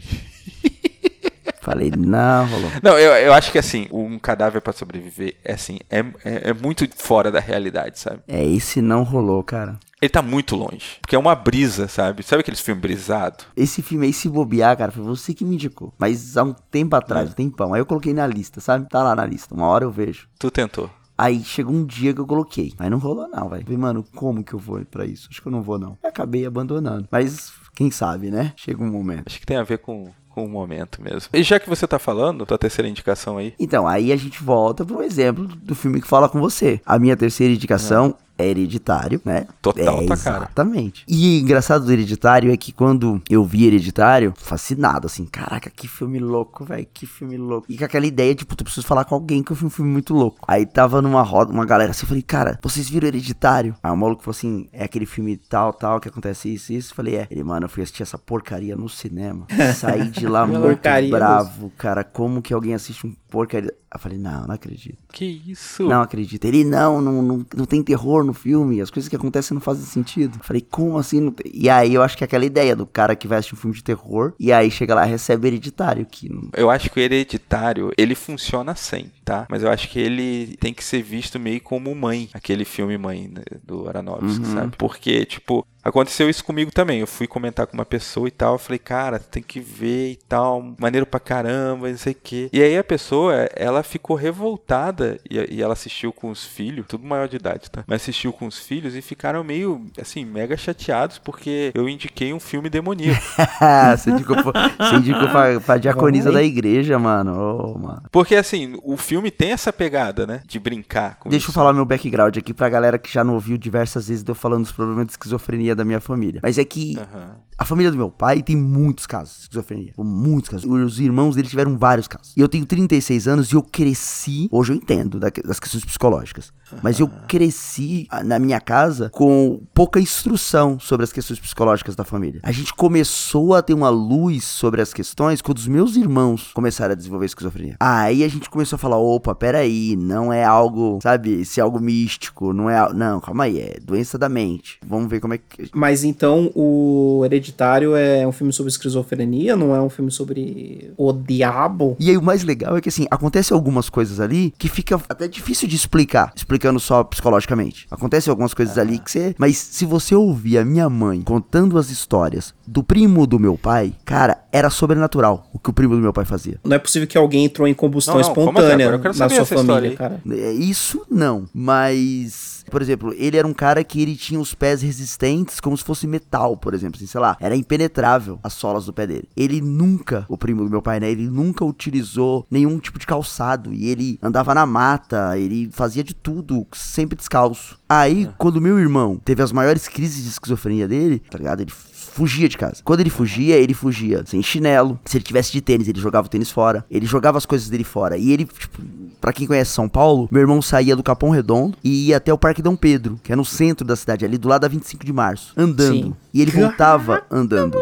Falei, 1.63 1.93
não, 1.97 2.45
rolou. 2.49 2.71
Não, 2.83 2.99
eu, 2.99 3.13
eu 3.13 3.33
acho 3.33 3.53
que 3.53 3.59
assim, 3.59 3.87
um 3.93 4.19
cadáver 4.19 4.61
para 4.61 4.73
sobreviver 4.73 5.37
é 5.45 5.53
assim, 5.53 5.79
é, 5.89 6.01
é, 6.25 6.51
é, 6.51 6.53
muito 6.53 6.85
fora 6.97 7.31
da 7.31 7.39
realidade, 7.39 8.01
sabe? 8.01 8.19
É, 8.27 8.45
esse 8.45 8.83
não 8.83 9.05
rolou, 9.05 9.45
cara. 9.45 9.79
Ele 10.01 10.09
tá 10.09 10.21
muito 10.21 10.57
longe. 10.57 10.99
Porque 11.01 11.15
é 11.15 11.19
uma 11.19 11.37
brisa, 11.37 11.87
sabe? 11.87 12.25
Sabe 12.25 12.41
aqueles 12.41 12.59
filmes 12.59 12.83
brisados? 12.83 13.47
Esse 13.57 13.81
filme 13.81 14.07
aí, 14.07 14.13
se 14.13 14.29
bobear, 14.29 14.77
cara, 14.77 14.91
foi 14.91 15.05
você 15.05 15.33
que 15.33 15.45
me 15.45 15.55
indicou. 15.55 15.95
Mas 15.97 16.37
há 16.37 16.43
um 16.43 16.53
tempo 16.53 16.97
atrás, 16.97 17.29
é. 17.29 17.31
um 17.31 17.35
tempão. 17.35 17.73
Aí 17.73 17.81
eu 17.81 17.87
coloquei 17.87 18.13
na 18.13 18.27
lista, 18.27 18.61
sabe? 18.61 18.89
Tá 18.89 19.01
lá 19.01 19.15
na 19.15 19.25
lista. 19.25 19.55
Uma 19.55 19.69
hora 19.69 19.85
eu 19.85 19.91
vejo. 19.93 20.27
Tu 20.41 20.51
tentou. 20.51 20.91
Aí 21.17 21.45
chegou 21.45 21.73
um 21.73 21.87
dia 21.87 22.13
que 22.13 22.21
eu 22.21 22.27
coloquei. 22.27 22.75
Aí 22.77 22.91
não 22.91 22.99
rolou, 22.99 23.29
não, 23.29 23.49
velho. 23.49 23.63
Falei, 23.63 23.79
mano, 23.79 24.05
como 24.17 24.43
que 24.43 24.55
eu 24.55 24.59
vou 24.59 24.85
para 24.85 25.07
isso? 25.07 25.29
Acho 25.31 25.41
que 25.41 25.47
eu 25.47 25.53
não 25.53 25.63
vou, 25.63 25.79
não. 25.79 25.97
acabei 26.03 26.45
abandonando. 26.45 27.07
Mas 27.09 27.53
quem 27.73 27.89
sabe, 27.91 28.31
né? 28.33 28.53
Chega 28.57 28.83
um 28.83 28.91
momento. 28.91 29.25
Acho 29.27 29.39
que 29.39 29.47
tem 29.47 29.57
a 29.57 29.63
ver 29.63 29.79
com 29.79 30.11
com 30.35 30.45
o 30.45 30.49
momento 30.49 31.03
mesmo. 31.03 31.29
E 31.33 31.43
já 31.43 31.59
que 31.61 31.69
você 31.69 31.87
tá 31.87 31.99
falando, 31.99 32.47
tua 32.47 32.59
terceira 32.59 32.89
indicação 32.89 33.39
aí. 33.39 33.55
Então, 33.59 33.87
aí 33.87 34.13
a 34.13 34.17
gente 34.17 34.43
volta 34.43 34.85
pro 34.85 35.03
exemplo 35.03 35.47
do 35.47 35.75
filme 35.75 36.01
que 36.01 36.09
fala 36.09 36.29
com 36.29 36.41
você. 36.41 36.81
A 36.85 36.99
minha 36.99 37.17
terceira 37.17 37.53
indicação 37.55 38.15
é 38.43 38.49
Hereditário, 38.49 39.21
né? 39.25 39.47
Total, 39.61 40.03
é, 40.03 40.07
tá 40.07 40.17
cara. 40.17 40.37
Exatamente. 40.39 41.05
E 41.09 41.41
engraçado 41.41 41.85
do 41.85 41.93
Hereditário 41.93 42.53
é 42.53 42.57
que 42.57 42.73
quando 42.73 43.21
eu 43.29 43.45
vi 43.45 43.67
Hereditário, 43.67 44.35
fascinado, 44.37 45.07
assim, 45.07 45.25
caraca, 45.25 45.71
que 45.71 45.89
filme 45.89 46.19
louco, 46.19 46.65
velho, 46.65 46.87
que 46.93 47.07
filme 47.07 47.37
louco. 47.37 47.67
E 47.69 47.79
com 47.79 47.85
aquela 47.85 48.07
ideia, 48.07 48.35
tipo, 48.35 48.57
tu 48.57 48.65
preciso 48.65 48.87
falar 48.87 49.05
com 49.05 49.15
alguém 49.15 49.43
que 49.43 49.53
eu 49.53 49.57
vi 49.57 49.65
um 49.65 49.71
filme 49.71 49.91
muito 49.91 50.15
louco. 50.15 50.39
Aí 50.47 50.67
tava 50.67 51.01
numa 51.03 51.23
roda, 51.23 51.53
uma 51.53 51.65
galera 51.65 51.91
assim, 51.91 52.05
eu 52.05 52.09
falei, 52.09 52.23
cara, 52.23 52.59
vocês 52.63 52.89
viram 52.89 53.09
Hereditário? 53.09 53.75
Aí 53.83 53.91
o 53.91 53.97
maluco 53.97 54.23
falou 54.23 54.37
assim, 54.37 54.69
é 54.73 54.85
aquele 54.85 55.07
filme 55.07 55.37
tal, 55.37 55.73
tal, 55.73 56.01
que 56.01 56.09
acontece 56.09 56.53
isso, 56.53 56.73
isso. 56.73 56.93
Eu 56.93 56.97
falei, 56.97 57.17
é. 57.17 57.27
Ele, 57.31 57.43
mano, 57.45 57.67
eu 57.67 57.71
fui 57.71 57.83
assistir 57.83 58.03
essa 58.03 58.19
porcaria 58.19 58.77
no 58.77 58.89
cinema. 58.89 59.47
Saí 59.77 60.09
de 60.09 60.27
lá 60.27 60.47
muito 60.47 60.81
bravo, 61.11 61.71
cara. 61.77 62.05
Como 62.05 62.43
que 62.43 62.53
alguém 62.53 62.75
assiste 62.75 63.07
um 63.07 63.15
porcaria? 63.33 63.73
Eu 63.93 63.99
falei, 63.99 64.19
não, 64.19 64.47
não 64.47 64.55
acredito. 64.55 64.99
Que 65.13 65.25
isso? 65.47 65.83
Não 65.85 66.03
acredito. 66.03 66.45
Ele, 66.45 66.65
não, 66.65 67.01
não, 67.01 67.23
não, 67.23 67.47
não 67.57 67.65
tem 67.65 67.83
terror 67.83 68.25
no 68.25 68.33
filme, 68.33 68.81
as 68.81 68.91
coisas 68.91 69.09
que 69.09 69.17
acontecem 69.17 69.55
não 69.55 69.61
fazem 69.61 69.85
sentido. 69.85 70.39
Eu 70.39 70.45
falei, 70.45 70.61
como 70.63 70.99
assim? 70.99 71.35
E 71.53 71.69
aí 71.69 71.95
eu 71.95 72.03
acho 72.03 72.17
que 72.17 72.25
é 72.25 72.27
aquela 72.27 72.45
ideia 72.45 72.77
do 72.77 72.87
cara 72.87 73.17
que 73.17 73.27
vai 73.27 73.39
assistir 73.39 73.55
um 73.55 73.59
filme 73.59 73.77
de 73.77 73.83
terror 73.83 74.35
e 74.39 74.53
aí 74.53 74.71
chega 74.71 74.95
lá 74.95 75.07
e 75.07 75.11
recebe 75.11 75.49
hereditário. 75.49 76.07
Que 76.07 76.29
não... 76.29 76.49
Eu 76.55 76.71
acho 76.71 76.91
que 76.91 77.01
o 77.01 77.03
hereditário, 77.03 77.91
ele 77.97 78.15
funciona 78.15 78.75
sem, 78.75 79.11
tá? 79.25 79.47
Mas 79.51 79.63
eu 79.63 79.71
acho 79.71 79.89
que 79.89 79.99
ele 79.99 80.57
tem 80.59 80.73
que 80.75 80.85
ser 80.85 81.03
visto 81.03 81.39
meio 81.39 81.61
como 81.61 81.95
mãe, 81.95 82.29
aquele 82.33 82.65
filme 82.65 82.97
mãe 82.99 83.29
né, 83.29 83.43
do 83.65 83.89
Aronofsky, 83.89 84.45
uhum. 84.45 84.53
sabe? 84.55 84.77
Porque, 84.77 85.25
tipo, 85.25 85.67
Aconteceu 85.83 86.31
isso 86.31 86.45
comigo 86.45 86.71
também. 86.71 87.01
Eu 87.01 87.07
fui 87.07 87.27
comentar 87.27 87.67
com 87.67 87.75
uma 87.75 87.85
pessoa 87.85 88.29
e 88.29 88.31
tal. 88.31 88.55
Eu 88.55 88.59
falei, 88.59 88.79
cara, 88.79 89.19
tem 89.19 89.43
que 89.43 89.61
ver 89.61 90.13
e 90.13 90.17
tal. 90.29 90.75
Maneiro 90.79 91.07
pra 91.07 91.19
caramba, 91.19 91.89
não 91.89 91.99
sei 91.99 92.13
o 92.13 92.17
quê. 92.23 92.49
E 92.53 92.63
aí 92.63 92.77
a 92.77 92.85
pessoa, 92.85 93.35
ela 93.57 93.83
ficou 93.83 94.17
revoltada. 94.17 95.19
E, 95.29 95.57
e, 95.57 95.63
ela 95.63 95.73
assistiu 95.73 96.13
com 96.13 96.31
os 96.31 96.45
filhos, 96.45 96.87
tudo 96.89 97.07
maior 97.07 97.29
de 97.29 97.37
idade, 97.37 97.71
tá? 97.71 97.85
Mas 97.87 98.03
assistiu 98.03 98.33
com 98.33 98.47
os 98.47 98.59
filhos 98.59 98.95
e 98.95 99.03
ficaram 99.03 99.43
meio, 99.43 99.87
assim, 100.01 100.25
mega 100.25 100.57
chateados 100.57 101.19
porque 101.19 101.73
eu 101.75 101.89
indiquei 101.89 102.33
um 102.33 102.41
filme 102.41 102.71
demoníaco. 102.71 103.23
você 103.97 104.11
indicou, 104.11 104.37
você 104.37 104.97
indicou 104.97 105.29
pra, 105.29 105.61
pra 105.61 105.79
diaconisa 105.79 106.31
da 106.31 106.43
igreja, 106.43 106.99
mano. 106.99 107.33
Oh, 107.33 107.79
mano. 107.79 108.03
Porque, 108.11 108.37
assim, 108.37 108.79
o 108.85 108.97
filme 108.97 109.31
tem 109.31 109.53
essa 109.53 109.73
pegada, 109.73 110.27
né? 110.27 110.43
De 110.47 110.61
brincar 110.61 111.17
com 111.19 111.29
Deixa 111.29 111.45
isso. 111.45 111.51
eu 111.51 111.55
falar 111.55 111.73
meu 111.73 111.85
background 111.85 112.37
aqui 112.37 112.55
pra 112.55 112.69
galera 112.69 112.99
que 112.99 113.13
já 113.13 113.25
não 113.25 113.35
ouviu 113.35 113.59
diversas 113.59 114.09
vezes 114.09 114.25
eu 114.27 114.35
falando 114.35 114.63
dos 114.63 114.73
problemas 114.73 115.07
de 115.07 115.13
esquizofrenia 115.13 115.72
da 115.75 115.85
minha 115.85 116.01
família. 116.01 116.41
Mas 116.43 116.59
é 116.59 116.65
que 116.65 116.97
uhum. 116.97 117.35
A 117.63 117.65
família 117.65 117.93
do 117.93 117.97
meu 117.97 118.11
pai 118.11 118.43
tem 118.43 118.57
muitos 118.57 119.07
casos 119.07 119.37
de 119.37 119.43
esquizofrenia. 119.43 119.93
Muitos 119.97 120.51
casos. 120.51 120.69
Os 120.69 120.99
irmãos 120.99 121.37
dele 121.37 121.47
tiveram 121.47 121.79
vários 121.79 122.09
casos. 122.09 122.33
E 122.37 122.41
eu 122.41 122.49
tenho 122.49 122.67
36 122.67 123.29
anos 123.29 123.53
e 123.53 123.55
eu 123.55 123.63
cresci. 123.63 124.49
Hoje 124.51 124.73
eu 124.73 124.77
entendo 124.77 125.21
das 125.21 125.61
questões 125.61 125.85
psicológicas. 125.85 126.53
Mas 126.83 126.99
eu 126.99 127.09
cresci 127.29 128.07
ah, 128.11 128.25
na 128.25 128.39
minha 128.39 128.61
casa 128.61 129.11
com 129.11 129.61
pouca 129.75 130.01
instrução 130.01 130.79
sobre 130.81 131.05
as 131.05 131.13
questões 131.13 131.39
psicológicas 131.39 131.95
da 131.95 132.05
família. 132.05 132.41
A 132.43 132.51
gente 132.51 132.73
começou 132.75 133.55
a 133.55 133.63
ter 133.63 133.75
uma 133.75 133.91
luz 133.91 134.43
sobre 134.43 134.81
as 134.81 134.93
questões 134.93 135.43
quando 135.43 135.59
os 135.59 135.69
meus 135.69 135.97
irmãos 135.97 136.51
começaram 136.55 136.93
a 136.93 136.97
desenvolver 136.97 137.27
esquizofrenia. 137.27 137.77
Aí 137.79 138.25
a 138.25 138.29
gente 138.29 138.51
começou 138.51 138.77
a 138.77 138.79
falar: 138.79 138.97
opa, 138.97 139.35
peraí, 139.35 139.95
não 139.97 140.33
é 140.33 140.45
algo, 140.45 140.99
sabe, 141.03 141.45
se 141.45 141.61
é 141.61 141.63
algo 141.63 141.79
místico, 141.79 142.53
não 142.53 142.69
é. 142.69 142.93
Não, 142.93 143.21
calma 143.21 143.45
aí, 143.45 143.61
é 143.61 143.79
doença 143.81 144.19
da 144.19 144.29
mente. 144.29 144.79
Vamos 144.85 145.09
ver 145.09 145.21
como 145.21 145.35
é 145.35 145.39
que. 145.39 145.71
Mas 145.75 146.03
então 146.05 146.51
o 146.55 147.23
Hereditário 147.25 147.52
é 147.97 148.27
um 148.27 148.33
filme 148.33 148.53
sobre 148.53 148.71
esquizofrenia, 148.71 149.57
não 149.57 149.75
é 149.75 149.81
um 149.81 149.91
filme 149.91 150.11
sobre 150.11 150.93
o 150.97 151.13
diabo? 151.13 151.97
E 151.99 152.11
aí 152.11 152.17
o 152.17 152.23
mais 152.23 152.45
legal 152.45 152.77
é 152.77 152.81
que 152.81 152.89
assim, 152.89 153.07
acontece 153.11 153.53
algumas 153.53 153.89
coisas 153.89 154.21
ali 154.21 154.53
que 154.59 154.69
fica 154.69 155.01
até 155.09 155.29
difícil 155.29 155.69
de 155.69 155.77
explicar. 155.77 156.33
Explicando 156.35 156.81
só 156.81 157.05
psicologicamente. 157.05 157.87
Acontecem 157.91 158.31
algumas 158.31 158.55
coisas 158.55 158.79
ali 158.79 158.99
que 158.99 159.11
você. 159.11 159.35
Mas 159.39 159.57
se 159.57 159.85
você 159.85 160.15
ouvir 160.15 160.59
a 160.59 160.65
minha 160.65 160.89
mãe 160.89 161.23
contando 161.23 161.79
as 161.79 161.91
histórias 161.91 162.55
do 162.67 162.83
primo 162.83 163.27
do 163.27 163.39
meu 163.39 163.57
pai, 163.57 163.93
cara, 164.05 164.45
era 164.51 164.71
sobrenatural 164.71 165.49
o 165.53 165.59
que 165.59 165.71
o 165.71 165.73
primo 165.73 165.95
do 165.95 166.01
meu 166.01 166.13
pai 166.13 166.25
fazia. 166.25 166.59
Não 166.65 166.77
é 166.77 166.79
possível 166.79 167.09
que 167.09 167.19
alguém 167.19 167.45
entrou 167.45 167.67
em 167.67 167.75
combustão 167.75 168.15
não, 168.15 168.21
não, 168.21 168.31
assim? 168.31 168.41
espontânea 168.41 168.99
na 168.99 169.29
sua 169.29 169.45
família, 169.45 169.97
cara. 169.97 170.21
É, 170.31 170.53
isso 170.53 171.03
não, 171.11 171.49
mas 171.55 172.62
Por 172.73 172.81
exemplo, 172.81 173.13
ele 173.19 173.37
era 173.37 173.47
um 173.47 173.53
cara 173.53 173.85
que 173.85 174.01
ele 174.01 174.17
tinha 174.17 174.41
os 174.41 174.55
pés 174.55 174.81
resistentes 174.81 175.61
como 175.61 175.77
se 175.77 175.85
fosse 175.85 176.07
metal, 176.07 176.57
por 176.57 176.73
exemplo, 176.73 176.97
assim, 176.97 177.07
sei 177.07 177.21
lá, 177.21 177.37
era 177.39 177.55
impenetrável 177.55 178.41
as 178.43 178.55
solas 178.55 178.87
do 178.87 178.95
pé 178.95 179.07
dele. 179.07 179.29
Ele 179.37 179.61
nunca, 179.61 180.25
o 180.27 180.39
primo 180.39 180.65
do 180.65 180.71
meu 180.71 180.81
pai, 180.81 180.99
né, 180.99 181.11
ele 181.11 181.29
nunca 181.29 181.67
utilizou 181.67 182.47
nenhum 182.51 182.79
tipo 182.79 182.99
de 182.99 183.07
calçado 183.07 183.75
e 183.75 183.91
ele 183.91 184.19
andava 184.23 184.55
na 184.55 184.65
mata, 184.65 185.39
ele 185.39 185.69
fazia 185.71 186.03
de 186.03 186.15
tudo, 186.15 186.67
sempre 186.73 187.15
descalço. 187.15 187.79
Aí, 187.87 188.27
quando 188.39 188.59
meu 188.59 188.81
irmão 188.81 189.21
teve 189.23 189.43
as 189.43 189.53
maiores 189.53 189.87
crises 189.87 190.23
de 190.23 190.31
esquizofrenia 190.31 190.89
dele, 190.89 191.19
tá 191.31 191.37
ligado? 191.37 191.61
Ele 191.61 191.73
fugia 192.13 192.49
de 192.49 192.59
casa. 192.59 192.77
Quando 192.85 193.01
ele 193.01 193.11
fugia, 193.11 193.57
ele 193.57 193.75
fugia 193.75 194.23
sem 194.27 194.43
chinelo. 194.43 194.99
Se 195.05 195.17
ele 195.17 195.25
tivesse 195.25 195.51
de 195.51 195.61
tênis, 195.61 195.89
ele 195.89 196.01
jogava 196.01 196.27
o 196.27 196.31
tênis 196.31 196.51
fora. 196.51 196.85
Ele 196.91 197.07
jogava 197.07 197.39
as 197.39 197.47
coisas 197.47 197.69
dele 197.69 197.85
fora. 197.85 198.17
E 198.17 198.31
ele, 198.31 198.45
tipo, 198.45 198.83
pra 199.21 199.33
quem 199.33 199.47
conhece 199.47 199.71
São 199.71 199.89
Paulo, 199.89 200.29
meu 200.31 200.41
irmão 200.41 200.61
saía 200.61 200.95
do 200.95 201.03
Capão 201.03 201.31
Redondo 201.31 201.77
e 201.83 202.09
ia 202.09 202.19
até 202.19 202.33
o 202.33 202.39
Parque 202.39 202.63
Dom 202.63 202.77
Pedro, 202.77 203.19
que 203.23 203.33
é 203.33 203.37
no 203.37 203.45
centro 203.45 203.87
da 203.87 203.97
cidade, 203.97 204.25
ali 204.25 204.37
do 204.37 204.49
lado 204.49 204.63
da 204.63 204.69
25 204.69 205.05
de 205.05 205.13
março, 205.13 205.53
andando. 205.57 205.95
Sim. 205.95 206.15
E 206.33 206.43
ele 206.43 206.51
voltava 206.51 207.23
andando. 207.31 207.79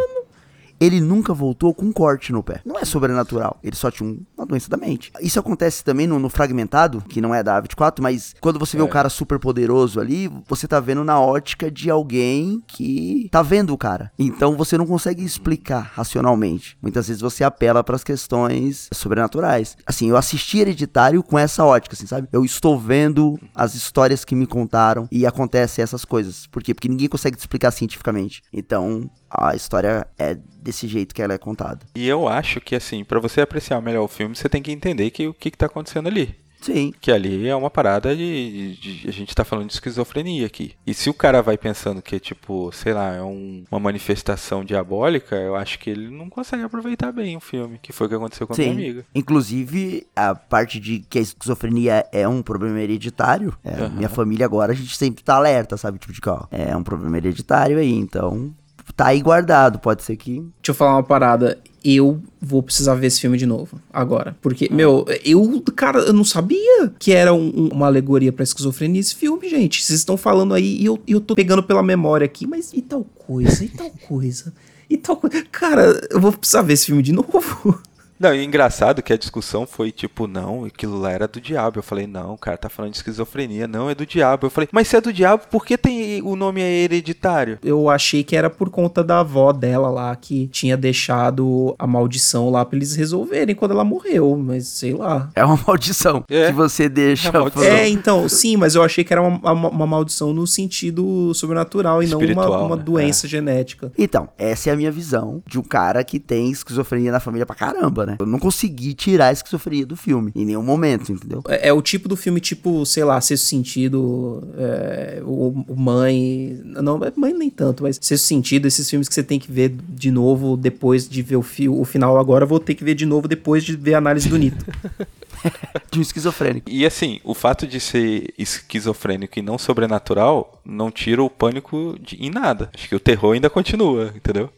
Ele 0.81 1.01
nunca 1.01 1.35
voltou 1.35 1.75
com 1.75 1.85
um 1.87 1.93
corte 1.93 2.33
no 2.33 2.43
pé. 2.43 2.61
Não 2.64 2.79
é 2.79 2.85
sobrenatural. 2.85 3.59
Ele 3.62 3.77
só 3.77 3.90
tinha 3.90 4.09
um- 4.09 4.21
uma 4.37 4.47
doença 4.47 4.69
da 4.71 4.77
mente. 4.79 5.12
Isso 5.21 5.38
acontece 5.38 5.85
também 5.85 6.07
no, 6.07 6.19
no 6.19 6.31
Fragmentado, 6.31 7.03
que 7.09 7.21
não 7.21 7.35
é 7.35 7.43
da 7.43 7.61
A24, 7.62 8.01
mas 8.01 8.35
quando 8.40 8.59
você 8.59 8.77
vê 8.77 8.83
o 8.83 8.88
cara 8.88 9.09
super 9.11 9.38
poderoso 9.38 10.01
ali, 10.01 10.31
você 10.49 10.66
tá 10.66 10.81
vendo 10.81 11.05
na 11.05 11.21
ótica 11.21 11.71
de 11.71 11.90
alguém 11.90 12.62
que 12.66 13.29
tá 13.31 13.43
vendo 13.43 13.73
o 13.75 13.79
cara. 13.79 14.11
Então 14.19 14.57
você 14.57 14.79
não 14.79 14.87
consegue 14.87 15.23
explicar 15.25 15.90
racionalmente. 15.95 16.79
Muitas 16.81 17.09
vezes 17.09 17.21
você 17.21 17.45
apela 17.45 17.85
pras 17.85 18.03
questões 18.03 18.88
sobrenaturais. 18.93 19.77
Assim, 19.87 20.09
eu 20.09 20.16
assisti 20.16 20.59
Hereditário 20.61 21.23
com 21.23 21.38
essa 21.38 21.64
ótica, 21.64 21.95
assim, 21.95 22.07
sabe? 22.07 22.29
Eu 22.33 22.45
estou 22.45 22.79
vendo 22.79 23.38
as 23.55 23.75
histórias 23.75 24.25
que 24.25 24.35
me 24.35 24.47
contaram 24.47 25.09
e 25.11 25.27
acontecem 25.27 25.83
essas 25.83 26.05
coisas. 26.05 26.47
Por 26.47 26.62
quê? 26.62 26.73
Porque 26.73 26.88
ninguém 26.88 27.09
consegue 27.09 27.37
te 27.37 27.40
explicar 27.40 27.71
cientificamente. 27.71 28.43
Então, 28.53 29.11
a 29.31 29.55
história 29.55 30.07
é 30.19 30.35
desse 30.62 30.87
jeito 30.88 31.14
que 31.14 31.23
ela 31.23 31.33
é 31.35 31.38
contada. 31.38 31.81
E 31.95 32.07
eu 32.09 32.29
acho 32.29 32.61
que, 32.61 32.75
assim, 32.75 33.05
pra 33.05 33.19
você 33.21 33.40
apreciar 33.40 33.81
melhor 33.81 34.03
o 34.05 34.09
filme, 34.09 34.35
você 34.37 34.49
tem 34.49 34.62
que 34.62 34.73
entender 34.73 35.11
que, 35.11 35.27
o 35.29 35.35
que, 35.35 35.51
que 35.51 35.57
tá 35.59 35.66
acontecendo 35.66 36.07
ali. 36.09 36.35
Sim. 36.61 36.93
Que 37.01 37.11
ali 37.11 37.49
é 37.49 37.57
uma 37.57 37.71
parada 37.71 38.14
de, 38.14 38.75
de- 38.79 39.01
de- 39.01 39.09
A 39.09 39.11
gente 39.12 39.35
tá 39.35 39.47
falando 39.47 39.69
de 39.69 39.73
esquizofrenia 39.73 40.45
aqui. 40.45 40.75
E 40.87 40.93
se 40.93 41.09
o 41.09 41.14
cara 41.14 41.40
vai 41.40 41.57
pensando 41.57 42.03
que, 42.03 42.21
tipo, 42.21 42.71
sei 42.71 42.93
lá, 42.93 43.14
é 43.14 43.23
um- 43.23 43.64
uma 43.71 43.81
manifestação 43.81 44.62
diabólica, 44.62 45.35
eu 45.37 45.57
acho 45.57 45.79
que 45.79 45.88
ele 45.88 46.11
não 46.11 46.29
consegue 46.29 46.62
aproveitar 46.62 47.12
bem 47.12 47.35
o 47.35 47.40
filme, 47.40 47.79
que 47.83 47.95
foi 47.95 48.07
o 48.07 48.11
que 48.11 48.16
aconteceu 48.16 48.47
com 48.47 48.53
a 48.53 48.57
minha 48.59 48.69
Sim. 48.69 48.75
amiga. 48.79 49.07
Inclusive, 49.14 50.07
a 50.14 50.35
parte 50.35 50.79
de 50.79 50.99
que 50.99 51.19
a 51.19 51.23
esquizofrenia 51.23 52.05
é 52.12 52.29
um 52.29 52.43
problema 52.43 52.79
hereditário, 52.79 53.57
é, 53.64 53.71
Aham. 53.85 53.88
minha 53.97 54.09
família 54.11 54.45
agora, 54.45 54.73
a 54.73 54.77
gente 54.77 54.95
sempre 54.99 55.25
tá 55.25 55.37
alerta, 55.37 55.79
sabe? 55.79 55.99
Tipo 55.99 56.12
de 56.12 56.21
que, 56.21 56.29
ó, 56.29 56.43
é 56.51 56.77
um 56.77 56.83
problema 56.83 57.16
hereditário 57.16 57.79
aí, 57.79 57.90
então 57.90 58.55
tá 58.94 59.07
aí 59.07 59.20
guardado, 59.20 59.79
pode 59.79 60.03
ser 60.03 60.16
que... 60.16 60.35
Deixa 60.40 60.53
eu 60.68 60.74
falar 60.74 60.92
uma 60.96 61.03
parada. 61.03 61.59
Eu 61.83 62.20
vou 62.40 62.62
precisar 62.62 62.94
ver 62.94 63.07
esse 63.07 63.20
filme 63.20 63.38
de 63.38 63.46
novo, 63.46 63.81
agora. 63.92 64.37
Porque, 64.42 64.68
meu, 64.70 65.07
eu, 65.24 65.62
cara, 65.74 66.00
eu 66.00 66.12
não 66.12 66.24
sabia 66.24 66.92
que 66.98 67.11
era 67.12 67.33
um- 67.33 67.48
um- 67.55 67.68
uma 67.72 67.87
alegoria 67.87 68.31
pra 68.33 68.42
esquizofrenia 68.42 69.00
esse 69.00 69.14
filme, 69.14 69.48
gente. 69.48 69.83
Vocês 69.83 69.98
estão 69.98 70.16
falando 70.16 70.53
aí 70.53 70.76
e 70.79 70.85
eu, 70.85 70.98
eu 71.09 71.20
tô 71.20 71.35
pegando 71.35 71.62
pela 71.62 71.83
memória 71.83 72.24
aqui, 72.26 72.46
mas 72.46 72.70
e 72.74 72.83
tal 72.83 73.03
coisa, 73.03 73.64
e 73.64 73.68
tal 73.68 73.90
coisa, 74.07 74.53
e 74.90 74.96
tal 74.98 75.16
coisa. 75.16 75.42
Cara, 75.50 76.07
eu 76.11 76.20
vou 76.20 76.33
precisar 76.33 76.61
ver 76.62 76.74
esse 76.74 76.87
filme 76.87 77.03
de 77.03 77.12
novo. 77.12 77.81
Não, 78.20 78.35
e 78.35 78.44
engraçado 78.44 79.02
que 79.02 79.14
a 79.14 79.16
discussão 79.16 79.66
foi 79.66 79.90
tipo, 79.90 80.26
não, 80.26 80.66
aquilo 80.66 81.00
lá 81.00 81.11
era 81.11 81.26
do 81.26 81.40
diabo. 81.40 81.78
Eu 81.78 81.83
falei, 81.83 82.06
não, 82.06 82.35
o 82.35 82.38
cara 82.38 82.59
tá 82.59 82.68
falando 82.68 82.90
de 82.92 82.98
esquizofrenia, 82.98 83.66
não, 83.66 83.88
é 83.88 83.94
do 83.94 84.04
diabo. 84.04 84.46
Eu 84.46 84.50
falei, 84.50 84.68
mas 84.70 84.88
se 84.88 84.96
é 84.96 85.00
do 85.00 85.11
diabo, 85.12 85.44
por 85.50 85.64
que 85.64 85.78
tem 85.78 86.20
o 86.22 86.37
nome 86.37 86.61
é 86.61 86.70
hereditário? 86.70 87.59
Eu 87.64 87.88
achei 87.88 88.22
que 88.22 88.37
era 88.37 88.50
por 88.50 88.68
conta 88.68 89.02
da 89.02 89.20
avó 89.20 89.52
dela 89.52 89.88
lá, 89.88 90.14
que 90.14 90.48
tinha 90.48 90.76
deixado 90.76 91.74
a 91.78 91.87
maldição 91.87 92.50
lá 92.50 92.62
pra 92.64 92.76
eles 92.76 92.94
resolverem 92.94 93.54
quando 93.54 93.70
ela 93.70 93.85
morreu, 93.85 94.37
mas 94.37 94.66
sei 94.66 94.92
lá. 94.92 95.30
É 95.35 95.42
uma 95.42 95.59
maldição 95.66 96.22
É. 96.28 96.48
que 96.48 96.52
você 96.52 96.88
deixa... 96.90 97.30
É 97.64 97.80
É, 97.85 97.88
então, 97.88 98.28
sim, 98.28 98.56
mas 98.56 98.74
eu 98.74 98.83
achei 98.83 99.02
que 99.02 99.12
era 99.14 99.22
uma, 99.22 99.52
uma- 99.52 99.68
uma 99.70 99.87
maldição 99.87 100.33
no 100.35 100.46
sentido 100.46 101.33
sobrenatural 101.33 102.02
e 102.02 102.06
não 102.06 102.20
Espiritual, 102.20 102.50
uma, 102.50 102.61
uma 102.66 102.76
né? 102.76 102.83
doença 102.83 103.26
genética. 103.26 103.90
Então, 103.96 104.28
essa 104.37 104.68
é 104.68 104.72
a 104.72 104.76
minha 104.76 104.92
visão 104.92 105.42
de 105.46 105.59
um 105.59 105.62
cara 105.62 106.04
que 106.04 106.18
tem 106.20 106.50
esquizofrenia 106.50 107.11
na 107.12 107.20
família 107.20 107.46
pra 107.46 107.56
caramba, 107.56 108.04
né? 108.06 108.10
Eu 108.18 108.27
não 108.27 108.38
consegui 108.38 108.94
tirar 108.94 109.29
a 109.29 109.33
esquizofrenia 109.33 109.87
do 109.87 109.96
filme, 109.96 110.33
em 110.35 110.44
nenhum 110.44 110.62
momento, 110.62 111.12
entendeu? 111.12 111.42
É, 111.49 111.68
é 111.68 111.73
o 111.73 111.83
tipo 111.83 112.09
do 112.09 112.16
filme, 112.16 112.40
tipo, 112.40 112.85
sei 112.87 113.05
lá, 113.05 113.20
Sexto 113.20 113.44
Sentido, 113.44 114.42
é, 114.57 115.23
o, 115.25 115.64
o 115.68 115.77
Mãe. 115.77 116.61
Não, 116.64 117.01
Mãe 117.16 117.33
nem 117.33 117.51
tanto, 117.51 117.83
mas 117.83 117.99
Sexto 118.01 118.25
Sentido, 118.25 118.66
esses 118.66 118.88
filmes 118.88 119.09
que 119.09 119.14
você 119.14 119.23
tem 119.23 119.38
que 119.38 119.51
ver 119.51 119.75
de 119.88 120.11
novo 120.11 120.57
depois 120.57 121.09
de 121.09 121.23
ver 121.23 121.37
o, 121.37 121.42
fi 121.42 121.68
o 121.68 121.85
final 121.85 122.18
agora, 122.18 122.46
vou 122.46 122.61
ter 122.61 122.75
que 122.75 122.85
ver 122.85 122.94
de 122.94 123.07
novo 123.07 123.29
depois 123.29 123.64
de 123.64 123.77
ver 123.77 123.94
a 123.94 123.99
análise 123.99 124.29
do 124.29 124.37
Nito. 124.37 124.64
De 125.90 125.98
um 125.98 126.03
esquizofrênico. 126.03 126.68
E 126.70 126.87
assim, 126.87 127.20
o 127.24 127.35
fato 127.35 127.66
de 127.66 127.81
ser 127.81 128.33
esquizofrênico 128.38 129.38
e 129.38 129.42
não 129.42 129.59
sobrenatural 129.59 130.61
não 130.64 130.90
tira 130.90 131.22
o 131.22 131.31
pânico 131.31 131.96
de- 132.00 132.16
em 132.16 132.31
nada. 132.31 132.70
Acho 132.74 132.88
que 132.88 132.94
o 132.94 133.00
terror 133.00 133.35
ainda 133.35 133.50
continua, 133.50 134.12
entendeu? 134.14 134.50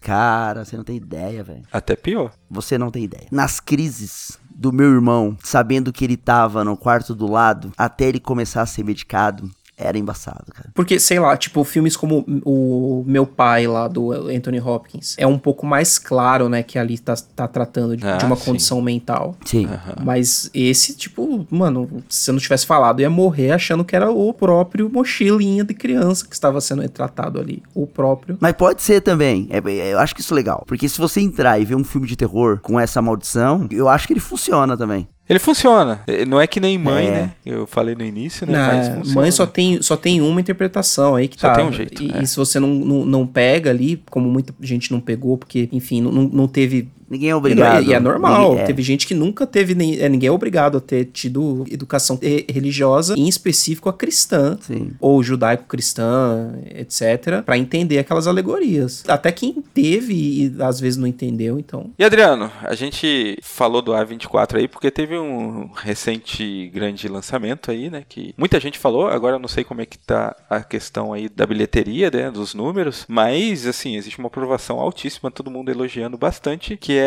Cara, 0.00 0.64
você 0.64 0.76
não 0.76 0.84
tem 0.84 0.96
ideia, 0.96 1.44
velho. 1.44 1.62
Até 1.72 1.94
pior. 1.94 2.32
Você 2.50 2.76
não 2.78 2.90
tem 2.90 3.04
ideia. 3.04 3.26
Nas 3.30 3.60
crises 3.60 4.38
do 4.50 4.72
meu 4.72 4.90
irmão, 4.92 5.36
sabendo 5.42 5.92
que 5.92 6.04
ele 6.04 6.16
tava 6.16 6.64
no 6.64 6.76
quarto 6.76 7.14
do 7.14 7.30
lado, 7.30 7.72
até 7.78 8.06
ele 8.08 8.20
começar 8.20 8.62
a 8.62 8.66
ser 8.66 8.84
medicado, 8.84 9.50
era 9.80 9.98
embaçado, 9.98 10.44
cara. 10.52 10.70
Porque, 10.74 10.98
sei 11.00 11.18
lá, 11.18 11.36
tipo, 11.36 11.62
filmes 11.64 11.96
como 11.96 12.24
o 12.44 13.04
Meu 13.06 13.26
Pai 13.26 13.66
lá, 13.66 13.88
do 13.88 14.12
Anthony 14.12 14.60
Hopkins, 14.60 15.14
é 15.18 15.26
um 15.26 15.38
pouco 15.38 15.66
mais 15.66 15.98
claro, 15.98 16.48
né, 16.48 16.62
que 16.62 16.78
ali 16.78 16.98
tá, 16.98 17.14
tá 17.34 17.48
tratando 17.48 17.96
de, 17.96 18.06
Ah, 18.06 18.16
de 18.16 18.24
uma 18.24 18.36
sim. 18.36 18.44
condição 18.44 18.80
mental. 18.80 19.36
Sim. 19.44 19.68
Mas 20.02 20.50
esse, 20.54 20.94
tipo, 20.94 21.46
mano, 21.50 22.02
se 22.08 22.30
eu 22.30 22.32
não 22.32 22.40
tivesse 22.40 22.66
falado, 22.66 23.00
eu 23.00 23.04
ia 23.04 23.10
morrer 23.10 23.52
achando 23.52 23.84
que 23.84 23.94
era 23.96 24.10
o 24.10 24.32
próprio 24.32 24.90
mochilinha 24.90 25.64
de 25.64 25.74
criança 25.74 26.26
que 26.26 26.34
estava 26.34 26.60
sendo 26.60 26.82
retratado 26.82 27.38
ali. 27.40 27.62
O 27.74 27.86
próprio. 27.86 28.36
Mas 28.40 28.52
pode 28.54 28.82
ser 28.82 29.00
também. 29.00 29.48
É, 29.50 29.58
é, 29.58 29.92
eu 29.92 29.98
acho 29.98 30.14
que 30.14 30.20
isso 30.20 30.34
é 30.34 30.36
legal. 30.36 30.64
Porque 30.66 30.88
se 30.88 30.98
você 30.98 31.20
entrar 31.20 31.58
e 31.58 31.64
ver 31.64 31.74
um 31.74 31.84
filme 31.84 32.06
de 32.06 32.16
terror 32.16 32.58
com 32.62 32.78
essa 32.78 33.00
maldição, 33.00 33.66
eu 33.70 33.88
acho 33.88 34.06
que 34.06 34.12
ele 34.12 34.20
funciona 34.20 34.76
também. 34.76 35.08
Ele 35.30 35.38
funciona. 35.38 36.00
Não 36.26 36.40
é 36.40 36.46
que 36.48 36.58
nem 36.58 36.76
mãe, 36.76 37.06
É. 37.06 37.10
né? 37.12 37.30
Eu 37.46 37.64
falei 37.64 37.94
no 37.94 38.04
início, 38.04 38.44
né? 38.44 38.58
Não, 38.58 38.66
Mas 38.76 38.88
funciona. 38.88 39.20
mãe 39.20 39.30
só 39.30 39.46
tem, 39.46 39.80
só 39.80 39.96
tem 39.96 40.20
uma 40.20 40.40
interpretação 40.40 41.14
aí 41.14 41.28
que 41.28 41.40
Só 41.40 41.48
tá. 41.50 41.54
tem 41.54 41.64
um 41.64 41.72
jeito, 41.72 42.02
E, 42.02 42.10
é. 42.12 42.22
e 42.22 42.26
se 42.26 42.36
você 42.36 42.58
não, 42.58 42.66
não, 42.68 43.06
não 43.06 43.26
pega 43.26 43.70
ali, 43.70 44.02
como 44.10 44.28
muita 44.28 44.52
gente 44.60 44.90
não 44.90 44.98
pegou, 45.00 45.38
porque, 45.38 45.68
enfim, 45.70 46.00
não- 46.02 46.10
não 46.10 46.48
teve 46.48 46.88
Ninguém 47.10 47.30
é 47.30 47.34
obrigado. 47.36 47.82
E 47.84 47.92
é 47.92 47.98
normal. 47.98 48.50
Ninguém- 48.50 48.62
é. 48.62 48.66
Teve 48.66 48.82
gente 48.82 49.06
que 49.06 49.14
nunca 49.14 49.44
teve. 49.46 49.74
Nem, 49.74 49.98
é, 50.00 50.08
ninguém 50.08 50.28
é 50.28 50.32
obrigado 50.32 50.78
a 50.78 50.80
ter 50.80 51.06
tido 51.06 51.64
educação 51.70 52.18
eh, 52.22 52.44
religiosa, 52.48 53.14
em 53.18 53.28
específico 53.28 53.88
a 53.88 53.92
cristã. 53.92 54.56
Sim. 54.60 54.92
Ou 55.00 55.20
judaico-cristã, 55.22 56.54
etc., 56.74 57.42
Pra 57.44 57.58
entender 57.58 57.98
aquelas 57.98 58.26
alegorias. 58.26 59.02
Até 59.08 59.32
quem 59.32 59.52
teve 59.74 60.14
e 60.14 60.54
às 60.62 60.78
vezes 60.78 60.96
não 60.96 61.06
entendeu, 61.06 61.58
então. 61.58 61.90
E 61.98 62.04
Adriano, 62.04 62.50
a 62.62 62.74
gente 62.74 63.38
falou 63.42 63.82
do 63.82 63.92
A24 63.92 64.58
aí 64.58 64.68
porque 64.68 64.90
teve 64.90 65.18
um 65.18 65.68
recente 65.74 66.70
grande 66.72 67.08
lançamento 67.08 67.70
aí, 67.70 67.90
né? 67.90 68.04
Que 68.08 68.34
muita 68.36 68.60
gente 68.60 68.78
falou, 68.78 69.08
agora 69.08 69.36
eu 69.36 69.40
não 69.40 69.48
sei 69.48 69.64
como 69.64 69.80
é 69.80 69.86
que 69.86 69.98
tá 69.98 70.36
a 70.48 70.60
questão 70.62 71.12
aí 71.12 71.28
da 71.28 71.46
bilheteria, 71.46 72.10
né? 72.10 72.30
Dos 72.30 72.54
números, 72.54 73.04
mas 73.08 73.66
assim, 73.66 73.96
existe 73.96 74.18
uma 74.18 74.28
aprovação 74.28 74.78
altíssima, 74.78 75.30
todo 75.30 75.50
mundo 75.50 75.70
elogiando 75.70 76.16
bastante, 76.16 76.76
que 76.76 76.92
é 76.96 76.99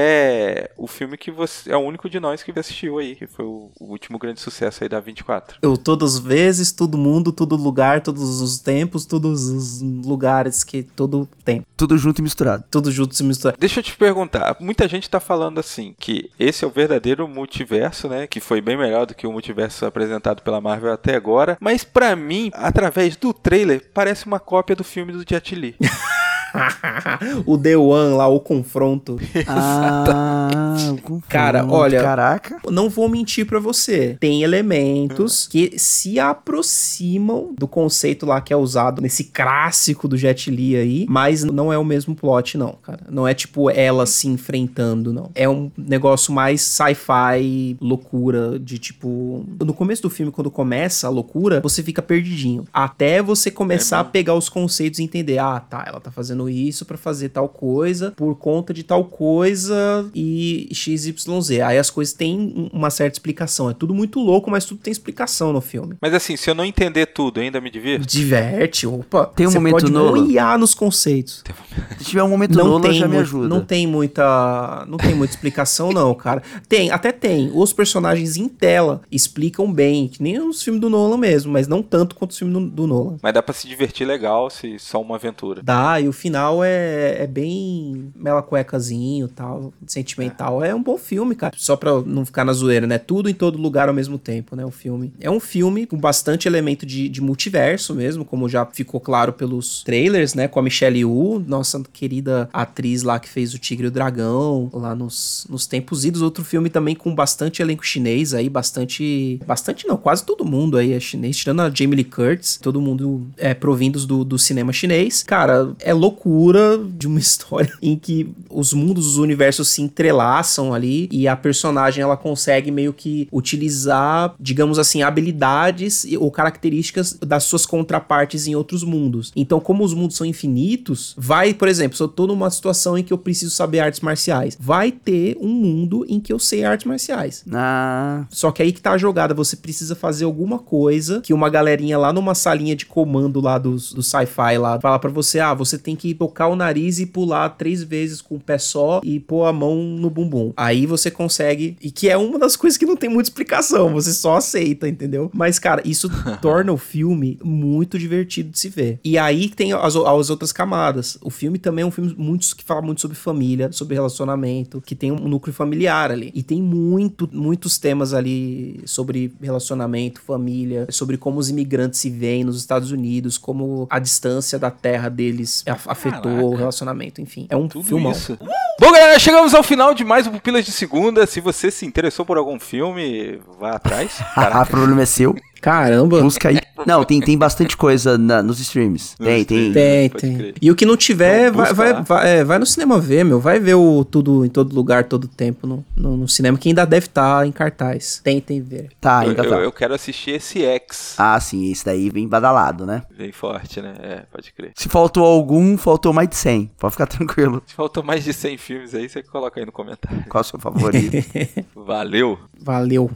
o 0.77 0.87
filme 0.87 1.17
que 1.17 1.31
você 1.31 1.71
é 1.71 1.77
o 1.77 1.79
único 1.79 2.09
de 2.09 2.19
nós 2.19 2.43
que 2.43 2.57
assistiu 2.57 2.97
aí, 2.97 3.15
que 3.15 3.27
foi 3.27 3.45
o, 3.45 3.71
o 3.79 3.85
último 3.85 4.17
grande 4.17 4.39
sucesso 4.39 4.83
aí 4.83 4.89
da 4.89 5.01
A24. 5.01 5.55
Eu, 5.61 5.77
todas 5.77 6.15
as 6.15 6.19
vezes, 6.19 6.71
todo 6.71 6.97
mundo, 6.97 7.31
todo 7.31 7.55
lugar, 7.55 8.01
todos 8.01 8.41
os 8.41 8.59
tempos, 8.59 9.05
todos 9.05 9.49
os 9.49 9.81
lugares 9.81 10.63
que 10.63 10.83
todo 10.83 11.27
tempo. 11.43 11.65
Tudo 11.75 11.97
junto 11.97 12.19
e 12.19 12.21
misturado. 12.21 12.63
Tudo 12.69 12.91
junto 12.91 13.15
se 13.15 13.23
mistura. 13.23 13.55
Deixa 13.57 13.79
eu 13.79 13.83
te 13.83 13.95
perguntar, 13.95 14.55
muita 14.59 14.87
gente 14.87 15.09
tá 15.09 15.19
falando 15.19 15.59
assim, 15.59 15.95
que 15.99 16.29
esse 16.39 16.63
é 16.63 16.67
o 16.67 16.71
verdadeiro 16.71 17.27
multiverso, 17.27 18.07
né? 18.07 18.27
Que 18.27 18.39
foi 18.39 18.61
bem 18.61 18.77
melhor 18.77 19.05
do 19.05 19.15
que 19.15 19.27
o 19.27 19.31
multiverso 19.31 19.85
apresentado 19.85 20.41
pela 20.41 20.61
Marvel 20.61 20.91
até 20.91 21.15
agora. 21.15 21.57
Mas 21.59 21.83
pra 21.83 22.15
mim, 22.15 22.51
através 22.53 23.15
do 23.15 23.33
trailer, 23.33 23.89
parece 23.93 24.25
uma 24.25 24.39
cópia 24.39 24.75
do 24.75 24.83
filme 24.83 25.11
do 25.11 25.25
Jet 25.27 25.55
Li. 25.55 25.75
o 27.45 27.57
The 27.57 27.75
One 27.77 28.15
lá, 28.15 28.27
o 28.27 28.39
confronto. 28.39 29.17
Ah, 29.47 30.75
o 30.91 30.97
confronto, 31.01 31.25
Cara, 31.27 31.65
olha- 31.65 32.01
Caraca. 32.01 32.57
Não 32.69 32.89
vou 32.89 33.07
mentir 33.09 33.45
pra 33.45 33.59
você. 33.59 34.17
Tem 34.19 34.43
elementos 34.43 35.47
que 35.47 35.73
se 35.77 36.19
aproximam 36.19 37.53
do 37.57 37.67
conceito 37.67 38.25
lá 38.25 38.39
que 38.41 38.53
é 38.53 38.57
usado 38.57 39.01
nesse 39.01 39.25
clássico 39.25 40.07
do 40.07 40.17
Jet 40.17 40.49
Li 40.49 40.75
aí, 40.75 41.05
mas 41.09 41.43
não 41.43 41.71
é 41.71 41.77
o 41.77 41.83
mesmo 41.85 42.15
plot, 42.15 42.57
não, 42.57 42.75
cara. 42.81 43.01
Não 43.09 43.27
é 43.27 43.33
tipo 43.33 43.69
ela 43.69 44.05
se 44.05 44.27
enfrentando, 44.27 45.11
não. 45.13 45.31
É 45.35 45.47
um 45.47 45.71
negócio 45.77 46.33
mais 46.33 46.61
sci-fi, 46.61 47.77
loucura, 47.81 48.59
de 48.59 48.77
tipo. 48.77 49.45
No 49.63 49.73
começo 49.73 50.01
do 50.01 50.09
filme, 50.09 50.31
quando 50.31 50.51
começa 50.51 51.07
a 51.07 51.09
loucura, 51.09 51.59
você 51.61 51.81
fica 51.83 52.01
perdidinho. 52.01 52.65
Até 52.73 53.21
você 53.21 53.49
começar 53.51 53.99
a 53.99 54.03
pegar 54.03 54.35
os 54.35 54.49
conceitos 54.49 54.99
e 54.99 55.03
entender: 55.03 55.37
ah, 55.39 55.59
tá, 55.59 55.83
ela 55.87 55.99
tá 55.99 56.11
fazendo 56.11 56.42
isso 56.49 56.85
pra 56.85 56.97
fazer 56.97 57.29
tal 57.29 57.47
coisa, 57.49 58.11
por 58.11 58.35
conta 58.35 58.73
de 58.73 58.83
tal 58.83 59.05
coisa 59.05 60.05
e 60.13 60.69
XYZ. 60.73 61.59
Aí 61.65 61.77
as 61.77 61.89
coisas 61.89 62.13
têm 62.13 62.37
um- 62.39 62.69
uma 62.73 62.89
certa 62.89 63.15
explicação. 63.15 63.69
É 63.69 63.73
tudo 63.73 63.93
muito 63.93 64.19
louco, 64.19 64.49
mas 64.51 64.65
tudo 64.65 64.79
tem 64.81 64.91
explicação 64.91 65.51
no 65.53 65.61
filme. 65.61 65.95
Mas 66.01 66.13
assim, 66.13 66.35
se 66.37 66.49
eu 66.49 66.55
não 66.55 66.65
entender 66.65 67.07
tudo, 67.07 67.39
ainda 67.39 67.59
me 67.61 67.69
divirto? 67.69 68.05
Diverte, 68.07 68.85
opa. 68.87 69.25
Tem 69.27 69.47
um 69.47 69.51
você 69.51 69.57
momento 69.57 69.73
pode 69.73 69.91
Nolan. 69.91 70.25
boiar 70.25 70.57
nos 70.57 70.73
conceitos. 70.73 71.43
Se 71.97 72.05
tiver 72.05 72.23
um 72.23 72.29
momento 72.29 72.55
Não 72.57 72.65
Nolan, 72.65 72.81
tem, 72.81 72.93
já 72.93 73.07
me 73.07 73.17
ajuda. 73.17 73.47
não 73.47 73.61
tem 73.61 73.87
muita, 73.87 74.85
não 74.87 74.97
tem 74.97 75.13
muita 75.15 75.33
explicação 75.33 75.91
não, 75.91 76.13
cara. 76.13 76.41
Tem, 76.67 76.91
até 76.91 77.11
tem. 77.11 77.51
Os 77.53 77.73
personagens 77.73 78.37
em 78.37 78.47
tela 78.47 79.01
explicam 79.11 79.71
bem, 79.71 80.07
que 80.07 80.21
nem 80.21 80.39
os 80.39 80.61
filmes 80.61 80.81
do 80.81 80.89
Nolan 80.89 81.17
mesmo, 81.17 81.51
mas 81.51 81.67
não 81.67 81.81
tanto 81.81 82.15
quanto 82.15 82.31
os 82.31 82.37
filmes 82.37 82.53
do, 82.53 82.69
do 82.69 82.87
Nolan. 82.87 83.17
Mas 83.21 83.33
dá 83.33 83.41
pra 83.41 83.53
se 83.53 83.67
divertir 83.67 84.05
legal 84.05 84.49
se 84.49 84.77
só 84.79 85.01
uma 85.01 85.15
aventura. 85.15 85.61
Dá, 85.63 85.99
e 85.99 86.07
o 86.07 86.13
final 86.13 86.32
é, 86.63 87.23
é 87.23 87.27
bem 87.27 88.11
mela 88.15 88.41
cuecazinho 88.41 89.27
tal, 89.27 89.73
sentimental. 89.85 90.63
É 90.63 90.73
um 90.73 90.81
bom 90.81 90.97
filme, 90.97 91.35
cara. 91.35 91.53
Só 91.57 91.75
pra 91.75 92.01
não 92.01 92.25
ficar 92.25 92.45
na 92.45 92.53
zoeira, 92.53 92.87
né? 92.87 92.97
Tudo 92.97 93.29
em 93.29 93.33
todo 93.33 93.57
lugar 93.57 93.87
ao 93.87 93.93
mesmo 93.93 94.17
tempo, 94.17 94.55
né? 94.55 94.65
O 94.65 94.71
filme. 94.71 95.13
É 95.19 95.29
um 95.29 95.39
filme 95.39 95.85
com 95.85 95.97
bastante 95.97 96.47
elemento 96.47 96.85
de, 96.85 97.09
de 97.09 97.21
multiverso 97.21 97.93
mesmo, 97.93 98.25
como 98.25 98.47
já 98.49 98.65
ficou 98.65 98.99
claro 98.99 99.33
pelos 99.33 99.83
trailers, 99.83 100.33
né? 100.33 100.47
Com 100.47 100.59
a 100.59 100.63
Michelle 100.63 100.99
Yu, 100.99 101.43
nossa 101.47 101.81
querida 101.91 102.49
atriz 102.51 103.03
lá 103.03 103.19
que 103.19 103.29
fez 103.29 103.53
o 103.53 103.59
Tigre 103.59 103.85
e 103.85 103.87
o 103.87 103.91
Dragão, 103.91 104.69
lá 104.73 104.95
nos, 104.95 105.45
nos 105.49 105.65
tempos 105.65 106.05
idos. 106.05 106.21
Outro 106.21 106.43
filme 106.43 106.69
também 106.69 106.95
com 106.95 107.13
bastante 107.13 107.61
elenco 107.61 107.85
chinês 107.85 108.33
aí, 108.33 108.49
bastante. 108.49 109.39
Bastante 109.45 109.87
não, 109.87 109.97
quase 109.97 110.23
todo 110.23 110.45
mundo 110.45 110.77
aí 110.77 110.93
é 110.93 110.99
chinês, 110.99 111.37
tirando 111.37 111.61
a 111.61 111.69
Jamie 111.69 111.97
Lee 111.97 112.03
Curtis, 112.03 112.57
todo 112.61 112.81
mundo 112.81 113.27
é 113.37 113.53
provindos 113.53 114.05
do, 114.05 114.23
do 114.23 114.37
cinema 114.37 114.71
chinês. 114.73 115.23
Cara, 115.23 115.73
é 115.79 115.93
loucura 116.23 116.77
de 116.77 117.07
uma 117.07 117.19
história 117.23 117.73
em 117.81 117.97
que 117.97 118.33
os 118.49 118.73
mundos, 118.73 119.07
os 119.07 119.17
universos 119.17 119.69
se 119.69 119.81
entrelaçam 119.81 120.73
ali 120.73 121.09
e 121.11 121.27
a 121.27 121.35
personagem 121.35 122.01
ela 122.01 122.15
consegue 122.15 122.71
meio 122.71 122.93
que 122.93 123.27
utilizar, 123.31 124.33
digamos 124.39 124.79
assim, 124.79 125.03
habilidades 125.03 126.05
ou 126.17 126.31
características 126.31 127.17
das 127.21 127.43
suas 127.43 127.65
contrapartes 127.65 128.47
em 128.47 128.55
outros 128.55 128.83
mundos. 128.83 129.31
Então, 129.35 129.59
como 129.59 129.83
os 129.83 129.93
mundos 129.93 130.15
são 130.15 130.25
infinitos, 130.25 131.13
vai, 131.17 131.53
por 131.53 131.67
exemplo, 131.67 131.97
se 131.97 132.03
eu 132.03 132.07
tô 132.07 132.27
numa 132.27 132.49
situação 132.49 132.97
em 132.97 133.03
que 133.03 133.11
eu 133.11 133.17
preciso 133.17 133.51
saber 133.51 133.79
artes 133.79 133.99
marciais, 133.99 134.57
vai 134.59 134.91
ter 134.91 135.37
um 135.39 135.49
mundo 135.49 136.05
em 136.07 136.19
que 136.19 136.31
eu 136.31 136.39
sei 136.39 136.63
artes 136.63 136.85
marciais. 136.85 137.43
Ah, 137.51 138.25
Só 138.29 138.51
que 138.51 138.61
aí 138.61 138.71
que 138.71 138.81
tá 138.81 138.91
a 138.91 138.97
jogada, 138.97 139.33
você 139.33 139.55
precisa 139.55 139.95
fazer 139.95 140.25
alguma 140.25 140.59
coisa 140.59 141.21
que 141.21 141.33
uma 141.33 141.49
galerinha 141.49 141.97
lá 141.97 142.13
numa 142.13 142.35
salinha 142.35 142.75
de 142.75 142.85
comando 142.85 143.41
lá 143.41 143.57
dos, 143.57 143.93
do 143.93 144.03
sci-fi 144.03 144.57
lá 144.57 144.79
fala 144.79 144.99
pra 144.99 145.09
você, 145.09 145.39
ah, 145.39 145.53
você 145.53 145.77
tem 145.77 145.95
que 145.95 146.12
tocar 146.13 146.47
o 146.47 146.55
nariz 146.55 146.99
e 146.99 147.05
pular 147.05 147.49
três 147.49 147.83
vezes 147.83 148.21
com 148.21 148.35
o 148.35 148.39
pé 148.39 148.57
só 148.57 149.01
e 149.03 149.19
pôr 149.19 149.45
a 149.45 149.53
mão 149.53 149.75
no 149.83 150.09
bumbum. 150.09 150.53
Aí 150.55 150.85
você 150.85 151.09
consegue, 151.11 151.77
e 151.81 151.91
que 151.91 152.09
é 152.09 152.17
uma 152.17 152.37
das 152.39 152.55
coisas 152.55 152.77
que 152.77 152.85
não 152.85 152.95
tem 152.95 153.09
muita 153.09 153.29
explicação, 153.29 153.93
você 153.93 154.13
só 154.13 154.37
aceita, 154.37 154.87
entendeu? 154.87 155.29
Mas, 155.33 155.59
cara, 155.59 155.81
isso 155.85 156.09
torna 156.41 156.71
o 156.71 156.77
filme 156.77 157.37
muito 157.43 157.97
divertido 157.99 158.49
de 158.49 158.59
se 158.59 158.69
ver. 158.69 158.99
E 159.03 159.17
aí 159.17 159.49
tem 159.49 159.73
as, 159.73 159.95
as 159.95 160.29
outras 160.29 160.51
camadas. 160.51 161.17
O 161.21 161.29
filme 161.29 161.57
também 161.57 161.83
é 161.83 161.85
um 161.85 161.91
filme 161.91 162.13
muito, 162.17 162.55
que 162.55 162.63
fala 162.63 162.81
muito 162.81 163.01
sobre 163.01 163.15
família, 163.17 163.71
sobre 163.71 163.95
relacionamento, 163.95 164.81
que 164.81 164.95
tem 164.95 165.11
um 165.11 165.27
núcleo 165.27 165.53
familiar 165.53 166.11
ali. 166.11 166.31
E 166.33 166.41
tem 166.43 166.61
muito, 166.61 167.29
muitos 167.31 167.77
temas 167.77 168.13
ali 168.13 168.81
sobre 168.85 169.33
relacionamento, 169.41 170.21
família, 170.21 170.87
sobre 170.89 171.17
como 171.17 171.39
os 171.39 171.49
imigrantes 171.49 171.99
se 171.99 172.09
veem 172.09 172.43
nos 172.43 172.57
Estados 172.57 172.91
Unidos, 172.91 173.37
como 173.37 173.87
a 173.89 173.99
distância 173.99 174.57
da 174.59 174.69
terra 174.71 175.09
deles 175.09 175.63
af- 175.67 175.87
afetou 175.93 176.21
Caraca. 176.23 176.43
o 176.43 176.55
relacionamento, 176.55 177.21
enfim. 177.21 177.47
É 177.49 177.55
um 177.55 177.67
Tudo 177.67 177.85
filmão. 177.87 178.11
isso. 178.11 178.37
Bom, 178.79 178.91
galera, 178.91 179.17
chegamos 179.17 179.53
ao 179.53 179.63
final 179.63 179.93
de 179.93 180.03
mais 180.03 180.27
um 180.27 180.31
Pupilas 180.31 180.65
de 180.65 180.71
Segunda. 180.71 181.25
Se 181.25 181.39
você 181.39 181.71
se 181.71 181.85
interessou 181.85 182.25
por 182.25 182.37
algum 182.37 182.59
filme, 182.59 183.39
vá 183.59 183.71
atrás. 183.75 184.19
o 184.31 184.35
Caraca. 184.35 184.65
problema 184.65 185.01
é 185.03 185.05
seu. 185.05 185.35
Caramba! 185.63 186.21
Busca 186.21 186.49
aí. 186.49 186.59
Não, 186.85 187.05
tem, 187.05 187.21
tem 187.21 187.37
bastante 187.37 187.77
coisa 187.77 188.17
na- 188.17 188.43
nos 188.43 188.59
streams. 188.59 189.15
Nos 189.17 189.25
Tem, 189.29 189.45
tem. 189.45 189.71
Tem, 189.71 190.09
tem. 190.09 190.53
E 190.61 190.69
o 190.69 190.75
que 190.75 190.85
não 190.85 190.97
tiver, 190.97 191.47
Então, 191.49 191.63
vai, 191.63 191.73
vai, 191.73 192.03
vai, 192.03 192.29
é, 192.39 192.43
vai 192.43 192.59
no 192.59 192.65
cinema 192.65 192.99
ver, 192.99 193.23
meu. 193.23 193.39
Vai 193.39 193.57
ver 193.57 193.75
o 193.75 194.03
tudo 194.03 194.43
em 194.43 194.49
todo 194.49 194.75
lugar, 194.75 195.05
todo 195.05 195.25
tempo 195.25 195.65
no, 195.65 195.85
no, 195.95 196.17
no 196.17 196.27
cinema, 196.27 196.57
que 196.57 196.67
ainda 196.67 196.83
deve 196.85 197.05
estar 197.05 197.47
em 197.47 197.53
cartaz. 197.53 198.19
Tentem 198.21 198.59
ver. 198.59 198.89
Tá, 198.99 199.23
Eu, 199.23 199.29
ainda 199.29 199.43
eu- 199.43 199.49
tá. 199.49 199.55
eu 199.57 199.71
quero 199.71 199.93
assistir 199.93 200.31
esse 200.31 200.65
X. 200.65 201.15
Ah, 201.17 201.39
sim, 201.39 201.71
esse 201.71 201.85
daí 201.85 202.09
vem 202.09 202.27
badalado, 202.27 202.85
né? 202.85 203.03
Bem 203.17 203.31
forte, 203.31 203.79
né? 203.81 203.93
É, 204.01 204.15
pode 204.29 204.51
crer. 204.51 204.71
Se 204.75 204.89
faltou 204.89 205.23
algum, 205.23 205.77
faltou 205.77 206.11
mais 206.11 206.27
de 206.27 206.35
100. 206.35 206.69
Pode 206.77 206.91
ficar 206.91 207.07
tranquilo. 207.07 207.63
Se 207.65 207.75
faltou 207.75 208.03
mais 208.03 208.25
de 208.25 208.33
100 208.33 208.57
filmes 208.57 208.93
aí, 208.93 209.07
você 209.07 209.23
coloca 209.23 209.57
aí 209.57 209.65
no 209.65 209.71
comentário. 209.71 210.25
Qual 210.27 210.41
é 210.41 210.45
o 210.45 210.49
seu 210.49 210.59
favorito? 210.59 211.15
Valeu! 211.73 212.37
Valeu. 212.59 213.09